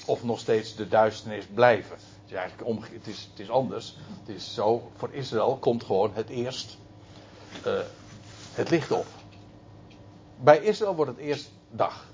Of 0.07 0.25
nog 0.25 0.39
steeds 0.39 0.77
de 0.77 0.89
duisternis 0.89 1.45
blijven. 1.55 1.97
Het 1.97 2.31
is 2.31 2.33
eigenlijk 2.33 2.69
om, 2.69 2.83
het 2.83 3.07
is, 3.07 3.29
het 3.31 3.41
is 3.41 3.51
anders. 3.51 3.97
Het 4.21 4.37
is 4.37 4.55
zo, 4.55 4.91
voor 4.97 5.09
Israël 5.13 5.57
komt 5.61 5.85
gewoon 5.85 6.11
het 6.15 6.29
eerst 6.29 6.79
uh, 7.67 7.79
het 8.53 8.71
licht 8.71 8.91
op. 8.91 9.07
Bij 10.37 10.59
Israël 10.59 10.95
wordt 10.95 11.11
het 11.11 11.21
eerst 11.21 11.51
dag. 11.71 12.10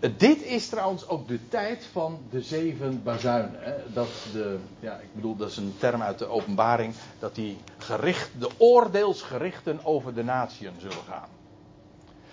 Dit 0.00 0.42
is 0.42 0.68
trouwens 0.68 1.08
ook 1.08 1.28
de 1.28 1.48
tijd 1.48 1.86
van 1.92 2.18
de 2.30 2.42
zeven 2.42 3.02
bazuinen. 3.02 3.82
Dat 3.92 4.08
de, 4.32 4.58
ja, 4.80 4.94
ik 4.94 5.14
bedoel, 5.14 5.36
dat 5.36 5.50
is 5.50 5.56
een 5.56 5.74
term 5.78 6.02
uit 6.02 6.18
de 6.18 6.26
openbaring. 6.26 6.94
Dat 7.18 7.34
die 7.34 7.58
gericht, 7.78 8.30
de 8.38 8.50
oordeelsgerichten 8.56 9.84
over 9.84 10.14
de 10.14 10.24
natieën 10.24 10.72
zullen 10.78 11.04
gaan. 11.08 11.28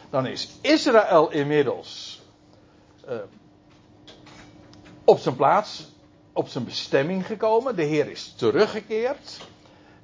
Dan 0.09 0.25
is 0.27 0.49
Israël 0.61 1.31
inmiddels 1.31 2.21
uh, 3.09 3.15
op 5.03 5.19
zijn 5.19 5.35
plaats, 5.35 5.87
op 6.33 6.47
zijn 6.47 6.63
bestemming 6.63 7.25
gekomen. 7.25 7.75
De 7.75 7.83
Heer 7.83 8.09
is 8.09 8.33
teruggekeerd. 8.37 9.39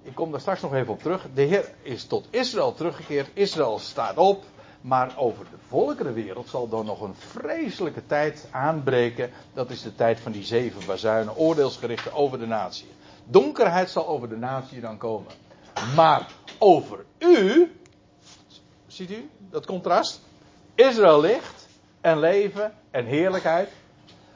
Ik 0.02 0.16
kom 0.16 0.32
daar 0.32 0.40
straks 0.40 0.62
nog 0.62 0.74
even 0.74 0.94
op 0.94 1.02
terug. 1.02 1.28
De 1.34 1.42
Heer 1.42 1.74
is 1.82 2.06
tot 2.06 2.28
Israël 2.30 2.74
teruggekeerd. 2.74 3.30
Israël 3.34 3.80
staat 3.80 4.18
op. 4.18 4.44
Maar 4.82 5.14
over 5.18 5.46
de 5.52 5.58
volkerenwereld 5.68 6.50
zal 6.50 6.70
dan 6.70 6.86
nog 6.86 7.02
een 7.02 7.16
vreselijke 7.16 8.06
tijd 8.06 8.48
aanbreken. 8.52 9.32
Dat 9.54 9.70
is 9.70 9.82
de 9.82 9.96
tijd 9.96 10.20
van 10.20 10.32
die 10.32 10.44
zeven 10.44 10.86
bazuinen, 10.86 11.36
oordeelsgerichten 11.36 12.14
over 12.14 12.40
de 12.40 12.48
natie. 12.48 12.88
Donkerheid 13.26 13.90
zal 13.90 14.08
over 14.08 14.30
de 14.30 14.38
natie 14.38 14.82
dan 14.82 14.98
komen. 14.98 15.32
Maar 15.96 16.28
over 16.58 17.06
u, 17.18 17.72
ziet 18.88 19.12
u 19.12 19.30
dat 19.50 19.66
contrast? 19.66 20.22
Israël 20.76 21.20
licht 21.20 21.68
en 22.02 22.20
leven 22.20 22.74
en 22.92 23.06
heerlijkheid. 23.06 23.70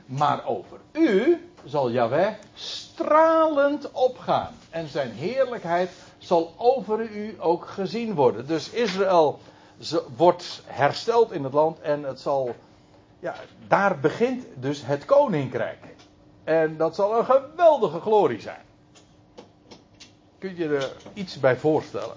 Maar 0.06 0.46
over 0.46 0.78
u 0.92 1.38
zal 1.64 1.92
Yahweh 1.92 2.34
stralend 2.54 3.92
opgaan. 3.92 4.54
En 4.70 4.88
zijn 4.88 5.12
heerlijkheid 5.12 5.92
zal 6.18 6.54
over 6.58 7.02
u 7.02 7.36
ook 7.40 7.68
gezien 7.68 8.14
worden. 8.14 8.48
Dus 8.48 8.70
Israël 8.70 9.40
wordt 10.16 10.62
hersteld 10.66 11.32
in 11.32 11.44
het 11.44 11.54
land 11.54 11.80
en 11.80 12.04
het 12.04 12.20
zal. 12.20 12.56
Ja, 13.20 13.36
daar 13.68 14.00
begint 14.00 14.46
dus 14.56 14.86
het 14.86 15.06
koninkrijk. 15.06 15.96
En 16.44 16.78
dat 16.78 16.96
zal 16.96 17.18
een 17.18 17.26
geweldige 17.26 18.00
glorie 18.00 18.42
zijn. 18.42 18.62
Kun 20.38 20.56
je 20.56 20.78
er 20.78 20.96
iets 21.14 21.40
bij 21.40 21.58
voorstellen? 21.58 22.16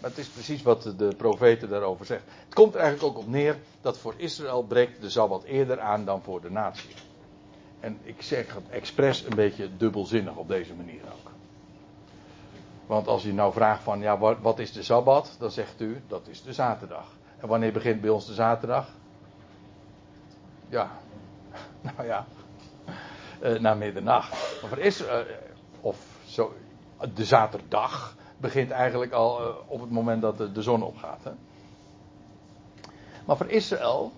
Maar 0.00 0.10
het 0.10 0.18
is 0.18 0.28
precies 0.28 0.62
wat 0.62 0.82
de 0.96 1.14
profeten 1.14 1.68
daarover 1.68 2.06
zegt. 2.06 2.22
Het 2.44 2.54
komt 2.54 2.74
er 2.74 2.80
eigenlijk 2.80 3.16
ook 3.16 3.22
op 3.22 3.28
neer 3.30 3.58
dat 3.80 3.98
voor 3.98 4.14
Israël 4.16 4.62
breekt 4.62 5.00
de 5.00 5.10
Sabbat 5.10 5.42
eerder 5.42 5.80
aan 5.80 6.04
dan 6.04 6.22
voor 6.22 6.40
de 6.40 6.50
natie. 6.50 6.96
En 7.80 7.98
ik 8.02 8.22
zeg 8.22 8.54
het 8.54 8.68
expres 8.68 9.24
een 9.24 9.34
beetje 9.34 9.76
dubbelzinnig 9.76 10.36
op 10.36 10.48
deze 10.48 10.74
manier 10.74 11.02
ook. 11.04 11.29
Want 12.90 13.06
als 13.06 13.24
u 13.24 13.32
nou 13.32 13.52
vraagt 13.52 13.82
van, 13.82 14.00
ja, 14.00 14.18
wat, 14.18 14.58
is 14.58 14.72
de 14.72 14.82
Sabbat? 14.82 15.36
Dan 15.38 15.50
zegt 15.50 15.80
u, 15.80 16.02
dat 16.06 16.26
is 16.26 16.42
de 16.42 16.52
zaterdag. 16.52 17.16
En 17.38 17.48
wanneer 17.48 17.72
begint 17.72 18.00
bij 18.00 18.10
ons 18.10 18.26
de 18.26 18.34
zaterdag? 18.34 18.88
Ja, 20.68 20.90
nou 21.96 22.06
ja, 22.06 22.26
uh, 23.42 23.58
na 23.58 23.74
middernacht. 23.74 24.62
Maar 24.62 24.78
is, 24.78 25.02
uh, 25.02 25.18
of 25.80 25.96
zo, 26.24 26.52
de 27.14 27.24
zaterdag 27.24 28.16
begint 28.36 28.70
eigenlijk 28.70 29.12
al 29.12 29.46
uh, 29.46 29.54
op 29.66 29.80
het 29.80 29.90
moment 29.90 30.22
dat 30.22 30.38
de, 30.38 30.52
de 30.52 30.62
zon 30.62 30.82
opgaat. 30.82 31.24
Hè? 31.24 31.32
Maar 33.24 33.36
voor 33.36 33.50
Israël, 33.50 34.12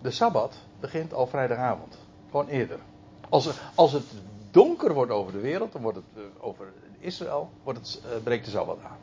de 0.00 0.10
Sabbat 0.10 0.58
begint 0.80 1.14
al 1.14 1.26
vrijdagavond. 1.26 1.98
Gewoon 2.30 2.48
eerder. 2.48 2.78
Als, 3.28 3.60
als 3.74 3.92
het 3.92 4.06
donker 4.50 4.94
wordt 4.94 5.12
over 5.12 5.32
de 5.32 5.40
wereld, 5.40 5.72
dan 5.72 5.82
wordt 5.82 5.96
het 5.96 6.24
over 6.40 6.72
Israël 7.04 7.50
wordt 7.62 7.78
het, 7.78 8.00
uh, 8.04 8.22
breekt 8.22 8.44
de 8.44 8.50
Sabbat 8.50 8.78
aan. 8.84 8.98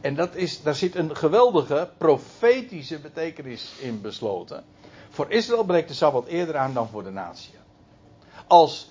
En 0.00 0.14
dat 0.14 0.34
is, 0.34 0.62
daar 0.62 0.74
zit 0.74 0.94
een 0.94 1.16
geweldige 1.16 1.90
profetische 1.98 2.98
betekenis 2.98 3.72
in 3.78 4.00
besloten. 4.00 4.64
Voor 5.08 5.30
Israël 5.30 5.64
breekt 5.64 5.88
de 5.88 5.94
Sabbat 5.94 6.26
eerder 6.26 6.56
aan 6.56 6.74
dan 6.74 6.88
voor 6.88 7.02
de 7.02 7.10
natie. 7.10 7.54
Als 8.46 8.90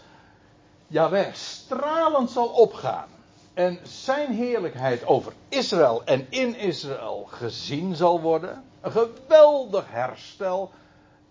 Yahweh 0.88 1.34
stralend 1.34 2.30
zal 2.30 2.48
opgaan 2.48 3.08
en 3.54 3.80
zijn 3.84 4.32
heerlijkheid 4.32 5.06
over 5.06 5.34
Israël 5.50 6.04
en 6.06 6.26
in 6.30 6.56
Israël 6.56 7.28
gezien 7.30 7.96
zal 7.96 8.22
worden, 8.22 8.64
een 8.82 8.92
geweldig 8.92 9.86
herstel. 9.90 10.72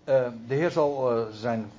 Uh, 0.04 0.26
de 0.46 0.54
Heer 0.54 0.70
zal 0.70 1.18
uh, 1.18 1.24
zijn 1.32 1.70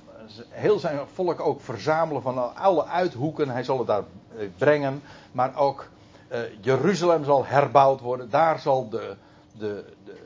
heel 0.48 0.78
zijn 0.78 0.98
volk 1.12 1.40
ook 1.40 1.60
verzamelen 1.60 2.22
van 2.22 2.54
alle 2.56 2.84
uithoeken. 2.84 3.48
Hij 3.48 3.64
zal 3.64 3.78
het 3.78 3.86
daar 3.86 3.98
eh, 4.25 4.25
brengen. 4.56 5.02
Maar 5.32 5.56
ook 5.56 5.88
uh, 6.32 6.38
Jeruzalem 6.60 7.24
zal 7.24 7.44
herbouwd 7.44 8.00
worden. 8.00 8.30
Daar 8.30 8.58
zal 8.58 8.88
de, 8.88 9.16
de, 9.52 9.84
de, 10.04 10.16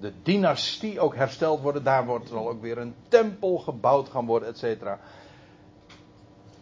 de 0.00 0.12
dynastie 0.22 1.00
ook 1.00 1.14
hersteld 1.14 1.60
worden. 1.60 1.84
Daar 1.84 2.06
wordt, 2.06 2.28
zal 2.28 2.48
ook 2.48 2.60
weer 2.60 2.78
een 2.78 2.94
tempel 3.08 3.58
gebouwd 3.58 4.08
gaan 4.08 4.26
worden, 4.26 4.48
et 4.48 4.58
cetera. 4.58 4.98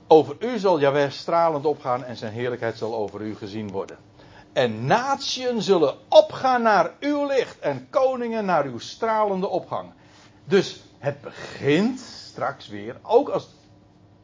Over 0.06 0.36
u 0.38 0.58
zal 0.58 0.80
Jaweh 0.80 1.10
stralend 1.10 1.64
opgaan 1.64 2.04
en 2.04 2.16
zijn 2.16 2.32
heerlijkheid 2.32 2.78
zal 2.78 2.94
over 2.94 3.20
u 3.20 3.36
gezien 3.36 3.70
worden. 3.70 3.96
En 4.52 4.86
natieën 4.86 5.62
zullen 5.62 5.94
opgaan 6.08 6.62
naar 6.62 6.92
uw 7.00 7.26
licht 7.26 7.58
en 7.58 7.86
koningen 7.90 8.44
naar 8.44 8.64
uw 8.64 8.78
stralende 8.78 9.48
opgang. 9.48 9.90
Dus 10.44 10.82
het 10.98 11.20
begint 11.20 12.00
straks 12.00 12.68
weer, 12.68 12.96
ook 13.02 13.28
als, 13.28 13.48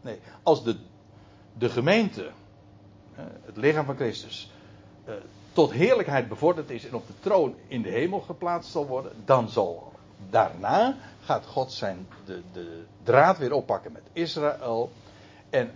nee, 0.01 0.21
als 0.43 0.65
de, 0.65 0.77
de 1.59 1.69
gemeente, 1.69 2.31
het 3.45 3.57
lichaam 3.57 3.85
van 3.85 3.97
Christus, 3.97 4.51
eh, 5.05 5.15
tot 5.53 5.73
heerlijkheid 5.73 6.29
bevorderd 6.29 6.71
is 6.71 6.87
en 6.87 6.95
op 6.95 7.07
de 7.07 7.13
troon 7.21 7.55
in 7.69 7.83
de 7.83 7.91
hemel 7.91 8.21
geplaatst 8.21 8.71
zal 8.71 8.87
worden, 8.87 9.13
dan 9.25 9.49
zal 9.49 9.93
daarna 10.31 10.97
gaat 11.25 11.47
God 11.47 11.73
zijn 11.73 12.09
de, 12.25 12.43
de 12.53 12.85
draad 13.03 13.39
weer 13.39 13.53
oppakken 13.53 13.93
met 13.93 14.03
Israël. 14.13 14.91
En 15.51 15.71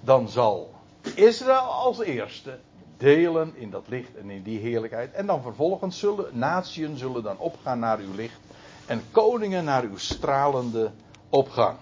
dan 0.00 0.28
zal 0.28 0.74
Israël 1.14 1.60
als 1.60 1.98
eerste 1.98 2.58
delen 2.96 3.56
in 3.56 3.70
dat 3.70 3.88
licht 3.88 4.16
en 4.16 4.30
in 4.30 4.42
die 4.42 4.58
heerlijkheid. 4.58 5.12
En 5.12 5.26
dan 5.26 5.42
vervolgens 5.42 5.98
zullen 5.98 6.38
natieën 6.38 6.96
zullen 6.96 7.22
dan 7.22 7.38
opgaan 7.38 7.78
naar 7.78 7.98
uw 7.98 8.14
licht 8.14 8.40
en 8.86 9.02
koningen 9.10 9.64
naar 9.64 9.82
uw 9.82 9.96
stralende 9.96 10.90
opgang. 11.28 11.76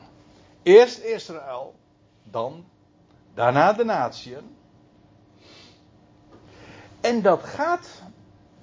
Eerst 0.63 0.99
Israël, 0.99 1.75
dan, 2.23 2.65
daarna 3.35 3.73
de 3.73 3.85
natieën. 3.85 4.57
En 7.03 7.23
dat 7.23 7.45
gaat, 7.45 8.03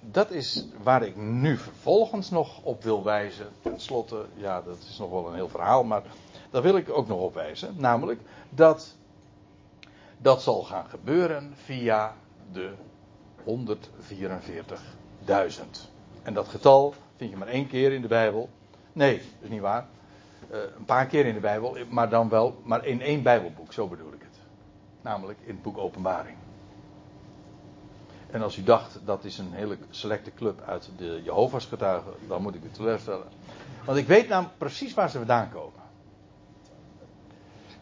dat 0.02 0.32
is 0.32 0.66
waar 0.84 1.04
ik 1.04 1.16
nu 1.16 1.58
vervolgens 1.58 2.30
nog 2.30 2.62
op 2.64 2.84
wil 2.84 3.04
wijzen. 3.04 3.48
Ten 3.62 3.80
slotte, 3.80 4.26
ja, 4.36 4.62
dat 4.62 4.78
is 4.90 4.98
nog 4.98 5.10
wel 5.10 5.28
een 5.28 5.34
heel 5.34 5.50
verhaal, 5.50 5.84
maar 5.84 6.04
daar 6.50 6.62
wil 6.62 6.78
ik 6.78 6.90
ook 6.90 7.08
nog 7.08 7.20
op 7.20 7.34
wijzen. 7.34 7.76
Namelijk 7.78 8.22
dat 8.50 8.96
dat 10.18 10.42
zal 10.42 10.64
gaan 10.64 10.86
gebeuren 10.90 11.54
via 11.56 12.16
de 12.52 12.74
144.000. 13.46 13.54
En 16.24 16.34
dat 16.34 16.48
getal 16.48 16.94
vind 17.16 17.32
je 17.32 17.38
maar 17.38 17.48
één 17.48 17.68
keer 17.68 17.92
in 17.92 18.02
de 18.02 18.08
Bijbel. 18.08 18.50
Nee, 18.94 19.18
dat 19.18 19.26
is 19.40 19.50
niet 19.50 19.62
waar. 19.62 19.88
Uh, 20.52 20.58
een 20.78 20.86
paar 20.86 21.06
keer 21.06 21.26
in 21.26 21.34
de 21.34 21.40
Bijbel, 21.40 21.78
maar 21.90 22.10
dan 22.10 22.30
wel, 22.30 22.62
maar 22.64 22.86
in 22.86 23.02
één 23.02 23.24
Bijbelboek, 23.24 23.74
zo 23.74 23.88
bedoel 23.88 24.14
ik 24.14 24.22
het. 24.22 24.40
Namelijk 25.02 25.40
in 25.44 25.54
het 25.54 25.62
boek 25.62 25.78
Openbaring. 25.78 26.39
En 28.32 28.42
als 28.42 28.58
u 28.58 28.64
dacht 28.64 29.00
dat 29.06 29.24
is 29.24 29.38
een 29.38 29.54
hele 29.54 29.78
selecte 29.90 30.34
club 30.34 30.62
uit 30.66 30.90
de 30.98 31.22
Jehovah's 31.24 31.66
getuigen, 31.66 32.12
dan 32.28 32.42
moet 32.42 32.56
ik 32.56 32.64
u 32.64 32.72
teleurstellen. 32.72 33.28
Want 33.86 33.98
ik 33.98 34.08
weet 34.08 34.28
namelijk 34.28 34.58
precies 34.58 34.94
waar 34.94 35.10
ze 35.10 35.18
vandaan 35.18 35.50
komen. 35.50 35.80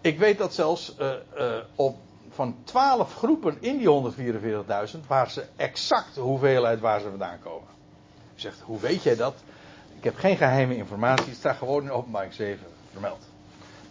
Ik 0.02 0.20
weet 0.20 0.38
dat 0.38 0.54
zelfs 0.54 0.96
uh, 1.00 1.12
uh, 1.38 1.58
op 1.76 1.98
van 2.30 2.56
twaalf 2.64 3.16
groepen 3.16 3.58
in 3.62 3.78
die 3.78 4.14
144.000, 4.94 5.08
waar 5.08 5.30
ze 5.30 5.46
exact 5.56 6.16
de 6.16 6.22
hoeveelheid 6.22 6.80
waar 6.80 7.00
ze 7.00 7.10
vandaan 7.10 7.40
komen. 7.40 7.68
U 8.36 8.40
zegt, 8.40 8.60
hoe 8.60 8.80
weet 8.80 9.04
jij 9.04 9.16
dat? 9.16 9.36
Ik 9.98 10.04
heb 10.04 10.16
geen 10.16 10.38
geheime 10.38 10.76
informatie, 10.76 11.26
het 11.26 11.36
staat 11.36 11.58
gewoon 11.58 11.84
in 11.84 11.92
openbaring 11.92 12.34
7 12.34 12.68
vermeld. 12.92 13.28
12.000 13.84 13.90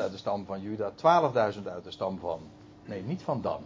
uit 0.00 0.10
de 0.12 0.16
stam 0.16 0.46
van 0.46 0.60
Juda, 0.60 0.90
12.000 0.90 1.62
uit 1.64 1.84
de 1.84 1.90
stam 1.90 2.18
van, 2.18 2.40
nee 2.84 3.02
niet 3.02 3.22
van 3.22 3.40
Dan. 3.40 3.62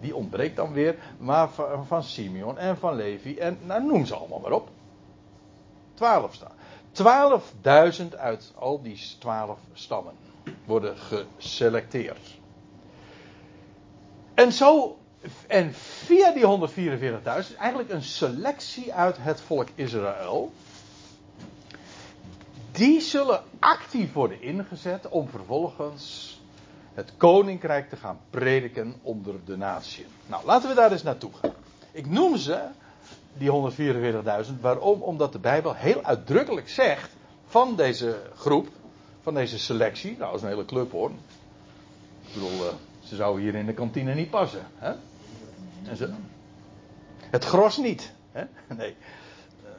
Die 0.00 0.16
ontbreekt 0.16 0.56
dan 0.56 0.72
weer, 0.72 0.96
maar 1.18 1.50
van, 1.50 1.86
van 1.86 2.02
Simeon 2.02 2.58
en 2.58 2.78
van 2.78 2.94
Levi 2.94 3.36
en 3.38 3.58
nou, 3.64 3.84
noem 3.84 4.06
ze 4.06 4.14
allemaal 4.14 4.38
maar 4.38 4.52
op. 4.52 4.68
12 5.94 6.34
staan. 6.34 6.52
12.000 6.92 8.18
uit 8.18 8.52
al 8.58 8.82
die 8.82 9.00
12 9.18 9.58
stammen 9.72 10.14
worden 10.64 10.96
geselecteerd. 10.96 12.38
En 14.34 14.52
zo, 14.52 14.98
en 15.46 15.74
via 15.74 16.32
die 16.32 16.68
144.000, 16.68 17.56
eigenlijk 17.58 17.90
een 17.90 18.02
selectie 18.02 18.94
uit 18.94 19.16
het 19.18 19.40
volk 19.40 19.68
Israël. 19.74 20.52
Die 22.72 23.00
zullen 23.00 23.42
actief 23.58 24.12
worden 24.12 24.42
ingezet 24.42 25.08
om 25.08 25.28
vervolgens 25.28 26.39
het 26.94 27.12
koninkrijk 27.16 27.88
te 27.88 27.96
gaan 27.96 28.20
prediken 28.30 28.94
onder 29.02 29.34
de 29.44 29.56
natie. 29.56 30.06
Nou, 30.26 30.44
laten 30.46 30.68
we 30.68 30.74
daar 30.74 30.92
eens 30.92 31.02
naartoe 31.02 31.30
gaan. 31.40 31.54
Ik 31.92 32.06
noem 32.06 32.36
ze, 32.36 32.62
die 33.32 33.72
144.000, 34.46 34.60
waarom? 34.60 35.02
Omdat 35.02 35.32
de 35.32 35.38
Bijbel 35.38 35.74
heel 35.74 36.02
uitdrukkelijk 36.02 36.68
zegt 36.68 37.10
van 37.46 37.76
deze 37.76 38.22
groep, 38.36 38.68
van 39.22 39.34
deze 39.34 39.58
selectie, 39.58 40.10
nou, 40.10 40.24
dat 40.24 40.34
is 40.34 40.42
een 40.42 40.48
hele 40.48 40.64
club 40.64 40.92
hoor. 40.92 41.10
Ik 42.26 42.32
bedoel, 42.32 42.50
uh, 42.50 42.72
ze 43.02 43.16
zouden 43.16 43.42
hier 43.42 43.54
in 43.54 43.66
de 43.66 43.74
kantine 43.74 44.14
niet 44.14 44.30
passen. 44.30 44.66
Hè? 44.76 44.92
En 45.84 45.96
ze, 45.96 46.12
het 47.18 47.44
gros 47.44 47.76
niet. 47.76 48.12
Hè? 48.32 48.44
Nee, 48.76 48.96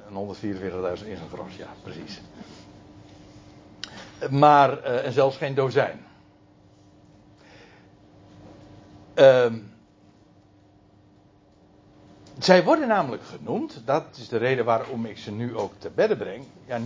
een 0.10 0.36
144.000 0.36 1.08
is 1.08 1.20
een 1.20 1.30
gros, 1.34 1.56
ja, 1.56 1.68
precies. 1.84 2.22
Maar, 4.30 4.80
uh, 4.80 5.06
en 5.06 5.12
zelfs 5.12 5.38
geen 5.38 5.56
dozijn. 5.56 6.06
Uh, 9.16 9.46
zij 12.40 12.64
worden 12.64 12.88
namelijk 12.88 13.24
genoemd, 13.24 13.82
dat 13.86 14.04
is 14.18 14.28
de 14.28 14.38
reden 14.38 14.66
waarom 14.66 15.06
ik 15.06 15.18
ze 15.18 15.32
nu 15.32 15.58
ook 15.58 15.74
te 15.78 15.90
bedden 15.90 16.18
breng. 16.18 16.44
Ja, 16.66 16.80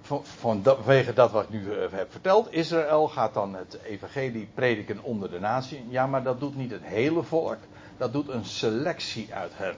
van, 0.00 0.24
vanwege 0.24 1.12
dat 1.12 1.30
wat 1.30 1.42
ik 1.42 1.50
nu 1.50 1.72
eh, 1.72 1.90
heb 1.90 2.10
verteld. 2.10 2.52
Israël 2.52 3.08
gaat 3.08 3.34
dan 3.34 3.54
het 3.54 3.78
evangelie 3.84 4.48
prediken 4.54 5.02
onder 5.02 5.30
de 5.30 5.40
natie. 5.40 5.84
Ja, 5.88 6.06
maar 6.06 6.22
dat 6.22 6.40
doet 6.40 6.56
niet 6.56 6.70
het 6.70 6.82
hele 6.84 7.22
volk. 7.22 7.58
Dat 7.96 8.12
doet 8.12 8.28
een 8.28 8.44
selectie 8.44 9.34
uit 9.34 9.52
hen. 9.54 9.74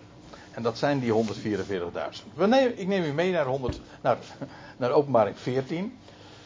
En 0.51 0.63
dat 0.63 0.79
zijn 0.79 0.99
die 0.99 1.13
144.000. 1.13 1.19
Ik 2.77 2.87
neem 2.87 3.05
u 3.05 3.13
mee 3.13 3.33
naar, 3.33 3.47
100, 3.47 3.81
naar, 4.01 4.17
naar 4.77 4.91
openbaring 4.91 5.39
14. 5.39 5.99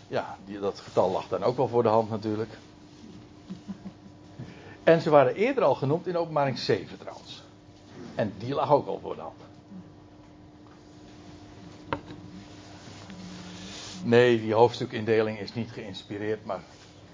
Ja, 0.09 0.37
die, 0.45 0.61
dat 0.61 0.81
getal 0.81 1.11
lag 1.11 1.28
dan 1.28 1.43
ook 1.43 1.57
wel 1.57 1.68
voor 1.68 1.83
de 1.83 1.89
hand 1.89 2.11
natuurlijk. 2.11 2.51
En 4.91 5.01
ze 5.01 5.11
waren 5.11 5.34
eerder 5.34 5.64
al 5.64 5.74
genoemd 5.74 6.07
in 6.07 6.16
openbaring 6.16 6.59
7 6.59 6.99
trouwens. 6.99 7.43
En 8.14 8.32
die 8.38 8.55
lag 8.55 8.72
ook 8.72 8.86
al 8.86 8.99
voor 9.03 9.14
de 9.14 9.20
hand. 9.20 9.41
Nee, 14.05 14.41
die 14.41 14.55
hoofdstukindeling 14.55 15.38
is 15.38 15.55
niet 15.55 15.70
geïnspireerd, 15.70 16.45
maar 16.45 16.61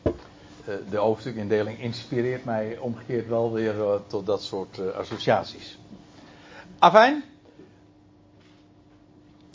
uh, 0.04 0.74
de 0.90 0.96
hoofdstukindeling 0.96 1.80
inspireert 1.80 2.44
mij 2.44 2.78
omgekeerd 2.78 3.28
wel 3.28 3.52
weer 3.52 3.74
uh, 3.76 3.94
tot 4.06 4.26
dat 4.26 4.42
soort 4.42 4.78
uh, 4.78 4.88
associaties. 4.88 5.78
Afijn. 6.78 7.24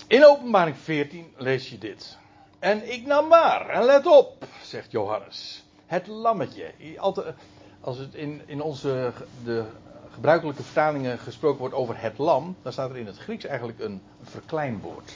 In 0.07 0.25
openbaring 0.25 0.77
14 0.77 1.33
lees 1.37 1.69
je 1.69 1.77
dit. 1.77 2.17
En 2.59 2.93
ik 2.93 3.05
nam 3.05 3.29
waar, 3.29 3.69
en 3.69 3.83
let 3.83 4.05
op, 4.05 4.45
zegt 4.63 4.91
Johannes. 4.91 5.63
Het 5.85 6.07
lammetje. 6.07 6.73
Altijd, 6.97 7.35
als 7.81 7.97
het 7.97 8.13
in, 8.13 8.41
in 8.45 8.61
onze 8.61 9.11
de 9.43 9.65
gebruikelijke 10.13 10.63
vertalingen 10.63 11.17
gesproken 11.17 11.59
wordt 11.59 11.75
over 11.75 12.01
het 12.01 12.17
lam, 12.17 12.55
dan 12.61 12.71
staat 12.71 12.89
er 12.89 12.97
in 12.97 13.05
het 13.05 13.17
Grieks 13.17 13.45
eigenlijk 13.45 13.79
een 13.79 14.01
verkleinwoord. 14.21 15.13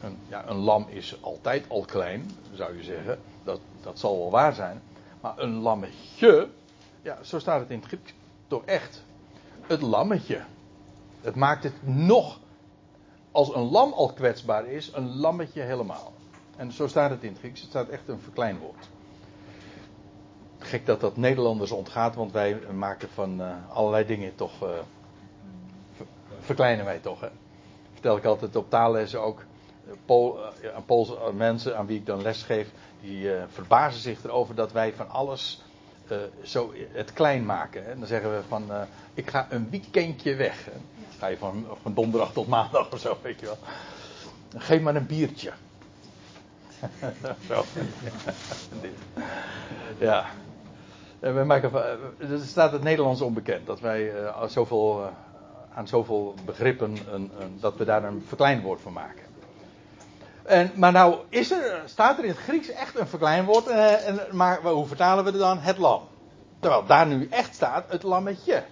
Een, 0.00 0.18
ja, 0.28 0.48
een 0.48 0.56
lam 0.56 0.86
is 0.88 1.16
altijd 1.20 1.64
al 1.68 1.84
klein, 1.84 2.30
zou 2.52 2.76
je 2.76 2.82
zeggen. 2.82 3.18
Dat, 3.44 3.60
dat 3.82 3.98
zal 3.98 4.18
wel 4.18 4.30
waar 4.30 4.54
zijn. 4.54 4.82
Maar 5.20 5.38
een 5.38 5.54
lammetje, 5.54 6.48
ja, 7.02 7.22
zo 7.22 7.38
staat 7.38 7.60
het 7.60 7.70
in 7.70 7.78
het 7.78 7.86
Grieks 7.86 8.14
toch 8.46 8.64
echt. 8.64 9.04
Het 9.66 9.80
lammetje. 9.82 10.40
Het 11.20 11.34
maakt 11.34 11.62
het 11.62 11.86
nog, 11.86 12.38
als 13.30 13.54
een 13.54 13.70
lam 13.70 13.92
al 13.92 14.12
kwetsbaar 14.12 14.66
is, 14.66 14.90
een 14.94 15.16
lammetje 15.16 15.60
helemaal. 15.60 16.12
En 16.56 16.72
zo 16.72 16.86
staat 16.86 17.10
het 17.10 17.22
in 17.22 17.28
het 17.30 17.38
Grieks. 17.38 17.60
Het 17.60 17.70
staat 17.70 17.88
echt 17.88 18.08
een 18.08 18.20
verkleinwoord 18.20 18.88
gek 20.64 20.86
dat 20.86 21.00
dat 21.00 21.16
Nederlanders 21.16 21.70
ontgaat, 21.70 22.14
want 22.14 22.32
wij 22.32 22.60
maken 22.72 23.08
van 23.14 23.40
uh, 23.40 23.54
allerlei 23.72 24.06
dingen 24.06 24.34
toch. 24.34 24.62
Uh, 24.62 24.68
verkleinen 26.40 26.84
wij 26.84 26.98
toch. 26.98 27.20
Hè? 27.20 27.28
Vertel 27.92 28.16
ik 28.16 28.24
altijd 28.24 28.56
op 28.56 28.70
taallessen 28.70 29.22
ook. 29.22 29.44
Pool, 30.04 30.38
uh, 30.62 30.74
aan 30.74 30.84
Poolse 30.84 31.16
mensen 31.34 31.76
aan 31.76 31.86
wie 31.86 31.98
ik 31.98 32.06
dan 32.06 32.22
les 32.22 32.42
geef, 32.42 32.68
die 33.00 33.30
verbazen 33.48 34.00
zich 34.00 34.24
erover 34.24 34.54
dat 34.54 34.72
wij 34.72 34.92
van 34.92 35.10
alles 35.10 35.62
zo 36.42 36.72
het 36.92 37.12
klein 37.12 37.46
maken. 37.46 37.84
Hè? 37.84 37.98
Dan 37.98 38.06
zeggen 38.06 38.36
we 38.36 38.42
van, 38.48 38.70
ik 39.14 39.30
ga 39.30 39.46
een 39.50 39.70
weekendje 39.70 40.34
weg. 40.34 40.68
Ga 41.18 41.26
je 41.26 41.36
van, 41.36 41.66
van 41.82 41.94
donderdag 41.94 42.32
tot 42.32 42.46
maandag 42.46 42.92
of 42.92 43.00
zo, 43.00 43.18
weet 43.22 43.40
je 43.40 43.46
wel. 43.46 43.58
Geef 44.56 44.80
maar 44.80 44.96
een 44.96 45.06
biertje. 45.06 45.52
ja. 49.98 50.26
Eh, 51.22 51.34
we 51.34 51.44
maken, 51.44 51.72
er 52.18 52.40
staat 52.46 52.72
het 52.72 52.82
Nederlands 52.82 53.20
onbekend 53.20 53.66
dat 53.66 53.80
wij 53.80 54.22
uh, 54.22 54.42
zoveel, 54.46 55.10
aan 55.74 55.88
zoveel 55.88 56.34
begrippen 56.44 56.96
een, 57.12 57.30
een, 57.38 57.58
dat 57.60 57.76
we 57.76 57.84
daar 57.84 58.04
een 58.04 58.24
verkleinwoord 58.26 58.80
van 58.80 58.92
maken. 58.92 59.24
En, 60.42 60.70
maar 60.74 60.92
nou 60.92 61.16
is 61.28 61.50
er, 61.50 61.82
staat 61.84 62.18
er 62.18 62.24
in 62.24 62.30
het 62.30 62.38
Grieks 62.38 62.68
echt 62.68 62.98
een 62.98 63.06
verkleinwoord, 63.06 63.66
en, 63.66 64.20
maar 64.30 64.62
hoe 64.62 64.86
vertalen 64.86 65.24
we 65.24 65.30
het 65.30 65.38
dan? 65.38 65.58
Het 65.58 65.78
lam. 65.78 66.02
Terwijl 66.60 66.86
daar 66.86 67.06
nu 67.06 67.28
echt 67.30 67.54
staat 67.54 67.84
het 67.90 68.02
lammetje. 68.02 68.64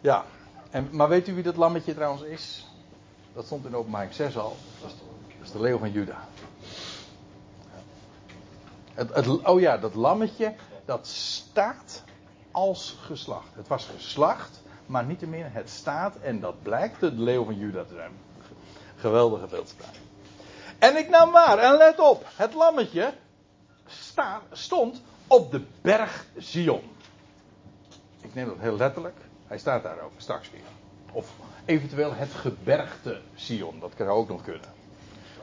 Ja, 0.00 0.24
en, 0.70 0.88
maar 0.90 1.08
weet 1.08 1.28
u 1.28 1.34
wie 1.34 1.42
dat 1.42 1.56
lammetje 1.56 1.94
trouwens 1.94 2.22
is? 2.22 2.66
Dat 3.34 3.44
stond 3.44 3.66
in 3.66 3.76
openbaring 3.76 4.12
6 4.12 4.36
al. 4.38 4.56
Dat 4.80 4.90
is, 4.90 4.96
dat 5.38 5.46
is 5.46 5.52
de 5.52 5.60
leeuw 5.60 5.78
van 5.78 5.92
Juda. 5.92 6.28
Het, 8.94 9.14
het, 9.14 9.44
oh 9.44 9.60
ja, 9.60 9.78
dat 9.78 9.94
lammetje 9.94 10.54
dat 10.88 11.06
staat 11.06 12.02
als 12.50 12.96
geslacht. 13.00 13.54
Het 13.54 13.68
was 13.68 13.86
geslacht, 13.96 14.62
maar 14.86 15.04
niet 15.04 15.20
meer 15.20 15.52
het 15.52 15.70
staat 15.70 16.16
en 16.16 16.40
dat 16.40 16.62
blijkt 16.62 17.00
de 17.00 17.12
leeuw 17.12 17.44
van 17.44 17.58
Juda 17.58 17.84
te 17.84 17.94
zijn. 17.94 18.12
Geweldige 18.96 19.46
beeldspraak. 19.46 19.94
En 20.78 20.96
ik 20.96 21.08
nam 21.08 21.30
waar, 21.30 21.58
en 21.58 21.76
let 21.76 22.00
op, 22.00 22.26
het 22.34 22.54
lammetje 22.54 23.14
sta, 23.86 24.40
stond 24.52 25.02
op 25.26 25.50
de 25.50 25.64
berg 25.80 26.26
Zion. 26.36 26.82
Ik 28.20 28.34
neem 28.34 28.46
dat 28.46 28.58
heel 28.58 28.76
letterlijk. 28.76 29.16
Hij 29.46 29.58
staat 29.58 29.82
daar 29.82 30.00
ook 30.00 30.12
straks 30.16 30.50
weer. 30.50 30.60
Of 31.12 31.30
eventueel 31.64 32.14
het 32.14 32.32
gebergte 32.32 33.20
Zion, 33.34 33.80
dat 33.80 33.94
kan 33.94 34.06
ook 34.06 34.28
nog 34.28 34.42
kunnen. 34.42 34.77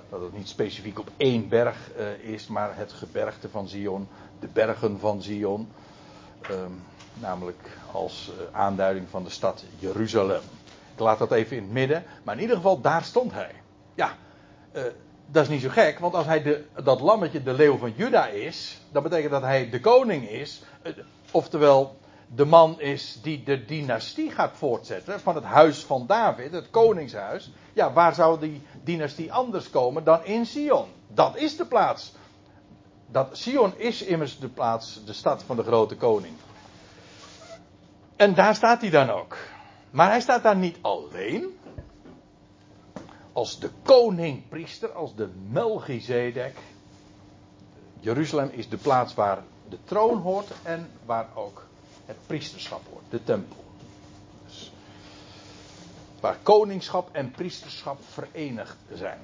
Dat 0.10 0.22
het 0.22 0.38
niet 0.38 0.48
specifiek 0.48 1.00
op 1.00 1.10
één 1.18 1.50
berg 1.50 1.92
uh, 1.98 2.34
is, 2.34 2.48
maar 2.48 2.78
het 2.78 2.92
gebergte 2.92 3.50
van 3.50 3.68
Zion 3.68 4.08
de 4.40 4.48
bergen 4.54 5.00
van 5.00 5.22
Zion. 5.22 5.72
Um, 6.52 6.84
namelijk 7.20 7.78
als 7.92 8.32
uh, 8.32 8.60
aanduiding 8.60 9.08
van 9.10 9.24
de 9.24 9.30
stad 9.30 9.64
Jeruzalem. 9.80 10.42
Ik 10.94 11.00
laat 11.00 11.18
dat 11.18 11.32
even 11.32 11.58
in 11.58 11.64
het 11.64 11.72
midden. 11.72 12.04
Maar 12.24 12.36
in 12.36 12.42
ieder 12.42 12.56
geval, 12.56 12.82
daar 12.82 13.04
stond 13.04 13.32
hij. 13.32 13.52
Ja, 13.94 14.16
uh, 14.74 14.84
dat 15.28 15.44
is 15.44 15.50
niet 15.50 15.62
zo 15.62 15.70
gek. 15.70 16.00
Want 16.00 16.14
als 16.14 16.26
hij 16.26 16.42
de, 16.42 16.66
dat 16.84 17.02
lammetje 17.02 17.44
de 17.44 17.54
leeuw 17.54 17.78
van 17.78 17.94
Juda 17.96 18.28
is. 18.28 18.82
Dan 18.92 19.04
betekent 19.04 19.32
dat 19.32 19.42
hij 19.42 19.70
de 19.70 19.80
koning 19.80 20.30
is. 20.30 20.62
Oftewel, 21.32 21.98
de 22.28 22.46
man 22.46 22.80
is 22.80 23.20
die 23.22 23.44
de 23.44 23.66
dynastie 23.66 24.32
gaat 24.32 24.58
voortzetten. 24.58 25.20
Van 25.20 25.36
het 25.36 25.44
huis 25.44 25.84
van 25.84 26.08
David, 26.08 26.52
het 26.52 26.70
koningshuis. 26.70 27.52
Ja, 27.74 27.94
waar 27.94 28.14
zou 28.14 28.40
die 28.40 28.62
dynastie 28.84 29.34
anders 29.34 29.70
komen 29.70 30.04
dan 30.04 30.26
in 30.26 30.46
Sion? 30.46 30.88
Dat 31.08 31.38
is 31.38 31.58
de 31.58 31.66
plaats 31.66 32.14
dat 33.08 33.38
Sion 33.38 33.74
is 33.78 34.02
immers 34.02 34.40
de 34.40 34.50
plaats, 34.50 35.06
de 35.06 35.14
stad 35.14 35.44
van 35.44 35.56
de 35.56 35.64
grote 35.64 35.96
koning. 35.96 36.34
En 38.16 38.34
daar 38.34 38.56
staat 38.56 38.82
hij 38.82 38.90
dan 38.90 39.10
ook. 39.10 39.38
Maar 39.92 40.10
hij 40.10 40.22
staat 40.22 40.44
daar 40.44 40.58
niet 40.58 40.78
alleen. 40.82 41.58
Als 43.34 43.60
de 43.60 43.70
koning-priester, 43.84 44.92
als 44.92 45.16
de 45.16 45.30
Melchizedek. 45.50 46.56
Jeruzalem 48.00 48.50
is 48.52 48.70
de 48.70 48.78
plaats 48.78 49.14
waar 49.14 49.44
de 49.70 49.78
troon 49.84 50.18
hoort 50.18 50.52
en 50.64 50.90
waar 51.06 51.28
ook 51.34 51.65
het 52.06 52.18
priesterschap 52.28 52.82
hoort, 52.92 53.04
de 53.10 53.24
tempel. 53.24 53.64
Dus 54.46 54.72
waar 56.20 56.38
koningschap 56.44 57.10
en 57.12 57.32
priesterschap 57.32 58.00
verenigd 58.10 58.78
zijn. 58.94 59.20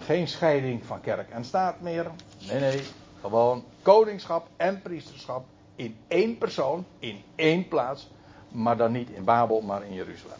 Geen 0.00 0.28
scheiding 0.28 0.84
van 0.84 1.00
kerk 1.00 1.30
en 1.30 1.44
staat 1.44 1.80
meer. 1.80 2.10
Nee, 2.48 2.60
nee. 2.60 2.82
Gewoon 3.20 3.64
koningschap 3.82 4.48
en 4.56 4.82
priesterschap 4.82 5.44
in 5.76 5.96
één 6.08 6.38
persoon, 6.38 6.86
in 6.98 7.22
één 7.34 7.68
plaats. 7.68 8.08
Maar 8.48 8.76
dan 8.76 8.92
niet 8.92 9.10
in 9.10 9.24
Babel, 9.24 9.60
maar 9.60 9.84
in 9.84 9.94
Jeruzalem. 9.94 10.38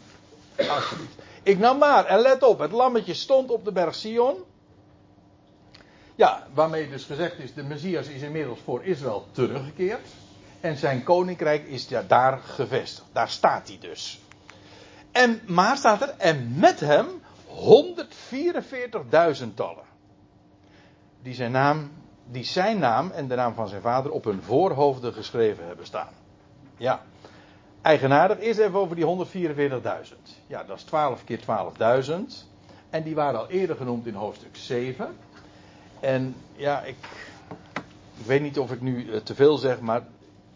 Alsjeblieft. 0.57 1.15
Ik 1.43 1.59
nam 1.59 1.79
maar, 1.79 2.05
en 2.05 2.19
let 2.19 2.43
op, 2.43 2.59
het 2.59 2.73
lammetje 2.73 3.15
stond 3.15 3.51
op 3.51 3.65
de 3.65 3.73
berg 3.73 3.95
Sion. 3.95 4.37
Ja, 6.15 6.47
waarmee 6.55 6.89
dus 6.89 7.05
gezegd 7.05 7.39
is, 7.39 7.55
de 7.55 7.63
Messias 7.63 8.07
is 8.07 8.23
inmiddels 8.23 8.59
voor 8.65 8.85
Israël 8.85 9.27
teruggekeerd. 9.33 10.09
En 10.61 10.77
zijn 10.77 11.03
koninkrijk 11.03 11.67
is 11.67 11.89
daar 12.07 12.39
gevestigd. 12.39 13.09
Daar 13.13 13.29
staat 13.29 13.69
hij 13.69 13.79
dus. 13.81 14.21
En, 15.13 15.41
maar 15.47 15.77
staat 15.77 16.03
er, 16.03 16.15
en 16.19 16.59
met 16.59 16.81
hem 16.81 17.07
144.000 17.49 19.55
tallen. 19.55 19.85
Die 21.23 21.35
zijn 21.35 21.53
naam, 21.53 21.91
die 22.27 22.45
zijn 22.45 22.79
naam 22.79 23.11
en 23.11 23.29
de 23.29 23.35
naam 23.35 23.55
van 23.55 23.69
zijn 23.69 23.83
vader 23.83 24.13
op 24.13 24.25
hun 24.25 24.43
voorhoofden 24.43 25.13
geschreven 25.13 25.67
hebben 25.67 25.87
staan. 25.87 26.13
Ja. 26.77 27.03
Eigenaardig, 27.83 28.39
eerst 28.39 28.59
even 28.59 28.79
over 28.79 28.97
die 28.97 29.27
144.000. 29.27 29.33
Ja, 30.47 30.65
dat 30.65 30.77
is 30.77 30.83
12 30.83 31.25
keer 31.25 31.41
12.000. 31.41 31.45
En 32.91 33.03
die 33.03 33.15
waren 33.15 33.41
al 33.41 33.49
eerder 33.49 33.77
genoemd 33.77 34.07
in 34.07 34.15
hoofdstuk 34.15 34.57
7. 34.57 35.17
En 36.01 36.35
ja, 36.57 36.83
ik, 36.83 36.97
ik 38.19 38.27
weet 38.27 38.43
niet 38.43 38.59
of 38.59 38.73
ik 38.73 38.81
nu 38.81 39.13
eh, 39.13 39.21
te 39.21 39.35
veel 39.35 39.57
zeg, 39.57 39.81
maar 39.81 40.03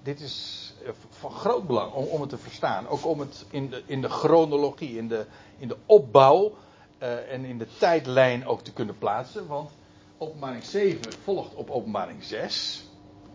dit 0.05 0.21
is 0.21 0.73
eh, 0.85 0.91
van 1.09 1.31
groot 1.31 1.67
belang 1.67 1.93
om, 1.93 2.05
om 2.05 2.21
het 2.21 2.31
te 2.31 2.39
verstaan. 2.39 2.89
Ook 2.89 3.07
om 3.07 3.21
het 3.21 3.45
in 3.51 3.71
de, 3.71 3.83
in 3.87 4.01
de 4.01 4.09
chronologie, 4.09 4.97
in 4.97 5.09
de, 5.09 5.27
in 5.59 5.69
de 5.69 5.77
opbouw 5.87 6.55
uh, 7.03 7.33
en 7.33 7.45
in 7.45 7.59
de 7.59 7.67
tijdlijn 7.79 8.47
ook 8.47 8.61
te 8.61 8.73
kunnen 8.73 8.99
plaatsen. 8.99 9.47
Want 9.47 9.71
openbaring 10.19 10.65
7 10.65 11.13
volgt 11.23 11.55
op 11.55 11.71
openbaring 11.71 12.25
6. 12.25 12.85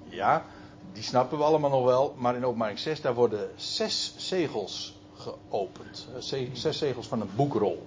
Ja, 0.04 0.46
die 0.94 1.04
snappen 1.04 1.38
we 1.38 1.44
allemaal 1.44 1.70
nog 1.70 1.84
wel. 1.84 2.16
Maar 2.18 2.36
in 2.36 2.46
openbaring 2.46 2.80
6 2.80 3.02
daar 3.02 3.14
worden 3.14 3.50
zes 3.56 4.14
zegels 4.18 4.98
geopend. 5.16 6.08
Zes 6.54 6.78
zegels 6.78 7.08
van 7.08 7.22
een 7.22 7.30
boekrol. 7.36 7.86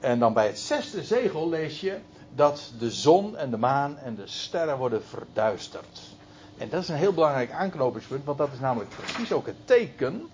En 0.00 0.18
dan 0.18 0.32
bij 0.32 0.46
het 0.46 0.58
zesde 0.58 1.02
zegel 1.02 1.48
lees 1.48 1.80
je 1.80 1.98
dat 2.34 2.72
de 2.78 2.90
zon 2.90 3.36
en 3.36 3.50
de 3.50 3.56
maan 3.56 3.98
en 3.98 4.14
de 4.14 4.26
sterren 4.26 4.78
worden 4.78 5.04
verduisterd. 5.04 6.18
En 6.60 6.68
dat 6.68 6.82
is 6.82 6.88
een 6.88 6.96
heel 6.96 7.12
belangrijk 7.12 7.50
aanknopingspunt, 7.50 8.24
want 8.24 8.38
dat 8.38 8.52
is 8.52 8.58
namelijk 8.58 8.90
precies 8.90 9.32
ook 9.32 9.46
het 9.46 9.66
teken 9.66 10.28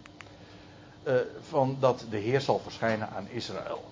uh, 1.05 1.15
van 1.41 1.77
dat 1.81 2.05
de 2.11 2.17
Heer 2.17 2.41
zal 2.41 2.59
verschijnen 2.59 3.09
aan 3.11 3.29
Israël. 3.29 3.85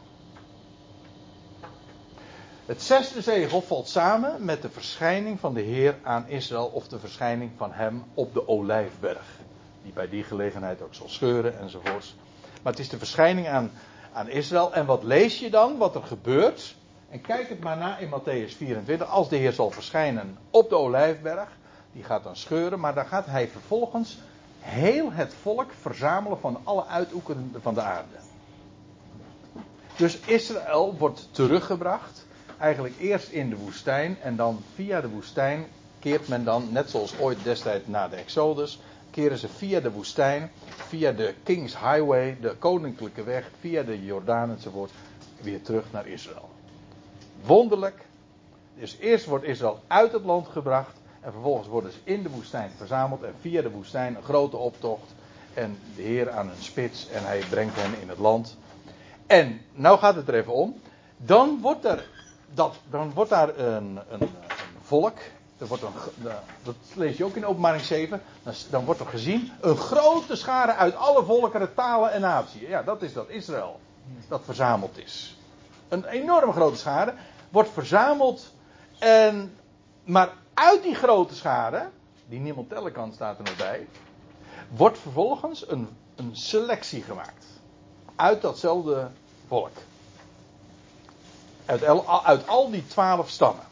Het 2.67 2.83
zesde 2.83 3.23
zegel 3.23 3.61
valt 3.61 3.89
samen 3.89 4.45
met 4.45 4.63
de 4.63 4.71
verschijning 4.71 5.41
van 5.41 5.55
de 5.55 5.61
Heer 5.61 5.99
aan 6.03 6.29
Israël 6.29 6.67
of 6.67 6.89
de 6.89 6.99
verschijning 6.99 7.51
van 7.57 7.73
hem 7.73 8.05
op 8.15 8.35
de 8.35 8.49
Olijfberg. 8.49 9.27
Die 9.83 9.93
bij 9.93 10.09
die 10.09 10.25
gelegenheid 10.25 10.83
ook 10.83 10.95
zal 10.95 11.09
scheuren 11.09 11.59
enzovoorts. 11.59 12.17
Maar 12.63 12.73
het 12.73 12.81
is 12.81 12.89
de 12.89 12.99
verschijning 12.99 13.49
aan, 13.49 13.71
aan 14.13 14.29
Israël. 14.29 14.73
En 14.73 14.87
wat 14.87 15.03
lees 15.03 15.39
je 15.39 15.51
dan? 15.51 15.77
Wat 15.79 15.95
er 15.95 16.03
gebeurt? 16.03 16.75
En 17.11 17.21
kijk 17.21 17.49
het 17.49 17.61
maar 17.61 17.77
na 17.77 17.99
in 17.99 18.09
Matthäus 18.09 18.57
24. 18.57 19.09
Als 19.09 19.29
de 19.29 19.37
Heer 19.37 19.53
zal 19.53 19.71
verschijnen 19.71 20.39
op 20.51 20.69
de 20.69 20.77
Olijfberg. 20.77 21.49
Die 21.95 22.05
gaat 22.05 22.25
dan 22.25 22.37
scheuren. 22.37 22.81
Maar 22.81 22.95
dan 22.95 23.07
gaat 23.07 23.27
hij 23.27 23.49
vervolgens 23.49 24.19
heel 24.61 25.13
het 25.13 25.35
volk 25.43 25.71
verzamelen 25.81 26.41
van 26.41 26.61
alle 26.65 26.87
uithoeken 26.87 27.55
van 27.61 27.75
de 27.75 27.81
aarde. 27.81 28.17
Dus 29.97 30.19
Israël 30.19 30.97
wordt 30.99 31.29
teruggebracht. 31.31 32.27
Eigenlijk 32.59 32.99
eerst 32.99 33.29
in 33.29 33.51
de 33.51 33.57
woestijn. 33.57 34.21
En 34.21 34.37
dan 34.37 34.63
via 34.75 35.01
de 35.01 35.09
woestijn 35.09 35.67
keert 35.99 36.29
men 36.29 36.45
dan, 36.45 36.69
net 36.71 36.91
zoals 36.91 37.19
ooit 37.19 37.39
destijds 37.43 37.87
na 37.87 38.09
de 38.09 38.17
Exodus. 38.17 38.81
Keren 39.11 39.39
ze 39.39 39.49
via 39.49 39.81
de 39.81 39.91
woestijn, 39.91 40.51
via 40.67 41.13
de 41.13 41.35
King's 41.43 41.79
Highway, 41.79 42.37
de 42.41 42.55
koninklijke 42.59 43.23
weg, 43.23 43.51
via 43.61 43.83
de 43.83 44.05
Jordaan 44.05 44.51
enzovoort, 44.51 44.91
weer 45.41 45.63
terug 45.63 45.85
naar 45.93 46.07
Israël. 46.07 46.49
Wonderlijk. 47.45 48.05
Dus 48.79 48.97
eerst 49.01 49.25
wordt 49.25 49.45
Israël 49.45 49.81
uit 49.87 50.13
het 50.13 50.25
land 50.25 50.49
gebracht. 50.49 50.97
En 51.25 51.33
vervolgens 51.33 51.69
worden 51.69 51.93
ze 51.93 51.99
in 52.05 52.23
de 52.23 52.29
woestijn 52.29 52.71
verzameld. 52.77 53.23
En 53.23 53.35
via 53.41 53.63
de 53.63 53.71
woestijn 53.71 54.17
een 54.17 54.23
grote 54.23 54.57
optocht. 54.57 55.15
En 55.55 55.79
de 55.97 56.03
Heer 56.03 56.31
aan 56.31 56.49
een 56.49 56.63
spits. 56.63 57.09
En 57.09 57.25
hij 57.25 57.43
brengt 57.51 57.77
hen 57.77 58.01
in 58.01 58.09
het 58.09 58.19
land. 58.19 58.57
En 59.27 59.61
nou 59.73 59.99
gaat 59.99 60.15
het 60.15 60.29
er 60.29 60.35
even 60.35 60.53
om. 60.53 60.81
Dan 61.17 61.59
wordt 61.61 61.85
er, 61.85 62.09
dat, 62.55 62.77
dan 62.91 63.13
wordt 63.13 63.31
daar 63.31 63.59
een, 63.59 64.01
een, 64.09 64.31
volk. 64.83 65.19
Er 65.59 65.67
wordt 65.67 65.83
een, 65.83 65.93
dat 66.63 66.75
lees 66.95 67.17
je 67.17 67.25
ook 67.25 67.35
in 67.35 67.47
openbaring 67.47 67.85
7. 67.85 68.23
Dan, 68.43 68.55
dan 68.71 68.85
wordt 68.85 69.01
er 69.01 69.07
gezien 69.07 69.51
een 69.61 69.77
grote 69.77 70.37
schare 70.37 70.75
uit 70.75 70.97
alle 70.97 71.25
volkeren, 71.25 71.75
talen 71.75 72.13
en 72.13 72.21
naties. 72.21 72.69
Ja, 72.69 72.83
dat 72.83 73.03
is 73.03 73.13
dat 73.13 73.29
Israël. 73.29 73.81
Dat 74.29 74.43
verzameld 74.45 74.99
is. 74.99 75.37
Een 75.89 76.05
enorm 76.05 76.53
grote 76.53 76.77
schare 76.77 77.15
wordt 77.51 77.71
verzameld. 77.71 78.53
En, 78.99 79.57
maar 80.05 80.29
uit 80.55 80.83
die 80.83 80.95
grote 80.95 81.35
schade, 81.35 81.91
die 82.29 82.41
niemand 82.41 82.69
tellen 82.69 82.93
kan, 82.93 83.13
staat 83.13 83.39
er 83.39 83.45
nog 83.45 83.57
bij, 83.57 83.89
wordt 84.69 84.99
vervolgens 84.99 85.69
een, 85.71 85.89
een 86.17 86.37
selectie 86.37 87.03
gemaakt. 87.03 87.47
Uit 88.17 88.43
datzelfde 88.43 89.11
volk. 89.47 89.77
Uit, 91.67 91.85
uit 92.25 92.49
al 92.49 92.71
die 92.71 92.87
twaalf 92.87 93.31
stammen. 93.31 93.65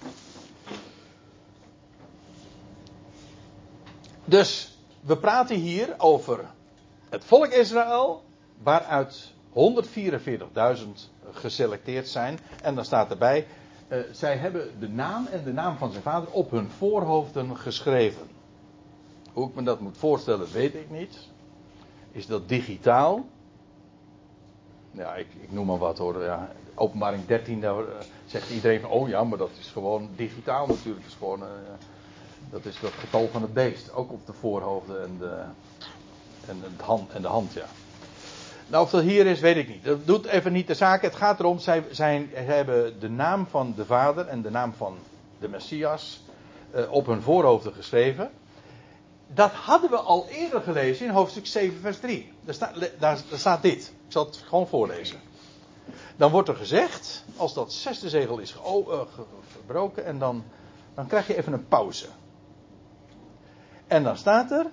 Dus 4.24 4.76
we 5.00 5.16
praten 5.16 5.56
hier 5.56 5.94
over 5.98 6.44
het 7.08 7.24
volk 7.24 7.46
Israël, 7.46 8.24
waaruit 8.62 9.32
144.000 9.54 10.88
geselecteerd 11.32 12.08
zijn. 12.08 12.38
En 12.62 12.74
dan 12.74 12.84
staat 12.84 13.10
erbij, 13.10 13.46
uh, 13.92 13.98
zij 14.12 14.36
hebben 14.36 14.80
de 14.80 14.88
naam 14.88 15.26
en 15.26 15.44
de 15.44 15.52
naam 15.52 15.76
van 15.76 15.90
zijn 15.90 16.02
vader 16.02 16.30
op 16.30 16.50
hun 16.50 16.70
voorhoofden 16.70 17.56
geschreven. 17.56 18.26
Hoe 19.32 19.48
ik 19.48 19.54
me 19.54 19.62
dat 19.62 19.80
moet 19.80 19.96
voorstellen, 19.98 20.52
weet 20.52 20.74
ik 20.74 20.90
niet. 20.90 21.28
Is 22.12 22.26
dat 22.26 22.48
digitaal? 22.48 23.24
Ja, 24.90 25.14
ik, 25.14 25.26
ik 25.40 25.52
noem 25.52 25.66
maar 25.66 25.78
wat 25.78 25.98
hoor. 25.98 26.22
Ja, 26.22 26.52
openbaring 26.74 27.26
13, 27.26 27.60
daar 27.60 27.78
uh, 27.78 27.88
zegt 28.26 28.50
iedereen 28.50 28.80
van, 28.80 28.90
oh 28.90 29.08
ja, 29.08 29.24
maar 29.24 29.38
dat 29.38 29.50
is 29.58 29.68
gewoon 29.68 30.08
digitaal 30.16 30.66
natuurlijk. 30.66 31.06
Dat 31.20 31.38
uh, 31.38 31.44
dat 32.50 32.64
is 32.64 32.78
het 32.78 32.92
getal 32.92 33.28
van 33.28 33.42
het 33.42 33.52
beest. 33.52 33.92
Ook 33.92 34.12
op 34.12 34.26
de 34.26 34.32
voorhoofden 34.32 35.02
en 35.02 35.18
de, 35.18 35.42
en 36.46 36.62
hand, 36.82 37.10
en 37.10 37.22
de 37.22 37.28
hand, 37.28 37.52
ja. 37.52 37.66
Nou, 38.72 38.84
of 38.84 38.90
dat 38.90 39.02
hier 39.02 39.26
is, 39.26 39.40
weet 39.40 39.56
ik 39.56 39.68
niet. 39.68 39.84
Dat 39.84 40.06
doet 40.06 40.26
even 40.26 40.52
niet 40.52 40.66
de 40.66 40.74
zaak. 40.74 41.02
Het 41.02 41.14
gaat 41.14 41.38
erom, 41.38 41.58
zij, 41.58 41.84
zijn, 41.90 42.30
zij 42.32 42.44
hebben 42.44 43.00
de 43.00 43.08
naam 43.08 43.46
van 43.46 43.72
de 43.76 43.84
Vader 43.84 44.26
en 44.26 44.42
de 44.42 44.50
naam 44.50 44.72
van 44.72 44.96
de 45.38 45.48
Messias 45.48 46.22
uh, 46.74 46.92
op 46.92 47.06
hun 47.06 47.22
voorhoofden 47.22 47.72
geschreven. 47.72 48.30
Dat 49.26 49.50
hadden 49.50 49.90
we 49.90 49.96
al 49.96 50.26
eerder 50.28 50.60
gelezen 50.60 51.06
in 51.06 51.12
hoofdstuk 51.12 51.46
7, 51.46 51.80
vers 51.80 51.98
3. 51.98 52.32
Daar, 52.44 52.72
daar, 52.98 53.18
staat 53.32 53.62
dit. 53.62 53.82
Ik 54.06 54.12
zal 54.12 54.24
het 54.24 54.36
gewoon 54.36 54.66
voorlezen. 54.66 55.20
Dan 56.16 56.30
wordt 56.30 56.48
er 56.48 56.56
gezegd, 56.56 57.24
als 57.36 57.54
dat 57.54 57.72
zesde 57.72 58.08
zegel 58.08 58.38
is 58.38 58.54
uh, 58.54 59.00
verbroken, 59.46 60.04
en 60.04 60.18
dan, 60.18 60.44
dan 60.94 61.06
krijg 61.06 61.26
je 61.26 61.36
even 61.36 61.52
een 61.52 61.68
pauze. 61.68 62.06
En 63.86 64.02
dan 64.02 64.16
staat 64.16 64.50
er. 64.50 64.66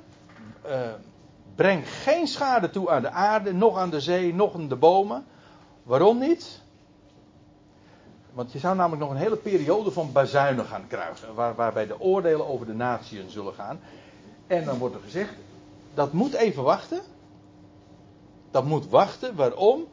Uh, 0.66 0.92
Breng 1.60 1.90
geen 1.90 2.28
schade 2.28 2.70
toe 2.70 2.90
aan 2.90 3.02
de 3.02 3.10
aarde, 3.10 3.54
nog 3.54 3.78
aan 3.78 3.90
de 3.90 4.00
zee, 4.00 4.34
nog 4.34 4.54
aan 4.54 4.68
de 4.68 4.76
bomen. 4.76 5.26
Waarom 5.84 6.20
niet? 6.20 6.62
Want 8.34 8.52
je 8.52 8.60
zou 8.60 8.76
namelijk 8.76 9.02
nog 9.02 9.12
een 9.12 9.18
hele 9.18 9.36
periode 9.36 9.92
van 9.92 10.12
bazuinen 10.12 10.66
gaan 10.66 10.88
kruisen. 10.88 11.34
Waar, 11.34 11.56
waarbij 11.56 11.88
de 11.88 12.00
oordelen 12.00 12.48
over 12.48 12.66
de 12.66 12.74
natieën 12.74 13.30
zullen 13.30 13.54
gaan. 13.54 13.80
En 14.48 14.66
dan 14.66 14.78
wordt 14.78 14.96
er 14.96 15.02
gezegd, 15.02 15.34
dat 15.94 16.14
moet 16.14 16.34
even 16.34 16.64
wachten. 16.64 17.02
Dat 18.52 18.66
moet 18.66 18.90
wachten. 18.90 19.36
Waarom? 19.36 19.88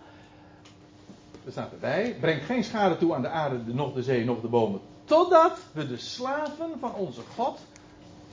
Er 1.45 1.53
staat 1.53 1.73
erbij, 1.73 2.17
breng 2.21 2.47
geen 2.47 2.64
schade 2.64 2.97
toe 2.97 3.14
aan 3.14 3.23
de 3.23 3.29
aarde, 3.29 3.75
nog 3.75 3.93
de 3.93 4.03
zee, 4.03 4.25
nog 4.25 4.41
de 4.41 4.49
bomen. 4.49 4.81
Totdat 5.05 5.59
we 5.73 5.87
de 5.87 5.99
slaven 5.99 6.71
van 6.81 6.95
onze 6.95 7.23
God 7.35 7.59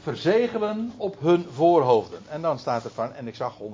verzegelen 0.03 0.91
op 0.97 1.19
hun 1.19 1.45
voorhoofden. 1.51 2.19
En 2.29 2.41
dan 2.41 2.59
staat 2.59 2.83
er 2.83 2.91
van, 2.91 3.13
en 3.13 3.27
ik 3.27 3.35
zag 3.35 3.57
144.000. 3.57 3.65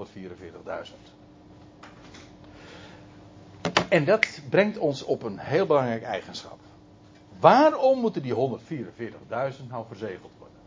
En 3.90 4.06
dat 4.06 4.42
brengt 4.50 4.78
ons 4.78 5.04
op 5.04 5.24
een 5.24 5.38
heel 5.38 5.66
belangrijk 5.66 6.04
eigenschap. 6.04 6.58
Waarom 7.40 8.00
moeten 8.00 8.22
die 8.22 8.34
144.000 8.34 9.68
nou 9.70 9.86
verzegeld 9.88 10.32
worden? 10.38 10.58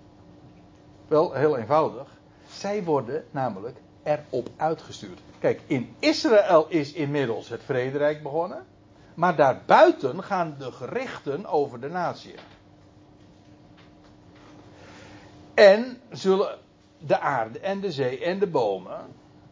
Wel, 1.09 1.33
heel 1.33 1.57
eenvoudig. 1.57 2.09
Zij 2.49 2.85
worden 2.85 3.25
namelijk 3.31 3.77
erop 4.03 4.49
uitgestuurd. 4.57 5.21
Kijk, 5.39 5.61
in 5.67 5.95
Israël 5.99 6.67
is 6.69 6.93
inmiddels 6.93 7.49
het 7.49 7.63
vrederijk 7.63 8.23
begonnen. 8.23 8.65
Maar 9.15 9.37
daarbuiten 9.37 10.23
gaan 10.23 10.55
de 10.59 10.73
gerichten 10.73 11.47
over 11.47 11.81
de 11.81 11.89
natie. 11.89 12.35
En 15.63 16.01
zullen 16.11 16.59
de 16.99 17.19
aarde 17.19 17.59
en 17.59 17.81
de 17.81 17.93
zee 17.93 18.25
en 18.25 18.39
de 18.39 18.47
bomen, 18.47 19.01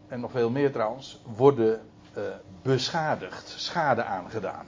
en 0.08 0.20
nog 0.20 0.30
veel 0.30 0.50
meer 0.50 0.72
trouwens, 0.72 1.20
worden 1.36 1.80
uh, 2.16 2.24
beschadigd, 2.62 3.48
schade 3.48 4.04
aangedaan. 4.04 4.66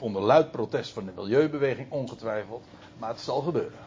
Onder 0.00 0.22
luid 0.22 0.50
protest 0.50 0.92
van 0.92 1.04
de 1.04 1.12
milieubeweging, 1.16 1.90
ongetwijfeld. 1.90 2.64
Maar 2.98 3.08
het 3.08 3.20
zal 3.20 3.40
gebeuren. 3.40 3.78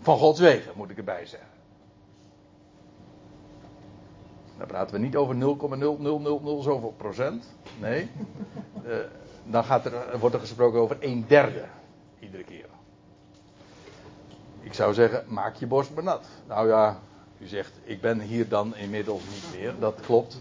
Van 0.00 0.18
Gods 0.18 0.40
wegen, 0.40 0.72
moet 0.76 0.90
ik 0.90 0.98
erbij 0.98 1.26
zeggen. 1.26 1.48
Dan 4.58 4.66
praten 4.66 4.94
we 4.94 5.00
niet 5.00 5.16
over 5.16 5.34
0,0000 5.34 5.40
zoveel 6.62 6.94
procent. 6.96 7.54
Nee. 7.78 8.10
Uh, 8.86 8.96
dan 9.52 9.64
gaat 9.64 9.84
er, 9.84 10.18
wordt 10.18 10.34
er 10.34 10.40
gesproken 10.40 10.80
over 10.80 10.96
een 11.00 11.24
derde. 11.28 11.64
Iedere 12.18 12.44
keer. 12.44 12.66
Ik 14.60 14.74
zou 14.74 14.94
zeggen, 14.94 15.24
maak 15.28 15.56
je 15.56 15.66
borst 15.66 15.90
maar 15.94 16.04
nat. 16.04 16.26
Nou 16.46 16.68
ja, 16.68 17.00
u 17.38 17.46
zegt, 17.46 17.72
ik 17.84 18.00
ben 18.00 18.20
hier 18.20 18.48
dan 18.48 18.76
inmiddels 18.76 19.22
niet 19.22 19.60
meer. 19.60 19.74
Dat 19.78 20.00
klopt. 20.00 20.40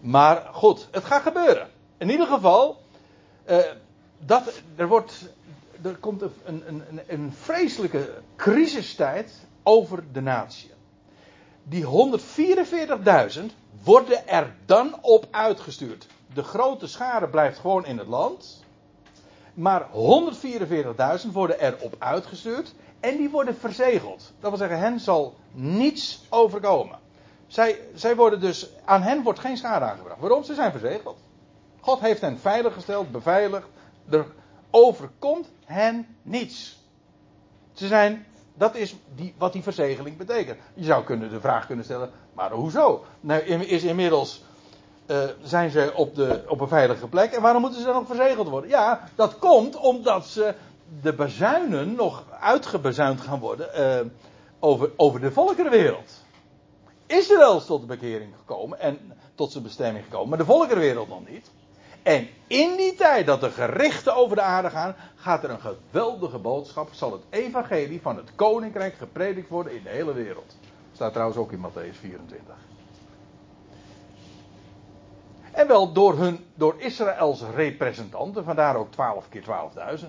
Maar 0.00 0.48
goed, 0.52 0.88
het 0.90 1.04
gaat 1.04 1.22
gebeuren. 1.22 1.68
In 1.96 2.10
ieder 2.10 2.26
geval, 2.26 2.82
uh, 3.50 3.58
dat, 4.18 4.62
er, 4.76 4.88
wordt, 4.88 5.28
er 5.82 5.96
komt 5.96 6.22
een, 6.22 6.62
een, 6.66 7.00
een, 7.06 7.32
vreselijke 7.32 8.10
crisistijd 8.36 9.46
over 9.62 10.04
de 10.12 10.20
natie. 10.20 10.70
Die 11.62 11.84
144.000 11.84 13.40
worden 13.82 14.28
er 14.28 14.54
dan 14.66 14.98
op 15.00 15.26
uitgestuurd. 15.30 16.06
De 16.34 16.42
grote 16.42 16.86
schare 16.86 17.28
blijft 17.28 17.58
gewoon 17.58 17.86
in 17.86 17.98
het 17.98 18.06
land. 18.08 18.63
Maar 19.54 19.86
144.000 21.24 21.32
worden 21.32 21.60
erop 21.60 21.96
uitgestuurd. 21.98 22.74
En 23.00 23.16
die 23.16 23.30
worden 23.30 23.56
verzegeld. 23.56 24.32
Dat 24.40 24.50
wil 24.50 24.58
zeggen, 24.58 24.78
hen 24.78 25.00
zal 25.00 25.34
niets 25.52 26.24
overkomen. 26.30 26.98
Zij, 27.46 27.78
zij 27.94 28.16
worden 28.16 28.40
dus, 28.40 28.68
aan 28.84 29.02
hen 29.02 29.22
wordt 29.22 29.38
geen 29.38 29.56
schade 29.56 29.84
aangebracht. 29.84 30.20
Waarom? 30.20 30.44
Ze 30.44 30.54
zijn 30.54 30.70
verzegeld. 30.70 31.18
God 31.80 32.00
heeft 32.00 32.20
hen 32.20 32.38
veiliggesteld, 32.38 33.12
beveiligd. 33.12 33.66
Er 34.10 34.26
overkomt 34.70 35.48
hen 35.64 36.06
niets. 36.22 36.78
Ze 37.72 37.86
zijn, 37.86 38.26
dat 38.54 38.74
is 38.74 38.96
die, 39.14 39.34
wat 39.38 39.52
die 39.52 39.62
verzegeling 39.62 40.16
betekent. 40.16 40.58
Je 40.74 40.84
zou 40.84 41.04
kunnen 41.04 41.30
de 41.30 41.40
vraag 41.40 41.66
kunnen 41.66 41.84
stellen, 41.84 42.10
maar 42.32 42.50
hoezo? 42.50 43.04
Nou, 43.20 43.42
is 43.42 43.82
inmiddels 43.82 44.44
uh, 45.06 45.24
zijn 45.42 45.70
ze 45.70 45.92
op, 45.94 46.14
de, 46.14 46.44
op 46.48 46.60
een 46.60 46.68
veilige 46.68 47.08
plek. 47.08 47.32
En 47.32 47.42
waarom 47.42 47.60
moeten 47.60 47.80
ze 47.80 47.86
dan 47.86 47.94
nog 47.94 48.06
verzegeld 48.06 48.48
worden? 48.48 48.70
Ja, 48.70 49.08
dat 49.14 49.38
komt 49.38 49.76
omdat 49.76 50.26
ze 50.26 50.54
de 51.02 51.12
bezuinen 51.12 51.94
nog 51.94 52.24
uitgebezuind 52.40 53.20
gaan 53.20 53.38
worden 53.38 53.68
uh, 54.04 54.10
over, 54.58 54.90
over 54.96 55.20
de 55.20 55.32
volkerenwereld. 55.32 56.22
Israël 57.06 57.56
is 57.56 57.64
tot 57.64 57.80
de 57.80 57.86
bekering 57.86 58.34
gekomen 58.36 58.80
en 58.80 58.98
tot 59.34 59.52
zijn 59.52 59.64
bestemming 59.64 60.04
gekomen, 60.04 60.28
maar 60.28 60.38
de 60.38 60.44
volkerenwereld 60.44 61.08
nog 61.08 61.28
niet. 61.28 61.50
En 62.02 62.28
in 62.46 62.76
die 62.76 62.94
tijd 62.94 63.26
dat 63.26 63.40
de 63.40 63.50
gerichten 63.50 64.16
over 64.16 64.36
de 64.36 64.42
aarde 64.42 64.70
gaan, 64.70 64.96
gaat 65.14 65.44
er 65.44 65.50
een 65.50 65.60
geweldige 65.60 66.38
boodschap, 66.38 66.88
zal 66.92 67.12
het 67.12 67.22
evangelie 67.30 68.00
van 68.00 68.16
het 68.16 68.34
koninkrijk 68.34 68.94
gepredikt 68.94 69.48
worden 69.48 69.76
in 69.76 69.82
de 69.82 69.88
hele 69.88 70.12
wereld. 70.12 70.56
Staat 70.92 71.12
trouwens 71.12 71.38
ook 71.38 71.52
in 71.52 71.58
Matthäus 71.58 71.98
24. 72.00 72.54
En 75.54 75.66
wel 75.66 75.92
door, 75.92 76.18
hun, 76.18 76.44
door 76.54 76.74
Israëls 76.78 77.42
representanten, 77.54 78.44
vandaar 78.44 78.76
ook 78.76 78.92
12 78.92 79.28
keer 79.28 79.42
12.000. 79.98 80.06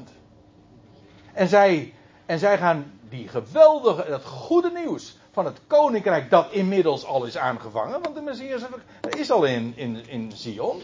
En 1.34 1.48
zij, 1.48 1.94
en 2.26 2.40
zij 2.40 2.58
gaan 2.58 3.00
die 3.10 3.28
geweldige, 3.28 4.10
dat 4.10 4.26
goede 4.26 4.72
nieuws 4.72 5.18
van 5.32 5.46
het 5.46 5.60
koninkrijk 5.68 6.30
dat 6.30 6.52
inmiddels 6.52 7.06
al 7.06 7.26
is 7.26 7.38
aangevangen, 7.38 8.02
want 8.02 8.16
de 8.16 8.22
Messias 8.22 8.62
is 9.10 9.32
al 9.32 9.44
in, 9.44 9.74
in, 9.76 10.08
in 10.08 10.32
Sion. 10.32 10.82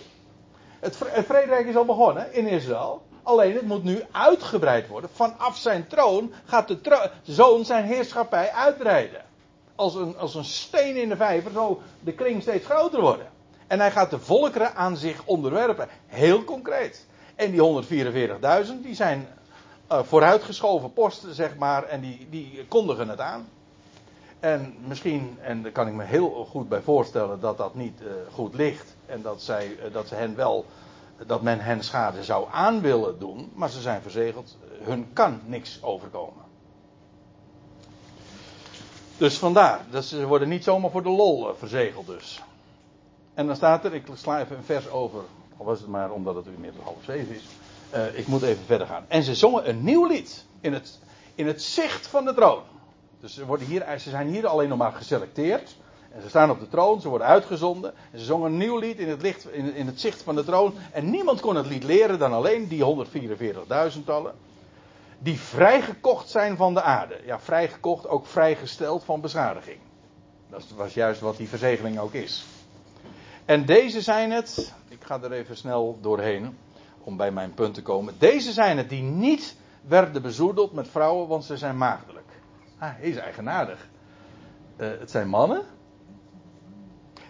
Het, 0.80 1.00
het 1.00 1.66
is 1.66 1.76
al 1.76 1.86
begonnen 1.86 2.34
in 2.34 2.48
Israël. 2.48 3.02
Alleen 3.24 3.54
het 3.54 3.66
moet 3.66 3.84
nu 3.84 4.04
uitgebreid 4.12 4.88
worden. 4.88 5.10
Vanaf 5.14 5.58
zijn 5.58 5.88
troon 5.88 6.34
gaat 6.46 6.68
de 6.68 7.10
zoon 7.24 7.66
zijn 7.66 7.86
heerschappij 7.86 8.52
uitbreiden. 8.52 9.22
Als 9.76 9.96
een, 9.96 10.18
als 10.18 10.36
een 10.36 10.46
steen 10.46 10.96
in 10.96 11.10
de 11.10 11.16
vijver 11.16 11.52
zal 11.52 11.82
de 12.00 12.14
kring 12.14 12.42
steeds 12.42 12.66
groter 12.66 13.02
worden. 13.02 13.28
En 13.72 13.80
hij 13.80 13.92
gaat 13.92 14.10
de 14.10 14.20
volkeren 14.20 14.76
aan 14.76 14.98
zich 14.98 15.26
onderwerpen. 15.26 15.88
Heel 16.08 16.44
concreet. 16.44 17.06
En 17.36 17.52
die 17.52 17.84
144.000 18.66 18.82
die 18.82 18.96
zijn 18.96 19.28
uh, 19.92 20.04
vooruitgeschoven 20.04 20.94
posten, 20.94 21.34
zeg 21.36 21.56
maar. 21.56 21.84
En 21.84 22.02
die, 22.02 22.28
die 22.30 22.66
kondigen 22.68 23.10
het 23.10 23.20
aan. 23.20 23.48
En 24.40 24.76
misschien, 24.88 25.38
en 25.42 25.62
daar 25.62 25.72
kan 25.72 25.88
ik 25.88 25.94
me 25.94 26.04
heel 26.04 26.48
goed 26.50 26.70
bij 26.70 26.82
voorstellen 26.82 27.40
dat 27.40 27.58
dat 27.58 27.76
niet 27.76 28.02
uh, 28.02 28.08
goed 28.34 28.56
ligt. 28.56 28.96
En 29.06 29.22
dat, 29.22 29.42
zij, 29.42 29.68
uh, 29.68 29.94
dat 29.94 30.08
ze 30.08 30.16
hen 30.16 30.36
wel, 30.36 30.66
dat 31.26 31.42
men 31.42 31.60
hen 31.60 31.84
schade 31.84 32.24
zou 32.24 32.48
aan 32.52 32.82
willen 32.82 33.20
doen. 33.20 33.52
Maar 33.56 33.70
ze 33.70 33.82
zijn 33.82 34.02
verzegeld. 34.02 34.58
Hun 34.84 35.14
kan 35.14 35.42
niks 35.46 35.84
overkomen. 35.84 36.44
Dus 39.18 39.38
vandaar, 39.38 39.86
dat 39.92 40.06
ze 40.06 40.26
worden 40.26 40.50
niet 40.50 40.64
zomaar 40.64 40.92
voor 40.92 41.04
de 41.04 41.10
lol 41.10 41.54
verzegeld 41.56 42.08
dus. 42.08 42.42
En 43.34 43.48
dan 43.48 43.56
staat 43.56 43.86
er, 43.86 43.94
ik 43.94 44.06
sla 44.14 44.42
even 44.42 44.58
een 44.58 44.64
vers 44.64 44.90
over, 44.90 45.22
al 45.58 45.66
was 45.66 45.80
het 45.80 45.90
maar 45.90 46.12
omdat 46.12 46.36
het 46.36 46.46
inmiddels 46.46 46.84
half 46.84 47.04
zeven 47.06 47.36
is. 47.36 47.46
Uh, 47.94 48.18
ik 48.18 48.28
moet 48.28 48.42
even 48.42 48.66
verder 48.66 48.88
gaan. 48.88 49.06
En 49.08 49.24
ze 49.24 49.36
zongen 49.36 49.70
een 49.70 49.84
nieuw 49.84 50.06
lied 50.08 50.46
in 50.62 50.74
het, 50.74 51.00
in 51.36 51.48
het 51.48 51.64
zicht 51.64 52.08
van 52.08 52.26
de 52.26 52.34
troon. 52.34 52.62
Dus 53.20 53.34
ze, 53.34 53.46
worden 53.46 53.68
hier, 53.68 54.00
ze 54.00 54.10
zijn 54.10 54.28
hier 54.28 54.48
alleen 54.48 54.70
nog 54.70 54.78
maar 54.78 54.92
geselecteerd. 54.92 55.76
En 56.12 56.22
ze 56.22 56.30
staan 56.30 56.50
op 56.50 56.60
de 56.60 56.68
troon, 56.68 57.02
ze 57.02 57.10
worden 57.10 57.28
uitgezonden. 57.28 57.94
En 58.12 58.20
ze 58.20 58.26
zongen 58.26 58.52
een 58.52 58.58
nieuw 58.58 58.78
lied 58.78 59.00
in 59.00 59.10
het, 59.10 59.22
licht, 59.22 59.52
in, 59.52 59.74
in 59.74 59.86
het 59.86 60.00
zicht 60.00 60.22
van 60.22 60.36
de 60.36 60.44
troon. 60.44 60.74
En 60.92 61.10
niemand 61.10 61.40
kon 61.40 61.56
het 61.56 61.66
lied 61.66 61.84
leren 61.84 62.20
dan 62.20 62.34
alleen 62.34 62.68
die 62.68 63.06
144.000-tallen. 63.06 64.34
Die 65.20 65.40
vrijgekocht 65.40 66.30
zijn 66.30 66.58
van 66.58 66.74
de 66.74 66.82
aarde. 66.82 67.20
Ja, 67.26 67.40
vrijgekocht, 67.40 68.08
ook 68.08 68.26
vrijgesteld 68.26 69.04
van 69.04 69.22
beschadiging. 69.22 69.78
Dat 70.50 70.66
was 70.76 70.94
juist 70.94 71.22
wat 71.22 71.38
die 71.38 71.50
verzegeling 71.50 72.00
ook 72.00 72.14
is. 72.14 72.46
En 73.52 73.66
deze 73.66 74.02
zijn 74.02 74.32
het, 74.32 74.74
ik 74.88 75.04
ga 75.04 75.22
er 75.22 75.32
even 75.32 75.58
snel 75.58 75.98
doorheen 76.02 76.58
om 77.04 77.18
bij 77.18 77.32
mijn 77.32 77.54
punt 77.54 77.74
te 77.74 77.82
komen. 77.82 78.14
Deze 78.18 78.52
zijn 78.52 78.78
het 78.78 78.90
die 78.90 79.02
niet 79.02 79.56
werden 79.82 80.22
bezoedeld 80.22 80.74
met 80.74 80.88
vrouwen, 80.88 81.28
want 81.28 81.44
ze 81.44 81.58
zijn 81.58 81.78
maagdelijk. 81.78 82.28
Ah, 82.78 82.90
hij 82.96 83.10
is 83.10 83.16
eigenaardig. 83.16 83.90
Uh, 84.78 84.88
het 85.00 85.12
zijn 85.12 85.28
mannen 85.28 85.62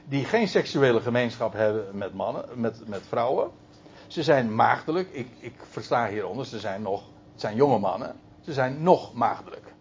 die 0.05 0.25
geen 0.25 0.47
seksuele 0.47 1.01
gemeenschap 1.01 1.53
hebben 1.53 1.97
met 1.97 2.13
mannen, 2.13 2.45
met, 2.55 2.87
met 2.87 3.01
vrouwen. 3.07 3.51
Ze 4.07 4.23
zijn 4.23 4.55
maagdelijk. 4.55 5.09
Ik, 5.11 5.27
ik 5.39 5.55
versta 5.69 6.07
hieronder, 6.07 6.45
ze 6.45 6.59
zijn 6.59 6.81
nog, 6.81 7.03
het 7.31 7.41
zijn 7.41 7.55
jonge 7.55 7.79
mannen. 7.79 8.15
Ze 8.41 8.53
zijn 8.53 8.83
nog 8.83 9.13
maagdelijk. 9.13 9.73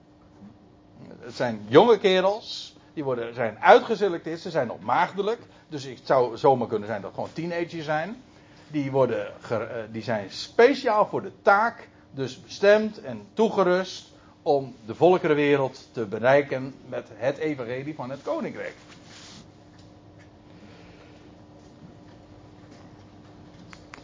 Het 1.18 1.34
zijn 1.34 1.64
jonge 1.68 1.98
kerels 1.98 2.76
die 2.94 3.04
worden, 3.04 3.34
zijn 3.34 3.58
uitgeselecteerd, 3.58 4.40
ze 4.40 4.50
zijn 4.50 4.66
nog 4.66 4.80
maagdelijk. 4.80 5.40
Dus 5.70 5.84
het 5.84 6.00
zou 6.04 6.36
zomaar 6.36 6.68
kunnen 6.68 6.88
zijn 6.88 7.00
dat 7.00 7.10
het 7.10 7.20
gewoon 7.20 7.34
teenagers 7.50 7.84
zijn. 7.84 8.22
Die, 8.68 8.90
worden, 8.90 9.32
eh, 9.48 9.66
die 9.90 10.02
zijn 10.02 10.30
speciaal 10.30 11.06
voor 11.06 11.22
de 11.22 11.32
taak, 11.42 11.88
dus 12.10 12.40
bestemd 12.40 13.00
en 13.00 13.26
toegerust 13.34 14.12
om 14.42 14.74
de 14.86 14.94
volkerenwereld 14.94 15.88
te 15.92 16.06
bereiken 16.06 16.74
met 16.88 17.08
het 17.14 17.38
evangelie 17.38 17.94
van 17.94 18.10
het 18.10 18.22
koninkrijk. 18.22 18.74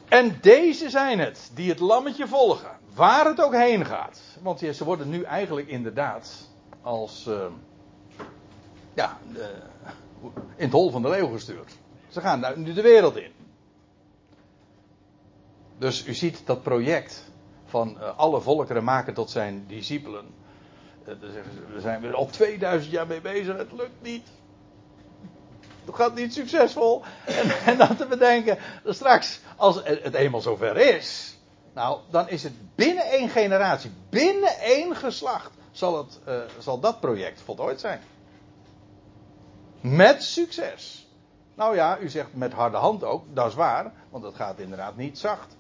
En 0.09 0.39
deze 0.41 0.91
zijn 0.91 1.19
het 1.19 1.51
die 1.55 1.71
het 1.71 1.81
lammetje 1.81 2.29
volgen, 2.29 2.71
waar 2.95 3.25
het 3.25 3.41
ook 3.41 3.55
heen 3.55 3.87
gaat. 3.87 4.21
Want 4.43 4.59
ze 4.59 4.85
worden 4.85 5.09
nu 5.09 5.23
eigenlijk 5.23 5.69
inderdaad 5.69 6.49
als 6.83 7.27
uh, 7.29 7.47
ja, 8.95 9.19
in 10.57 10.65
het 10.65 10.73
hol 10.73 10.91
van 10.91 11.03
de 11.03 11.09
leeuw 11.09 11.29
gestuurd. 11.29 11.73
Ze 12.09 12.21
gaan 12.21 12.45
nu 12.57 12.73
de 12.73 12.83
wereld 12.83 13.17
in. 13.17 13.33
Dus 15.79 16.07
u 16.07 16.15
ziet 16.15 16.43
dat 16.45 16.63
project 16.63 17.25
van 17.65 17.97
uh, 18.01 18.19
alle 18.19 18.41
volkeren 18.41 18.85
maken 18.85 19.15
tot 19.15 19.31
zijn 19.31 19.65
discipelen. 19.67 20.27
Uh, 21.09 21.15
we 21.73 21.81
zijn 21.81 22.01
weer 22.01 22.15
al 22.15 22.27
2000 22.27 22.93
jaar 22.93 23.07
mee 23.07 23.21
bezig, 23.21 23.57
het 23.57 23.73
lukt 23.73 24.03
niet. 24.03 24.29
Het 25.85 25.95
gaat 25.95 26.15
niet 26.15 26.35
succesvol. 26.35 27.03
En, 27.25 27.51
en 27.51 27.79
dan 27.79 27.97
te 27.97 28.07
bedenken, 28.07 28.59
straks 28.85 29.41
als 29.57 29.81
het 29.85 30.15
eenmaal 30.15 30.41
zover 30.41 30.77
is, 30.77 31.39
nou, 31.75 31.99
dan 32.11 32.29
is 32.29 32.43
het 32.43 32.53
binnen 32.75 33.05
één 33.05 33.29
generatie, 33.29 33.91
binnen 34.11 34.59
één 34.59 34.97
geslacht, 34.97 35.51
zal, 35.71 35.99
het, 35.99 36.19
uh, 36.29 36.35
zal 36.59 36.81
dat 36.81 37.01
project 37.01 37.41
voltooid 37.41 37.81
zijn. 37.81 38.01
Met 39.81 40.23
succes. 40.23 41.09
Nou 41.55 41.75
ja, 41.75 41.99
u 41.99 42.09
zegt 42.09 42.35
met 42.35 42.53
harde 42.53 42.77
hand 42.77 43.05
ook, 43.05 43.25
dat 43.33 43.47
is 43.47 43.55
waar, 43.55 43.93
want 44.11 44.23
dat 44.25 44.35
gaat 44.35 44.59
inderdaad 44.59 44.97
niet 44.97 45.19
zacht. 45.19 45.57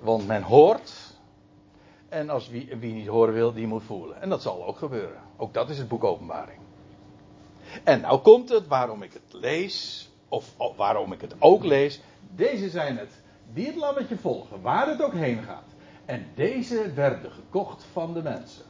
Want 0.00 0.26
men 0.26 0.42
hoort, 0.42 0.92
en 2.08 2.30
als 2.30 2.48
wie, 2.48 2.76
wie 2.78 2.92
niet 2.92 3.06
horen 3.06 3.34
wil, 3.34 3.52
die 3.52 3.66
moet 3.66 3.82
voelen. 3.82 4.20
En 4.20 4.28
dat 4.28 4.42
zal 4.42 4.66
ook 4.66 4.78
gebeuren. 4.78 5.20
Ook 5.36 5.54
dat 5.54 5.70
is 5.70 5.78
het 5.78 5.88
boek 5.88 6.04
Openbaring. 6.04 6.58
En 7.84 8.00
nou 8.00 8.20
komt 8.20 8.48
het 8.48 8.66
waarom 8.66 9.02
ik 9.02 9.12
het 9.12 9.32
lees 9.32 10.08
of 10.28 10.54
waarom 10.76 11.12
ik 11.12 11.20
het 11.20 11.34
ook 11.38 11.64
lees. 11.64 12.00
Deze 12.34 12.70
zijn 12.70 12.98
het 12.98 13.22
die 13.52 13.66
het 13.66 13.76
lammetje 13.76 14.16
volgen, 14.16 14.60
waar 14.60 14.88
het 14.88 15.02
ook 15.02 15.14
heen 15.14 15.42
gaat. 15.42 15.74
En 16.04 16.26
deze 16.34 16.92
werden 16.92 17.30
gekocht 17.30 17.84
van 17.92 18.14
de 18.14 18.22
mensen. 18.22 18.64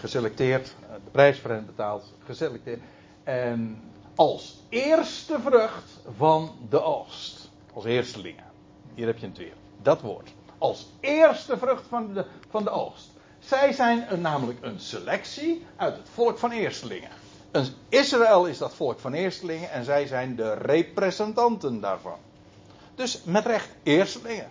Geselecteerd, 0.00 0.74
de 1.04 1.10
prijs 1.10 1.40
voor 1.40 1.62
betaald, 1.66 2.12
geselecteerd. 2.24 2.80
En 3.24 3.82
als 4.14 4.56
eerste 4.68 5.38
vrucht 5.40 5.98
van 6.16 6.52
de 6.68 6.82
oogst. 6.82 7.50
Als 7.74 7.84
eerstelingen. 7.84 8.44
Hier 8.94 9.06
heb 9.06 9.18
je 9.18 9.26
het 9.26 9.38
weer. 9.38 9.52
Dat 9.82 10.00
woord. 10.00 10.30
Als 10.58 10.86
eerste 11.00 11.58
vrucht 11.58 11.86
van 11.88 12.14
de, 12.14 12.24
van 12.50 12.64
de 12.64 12.70
oogst. 12.70 13.10
Zij 13.38 13.72
zijn 13.72 14.20
namelijk 14.20 14.58
een 14.62 14.80
selectie 14.80 15.66
uit 15.76 15.96
het 15.96 16.08
volk 16.08 16.38
van 16.38 16.50
eerstelingen. 16.50 17.10
Israël 17.88 18.46
is 18.46 18.58
dat 18.58 18.74
volk 18.74 18.98
van 18.98 19.12
eerstelingen 19.12 19.70
en 19.70 19.84
zij 19.84 20.06
zijn 20.06 20.36
de 20.36 20.52
representanten 20.54 21.80
daarvan. 21.80 22.18
Dus 22.94 23.22
met 23.24 23.46
recht 23.46 23.68
eerstelingen. 23.82 24.50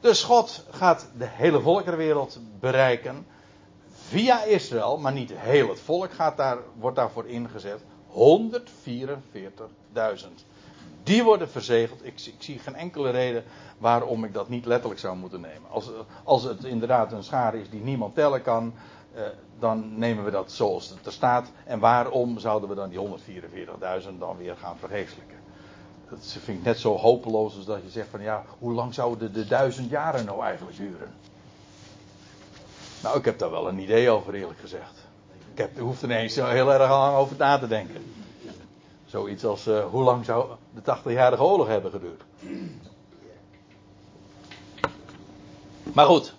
Dus 0.00 0.22
God 0.22 0.64
gaat 0.70 1.08
de 1.18 1.26
hele 1.28 1.60
volkerenwereld 1.60 2.38
bereiken 2.60 3.26
via 4.12 4.44
Israël, 4.44 4.98
maar 4.98 5.12
niet 5.12 5.32
heel 5.34 5.68
het 5.68 5.80
volk 5.80 6.12
gaat 6.12 6.36
daar, 6.36 6.58
wordt 6.78 6.96
daarvoor 6.96 7.26
ingezet. 7.26 7.80
144.000. 8.10 8.16
Die 11.02 11.24
worden 11.24 11.50
verzegeld. 11.50 12.04
Ik, 12.04 12.20
ik, 12.26 12.34
zie 12.38 12.58
geen 12.58 12.74
enkele 12.74 13.10
reden 13.10 13.44
waarom 13.78 14.24
ik 14.24 14.32
dat 14.32 14.48
niet 14.48 14.66
letterlijk 14.66 15.00
zou 15.00 15.16
moeten 15.16 15.40
nemen. 15.40 15.70
Als, 15.70 15.90
als 16.24 16.42
het 16.42 16.64
inderdaad 16.64 17.12
een 17.12 17.22
schare 17.22 17.60
is 17.60 17.70
die 17.70 17.80
niemand 17.80 18.14
tellen 18.14 18.42
kan, 18.42 18.74
eh, 19.14 19.22
dan 19.58 19.98
nemen 19.98 20.24
we 20.24 20.30
dat 20.30 20.52
zoals 20.52 20.88
het 20.88 21.06
er 21.06 21.12
staat. 21.12 21.50
En 21.64 21.78
waarom 21.78 22.38
zouden 22.38 22.68
we 22.68 22.74
dan 22.74 22.88
die 22.88 22.98
144.000 22.98 24.18
dan 24.18 24.36
weer 24.36 24.56
gaan 24.56 24.76
vergeestelijken? 24.76 25.36
Dat 26.10 26.36
vind 26.40 26.58
ik 26.58 26.64
net 26.64 26.78
zo 26.78 26.96
hopeloos 26.96 27.56
als 27.56 27.64
dat 27.64 27.82
je 27.82 27.90
zegt 27.90 28.08
van 28.08 28.22
ja, 28.22 28.44
hoe 28.58 28.72
lang 28.72 28.94
zouden 28.94 29.32
de 29.32 29.46
duizend 29.46 29.90
jaren 29.90 30.24
nou 30.24 30.42
eigenlijk 30.42 30.76
duren? 30.76 31.12
Nou, 33.02 33.18
ik 33.18 33.24
heb 33.24 33.38
daar 33.38 33.50
wel 33.50 33.68
een 33.68 33.78
idee 33.78 34.10
over 34.10 34.34
eerlijk 34.34 34.60
gezegd. 34.60 35.06
Ik 35.52 35.58
heb, 35.58 35.78
hoef 35.78 36.02
er 36.02 36.04
ineens 36.04 36.34
zo 36.34 36.46
heel 36.46 36.72
erg 36.72 36.88
lang 36.88 37.16
over 37.16 37.36
na 37.38 37.58
te 37.58 37.66
denken. 37.66 38.04
Zoiets 39.06 39.44
als 39.44 39.66
uh, 39.66 39.84
hoe 39.84 40.02
lang 40.02 40.24
zou 40.24 40.50
de 40.74 40.96
80-jarige 40.96 41.42
oorlog 41.42 41.66
hebben 41.66 41.90
geduurd? 41.90 42.22
Maar 45.92 46.06
goed. 46.06 46.34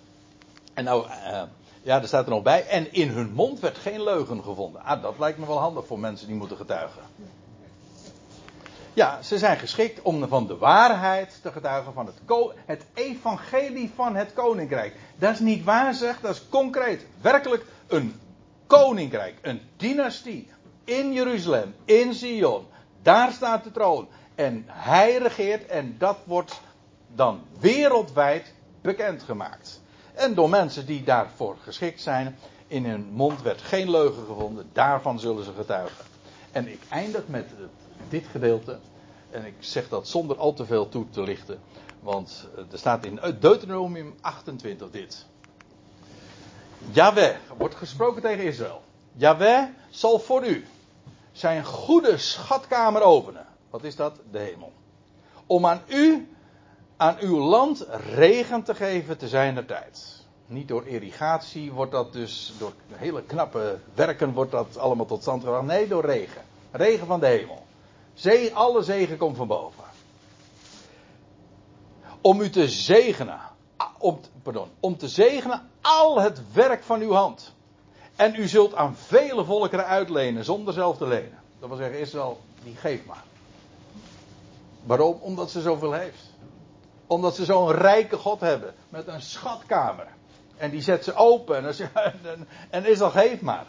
En 0.74 0.84
nou, 0.84 1.06
uh, 1.06 1.42
ja, 1.82 2.00
er 2.00 2.06
staat 2.06 2.24
er 2.24 2.30
nog 2.30 2.42
bij. 2.42 2.66
En 2.66 2.92
in 2.92 3.08
hun 3.08 3.32
mond 3.32 3.60
werd 3.60 3.78
geen 3.78 4.02
leugen 4.02 4.42
gevonden. 4.42 4.82
Ah, 4.82 5.02
dat 5.02 5.18
lijkt 5.18 5.38
me 5.38 5.46
wel 5.46 5.58
handig 5.58 5.86
voor 5.86 5.98
mensen 5.98 6.26
die 6.26 6.36
moeten 6.36 6.56
getuigen. 6.56 7.02
Ja, 8.94 9.22
ze 9.22 9.38
zijn 9.38 9.58
geschikt 9.58 10.02
om 10.02 10.28
van 10.28 10.46
de 10.46 10.56
waarheid 10.56 11.38
te 11.42 11.52
getuigen 11.52 11.92
van 11.92 12.06
het, 12.06 12.20
het 12.66 12.84
evangelie 12.94 13.90
van 13.94 14.16
het 14.16 14.32
koninkrijk. 14.32 14.96
Dat 15.16 15.32
is 15.32 15.38
niet 15.38 15.64
wazig, 15.64 16.20
dat 16.20 16.34
is 16.34 16.48
concreet. 16.48 17.06
Werkelijk 17.20 17.64
een 17.86 18.20
koninkrijk, 18.66 19.38
een 19.42 19.60
dynastie. 19.76 20.50
In 20.84 21.12
Jeruzalem, 21.12 21.74
in 21.84 22.14
Sion. 22.14 22.66
Daar 23.02 23.32
staat 23.32 23.64
de 23.64 23.70
troon. 23.70 24.08
En 24.34 24.64
hij 24.66 25.16
regeert 25.16 25.66
en 25.66 25.94
dat 25.98 26.18
wordt 26.24 26.60
dan 27.14 27.40
wereldwijd 27.60 28.54
bekendgemaakt. 28.80 29.80
En 30.14 30.34
door 30.34 30.48
mensen 30.48 30.86
die 30.86 31.04
daarvoor 31.04 31.56
geschikt 31.62 32.00
zijn. 32.00 32.36
In 32.66 32.84
hun 32.84 33.08
mond 33.12 33.42
werd 33.42 33.62
geen 33.62 33.90
leugen 33.90 34.26
gevonden. 34.26 34.70
Daarvan 34.72 35.20
zullen 35.20 35.44
ze 35.44 35.52
getuigen. 35.52 36.04
En 36.52 36.68
ik 36.68 36.80
eindig 36.88 37.22
met 37.26 37.46
dit 38.08 38.26
gedeelte. 38.26 38.78
En 39.30 39.44
ik 39.44 39.54
zeg 39.58 39.88
dat 39.88 40.08
zonder 40.08 40.36
al 40.36 40.52
te 40.52 40.66
veel 40.66 40.88
toe 40.88 41.10
te 41.10 41.22
lichten. 41.22 41.60
Want 42.00 42.48
er 42.70 42.78
staat 42.78 43.04
in 43.04 43.20
Deuteronomium 43.40 44.14
28 44.20 44.90
dit. 44.90 45.26
Yahweh, 46.92 47.36
wordt 47.56 47.74
gesproken 47.74 48.22
tegen 48.22 48.44
Israël. 48.44 48.82
Yahweh 49.12 49.64
zal 49.90 50.18
voor 50.18 50.46
u 50.46 50.64
zijn 51.32 51.64
goede 51.64 52.18
schatkamer 52.18 53.02
openen. 53.02 53.46
Wat 53.70 53.84
is 53.84 53.96
dat? 53.96 54.20
De 54.30 54.38
hemel. 54.38 54.72
Om 55.46 55.66
aan 55.66 55.82
u, 55.86 56.28
aan 56.96 57.16
uw 57.20 57.38
land 57.38 57.86
regen 58.14 58.62
te 58.62 58.74
geven 58.74 59.18
te 59.18 59.28
zijner 59.28 59.66
tijd. 59.66 60.22
Niet 60.46 60.68
door 60.68 60.86
irrigatie 60.86 61.72
wordt 61.72 61.92
dat 61.92 62.12
dus, 62.12 62.52
door 62.58 62.72
hele 62.92 63.22
knappe 63.22 63.78
werken 63.94 64.32
wordt 64.32 64.50
dat 64.50 64.78
allemaal 64.78 65.06
tot 65.06 65.22
stand 65.22 65.42
gebracht. 65.42 65.66
Nee, 65.66 65.88
door 65.88 66.04
regen. 66.04 66.42
Regen 66.70 67.06
van 67.06 67.20
de 67.20 67.26
hemel. 67.26 67.63
Alle 68.52 68.82
zegen 68.82 69.16
komt 69.16 69.36
van 69.36 69.46
boven. 69.46 69.84
Om 72.20 72.40
u 72.40 72.50
te 72.50 72.68
zegenen. 72.68 73.40
Om, 73.98 74.20
pardon, 74.42 74.68
om 74.80 74.96
te 74.96 75.08
zegenen 75.08 75.70
al 75.80 76.20
het 76.20 76.52
werk 76.52 76.82
van 76.82 77.00
uw 77.00 77.12
hand. 77.12 77.52
En 78.16 78.34
u 78.34 78.48
zult 78.48 78.74
aan 78.74 78.96
vele 78.96 79.44
volkeren 79.44 79.86
uitlenen 79.86 80.44
zonder 80.44 80.74
zelf 80.74 80.96
te 80.96 81.06
lenen. 81.06 81.38
Dat 81.58 81.68
wil 81.68 81.78
zeggen, 81.78 81.98
Israël, 81.98 82.40
die 82.62 82.76
geeft 82.76 83.06
maar. 83.06 83.24
Waarom? 84.82 85.18
Omdat 85.20 85.50
ze 85.50 85.60
zoveel 85.60 85.92
heeft. 85.92 86.32
Omdat 87.06 87.34
ze 87.34 87.44
zo'n 87.44 87.72
rijke 87.72 88.16
God 88.16 88.40
hebben. 88.40 88.74
Met 88.88 89.06
een 89.06 89.22
schatkamer. 89.22 90.06
En 90.56 90.70
die 90.70 90.82
zet 90.82 91.04
ze 91.04 91.14
open. 91.14 91.56
En, 91.56 91.74
en 92.70 92.86
Israël 92.86 93.10
geeft 93.10 93.40
maar. 93.40 93.66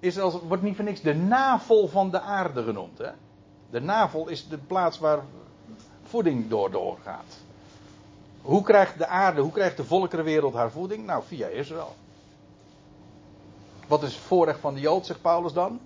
Israël 0.00 0.42
wordt 0.46 0.62
niet 0.62 0.76
voor 0.76 0.84
niks 0.84 1.00
de 1.00 1.14
navel 1.14 1.88
van 1.88 2.10
de 2.10 2.20
aarde 2.20 2.62
genoemd. 2.62 2.98
Hè? 2.98 3.10
De 3.70 3.80
navel 3.80 4.28
is 4.28 4.48
de 4.48 4.58
plaats 4.58 4.98
waar 4.98 5.22
voeding 6.02 6.48
door 6.48 6.70
doorgaat. 6.70 7.38
Hoe 8.42 8.62
krijgt 8.62 8.98
de 8.98 9.06
aarde, 9.06 9.40
hoe 9.40 9.52
krijgt 9.52 9.76
de 9.76 9.84
volkerenwereld 9.84 10.54
haar 10.54 10.70
voeding? 10.70 11.06
Nou, 11.06 11.22
via 11.26 11.46
Israël. 11.46 11.94
Wat 13.86 14.02
is 14.02 14.14
het 14.14 14.22
voorrecht 14.22 14.60
van 14.60 14.74
de 14.74 14.80
Jood, 14.80 15.06
zegt 15.06 15.20
Paulus 15.20 15.52
dan? 15.52 15.80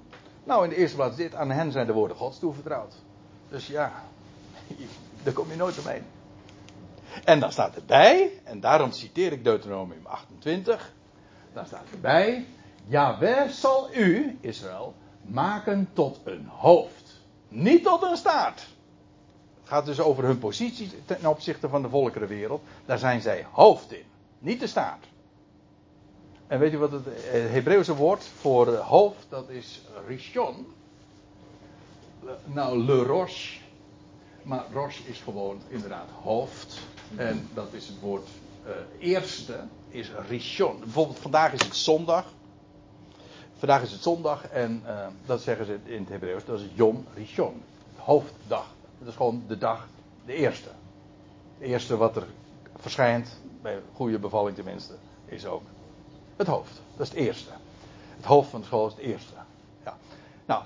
Nou, 0.44 0.64
in 0.64 0.70
de 0.70 0.76
eerste 0.76 0.96
plaats 0.96 1.16
dit, 1.16 1.34
aan 1.34 1.50
hen 1.50 1.72
zijn 1.72 1.86
de 1.86 1.92
woorden 1.92 2.16
Gods 2.16 2.38
toevertrouwd. 2.38 2.94
Dus 3.48 3.66
ja, 3.66 3.92
daar 5.22 5.32
kom 5.32 5.50
je 5.50 5.56
nooit 5.56 5.78
omheen. 5.78 6.04
En 7.24 7.40
dan 7.40 7.52
staat 7.52 7.76
erbij, 7.76 8.40
en 8.44 8.60
daarom 8.60 8.92
citeer 8.92 9.32
ik 9.32 9.44
Deuteronomium 9.44 10.06
28, 10.06 10.92
dan 11.52 11.66
staat 11.66 11.84
erbij, 11.92 12.46
Jawel 12.86 13.48
zal 13.48 13.94
u, 13.94 14.38
Israël, 14.40 14.94
maken 15.22 15.88
tot 15.92 16.20
een 16.24 16.46
hoofd. 16.46 17.20
Niet 17.48 17.84
tot 17.84 18.02
een 18.02 18.16
staart. 18.16 18.66
Het 19.60 19.68
gaat 19.72 19.86
dus 19.86 20.00
over 20.00 20.24
hun 20.24 20.38
positie 20.38 20.90
ten 21.04 21.26
opzichte 21.26 21.68
van 21.68 21.82
de 21.82 21.88
volkerenwereld. 21.88 22.62
Daar 22.86 22.98
zijn 22.98 23.20
zij 23.20 23.46
hoofd 23.50 23.92
in, 23.92 24.04
niet 24.38 24.60
de 24.60 24.66
staart. 24.66 25.06
En 26.46 26.58
weet 26.58 26.72
u 26.72 26.78
wat 26.78 26.92
het 26.92 27.04
Hebreeuwse 27.30 27.94
woord 27.94 28.24
voor 28.24 28.74
hoofd, 28.74 29.26
dat 29.28 29.48
is 29.48 29.82
rishon. 30.06 30.66
Nou, 32.44 32.78
le 32.78 33.02
roche. 33.02 33.58
Maar 34.42 34.64
roche 34.72 35.02
is 35.04 35.20
gewoon 35.20 35.60
inderdaad 35.68 36.08
hoofd. 36.22 36.78
En 37.16 37.48
dat 37.54 37.72
is 37.72 37.88
het 37.88 38.00
woord 38.00 38.28
uh, 38.66 38.72
eerste, 38.98 39.60
is 39.88 40.10
rishon. 40.28 40.78
Bijvoorbeeld 40.80 41.18
vandaag 41.18 41.52
is 41.52 41.62
het 41.62 41.76
zondag. 41.76 42.24
Vandaag 43.56 43.82
is 43.82 43.92
het 43.92 44.02
zondag 44.02 44.48
en 44.48 44.82
uh, 44.86 45.06
dat 45.26 45.40
zeggen 45.40 45.66
ze 45.66 45.78
in 45.84 46.00
het 46.00 46.08
Hebreeuws, 46.08 46.44
dat 46.44 46.60
is 46.60 46.66
Yom 46.74 47.06
Rishon. 47.14 47.62
Hoofddag. 47.96 48.66
Dat 48.98 49.08
is 49.08 49.14
gewoon 49.14 49.44
de 49.46 49.58
dag, 49.58 49.88
de 50.26 50.34
eerste. 50.34 50.68
De 51.58 51.64
eerste 51.64 51.96
wat 51.96 52.16
er 52.16 52.26
verschijnt, 52.76 53.40
bij 53.62 53.80
goede 53.94 54.18
bevalling 54.18 54.56
tenminste, 54.56 54.94
is 55.24 55.46
ook 55.46 55.62
het 56.36 56.46
hoofd. 56.46 56.80
Dat 56.96 57.06
is 57.06 57.08
het 57.08 57.18
eerste. 57.18 57.50
Het 58.16 58.24
hoofd 58.24 58.50
van 58.50 58.60
de 58.60 58.66
school 58.66 58.86
is 58.86 58.92
het 58.92 59.02
eerste. 59.02 59.32
Ja. 59.84 59.96
Nou, 60.44 60.62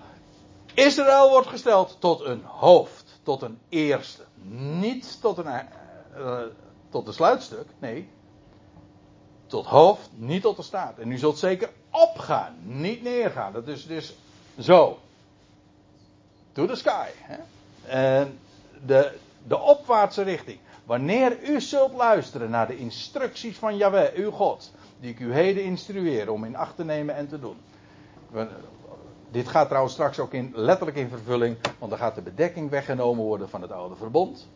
Israël 0.75 1.31
wordt 1.31 1.49
gesteld 1.49 1.97
tot 1.99 2.21
een 2.21 2.43
hoofd, 2.45 3.21
tot 3.23 3.43
een 3.43 3.59
eerste. 3.69 4.23
Niet 4.81 5.21
tot 5.21 5.39
een, 5.39 5.67
uh, 6.17 6.41
tot 6.89 7.07
een 7.07 7.13
sluitstuk, 7.13 7.67
nee. 7.79 8.09
Tot 9.47 9.67
hoofd, 9.67 10.11
niet 10.15 10.43
tot 10.43 10.57
de 10.57 10.63
staat. 10.63 10.99
En 10.99 11.13
u 11.13 11.19
zult 11.19 11.39
zeker 11.39 11.71
opgaan, 11.91 12.57
niet 12.63 13.03
neergaan. 13.03 13.53
Dat 13.53 13.69
is 13.69 13.87
dus 13.87 14.17
zo. 14.59 14.99
To 16.53 16.67
the 16.67 16.75
sky. 16.75 17.09
Hè? 17.17 17.37
En 17.87 18.39
de, 18.87 19.13
de 19.47 19.59
opwaartse 19.59 20.23
richting. 20.23 20.59
Wanneer 20.85 21.43
u 21.43 21.61
zult 21.61 21.93
luisteren 21.93 22.51
naar 22.51 22.67
de 22.67 22.79
instructies 22.79 23.57
van 23.57 23.77
Yahweh, 23.77 24.15
uw 24.15 24.31
God, 24.31 24.73
die 25.01 25.11
ik 25.11 25.21
u 25.21 25.33
heden 25.33 25.65
instrueer 25.65 26.31
om 26.31 26.45
in 26.45 26.57
acht 26.57 26.77
te 26.77 26.85
nemen 26.85 27.15
en 27.15 27.29
te 27.29 27.41
doen. 27.41 27.57
Dit 29.31 29.49
gaat 29.49 29.67
trouwens 29.67 29.95
straks 29.95 30.19
ook 30.19 30.33
in, 30.33 30.53
letterlijk 30.55 30.97
in 30.97 31.09
vervulling, 31.09 31.57
want 31.79 31.91
dan 31.91 32.01
gaat 32.01 32.15
de 32.15 32.23
bedekking 32.23 32.71
weggenomen 32.71 33.25
worden 33.25 33.49
van 33.49 33.63
het 33.63 33.73
oude 33.73 33.97
verbond. 33.97 34.49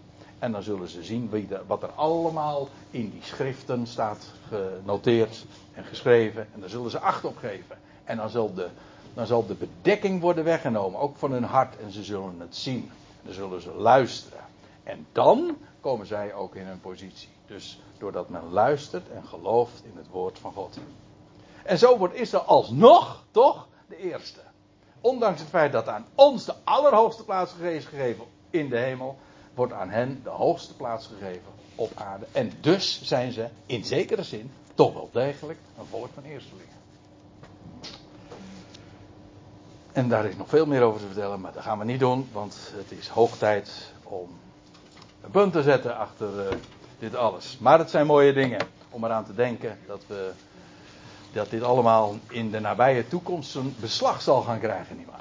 En 0.43 0.53
dan 0.53 0.63
zullen 0.63 0.89
ze 0.89 1.03
zien 1.03 1.31
wie 1.31 1.49
wat 1.67 1.83
er 1.83 1.91
allemaal 1.91 2.69
in 2.91 3.11
die 3.11 3.23
schriften 3.23 3.87
staat 3.87 4.27
genoteerd 4.49 5.45
en 5.75 5.85
geschreven. 5.85 6.49
En 6.55 6.61
daar 6.61 6.69
zullen 6.69 6.91
ze 6.91 6.99
acht 6.99 7.25
op 7.25 7.37
geven. 7.37 7.79
En 8.05 8.17
dan 8.17 8.29
zal 8.31 8.55
de, 8.55 8.69
dan 9.15 9.27
zal 9.27 9.47
de 9.47 9.55
bedekking 9.55 10.21
worden 10.21 10.45
weggenomen, 10.45 11.01
ook 11.01 11.17
van 11.17 11.33
hun 11.33 11.45
hart, 11.45 11.77
en 11.79 11.91
ze 11.91 12.03
zullen 12.03 12.41
het 12.41 12.57
zien. 12.57 12.91
Dan 13.23 13.35
zullen 13.35 13.61
ze 13.61 13.75
luisteren. 13.75 14.41
En 14.83 15.07
dan 15.13 15.57
komen 15.81 16.07
zij 16.07 16.35
ook 16.35 16.55
in 16.55 16.67
hun 16.67 16.81
positie. 16.81 17.29
Dus 17.47 17.81
doordat 17.99 18.29
men 18.29 18.51
luistert 18.51 19.11
en 19.11 19.25
gelooft 19.25 19.85
in 19.85 19.97
het 19.97 20.09
woord 20.11 20.39
van 20.39 20.53
God. 20.53 20.79
En 21.63 21.79
zo 21.79 21.99
wordt 21.99 22.15
Israël 22.15 22.45
alsnog, 22.45 23.25
toch, 23.31 23.69
de 23.89 23.97
eerste. 23.97 24.41
Ondanks 25.01 25.41
het 25.41 25.49
feit 25.49 25.73
dat 25.73 25.89
aan 25.89 26.07
ons 26.15 26.45
de 26.45 26.55
allerhoogste 26.65 27.25
plaats 27.25 27.55
is 27.57 27.85
gegeven 27.85 28.25
in 28.51 28.69
de 28.69 28.79
hemel, 28.79 29.19
wordt 29.55 29.73
aan 29.73 29.91
hen 29.91 30.21
de 30.23 30.31
hoogste 30.31 30.75
plaats 30.77 31.07
gegeven 31.07 31.53
op 31.75 31.91
aarde. 31.95 32.27
En 32.33 32.53
dus 32.61 33.03
zijn 33.03 33.33
ze 33.33 33.49
in 33.67 33.85
zekere 33.85 34.23
zin 34.23 34.51
toch 34.75 34.93
wel 34.93 35.09
degelijk 35.13 35.59
een 35.79 35.87
volk 35.87 36.09
van 36.15 36.23
eerstelingen. 36.23 36.73
En 39.93 40.09
daar 40.09 40.25
is 40.25 40.37
nog 40.37 40.49
veel 40.49 40.67
meer 40.67 40.83
over 40.83 41.01
te 41.01 41.07
vertellen, 41.07 41.41
maar 41.41 41.53
dat 41.53 41.63
gaan 41.63 41.79
we 41.79 41.85
niet 41.85 42.01
doen, 42.01 42.29
want 42.33 42.73
het 42.75 42.99
is 42.99 43.09
hoog 43.09 43.37
tijd 43.37 43.93
om 44.03 44.29
een 45.23 45.31
punt 45.31 45.53
te 45.53 45.63
zetten 45.63 45.97
achter 45.97 46.47
uh, 46.47 46.57
dit 46.99 47.15
alles. 47.15 47.59
Maar 47.61 47.79
het 47.79 47.91
zijn 47.91 48.07
mooie 48.07 48.33
dingen 48.33 48.67
om 48.91 49.05
eraan 49.05 49.25
te 49.25 49.35
denken 49.35 49.79
dat, 49.87 50.03
we, 50.07 50.33
dat 51.33 51.51
dit 51.51 51.63
allemaal 51.63 52.17
in 52.29 52.51
de 52.51 52.61
nabije 52.61 53.09
toekomst 53.09 53.55
een 53.55 53.75
beslag 53.81 54.23
zal 54.23 54.43
gaan 54.43 54.59
krijgen, 54.59 54.97
nietwaar? 54.97 55.21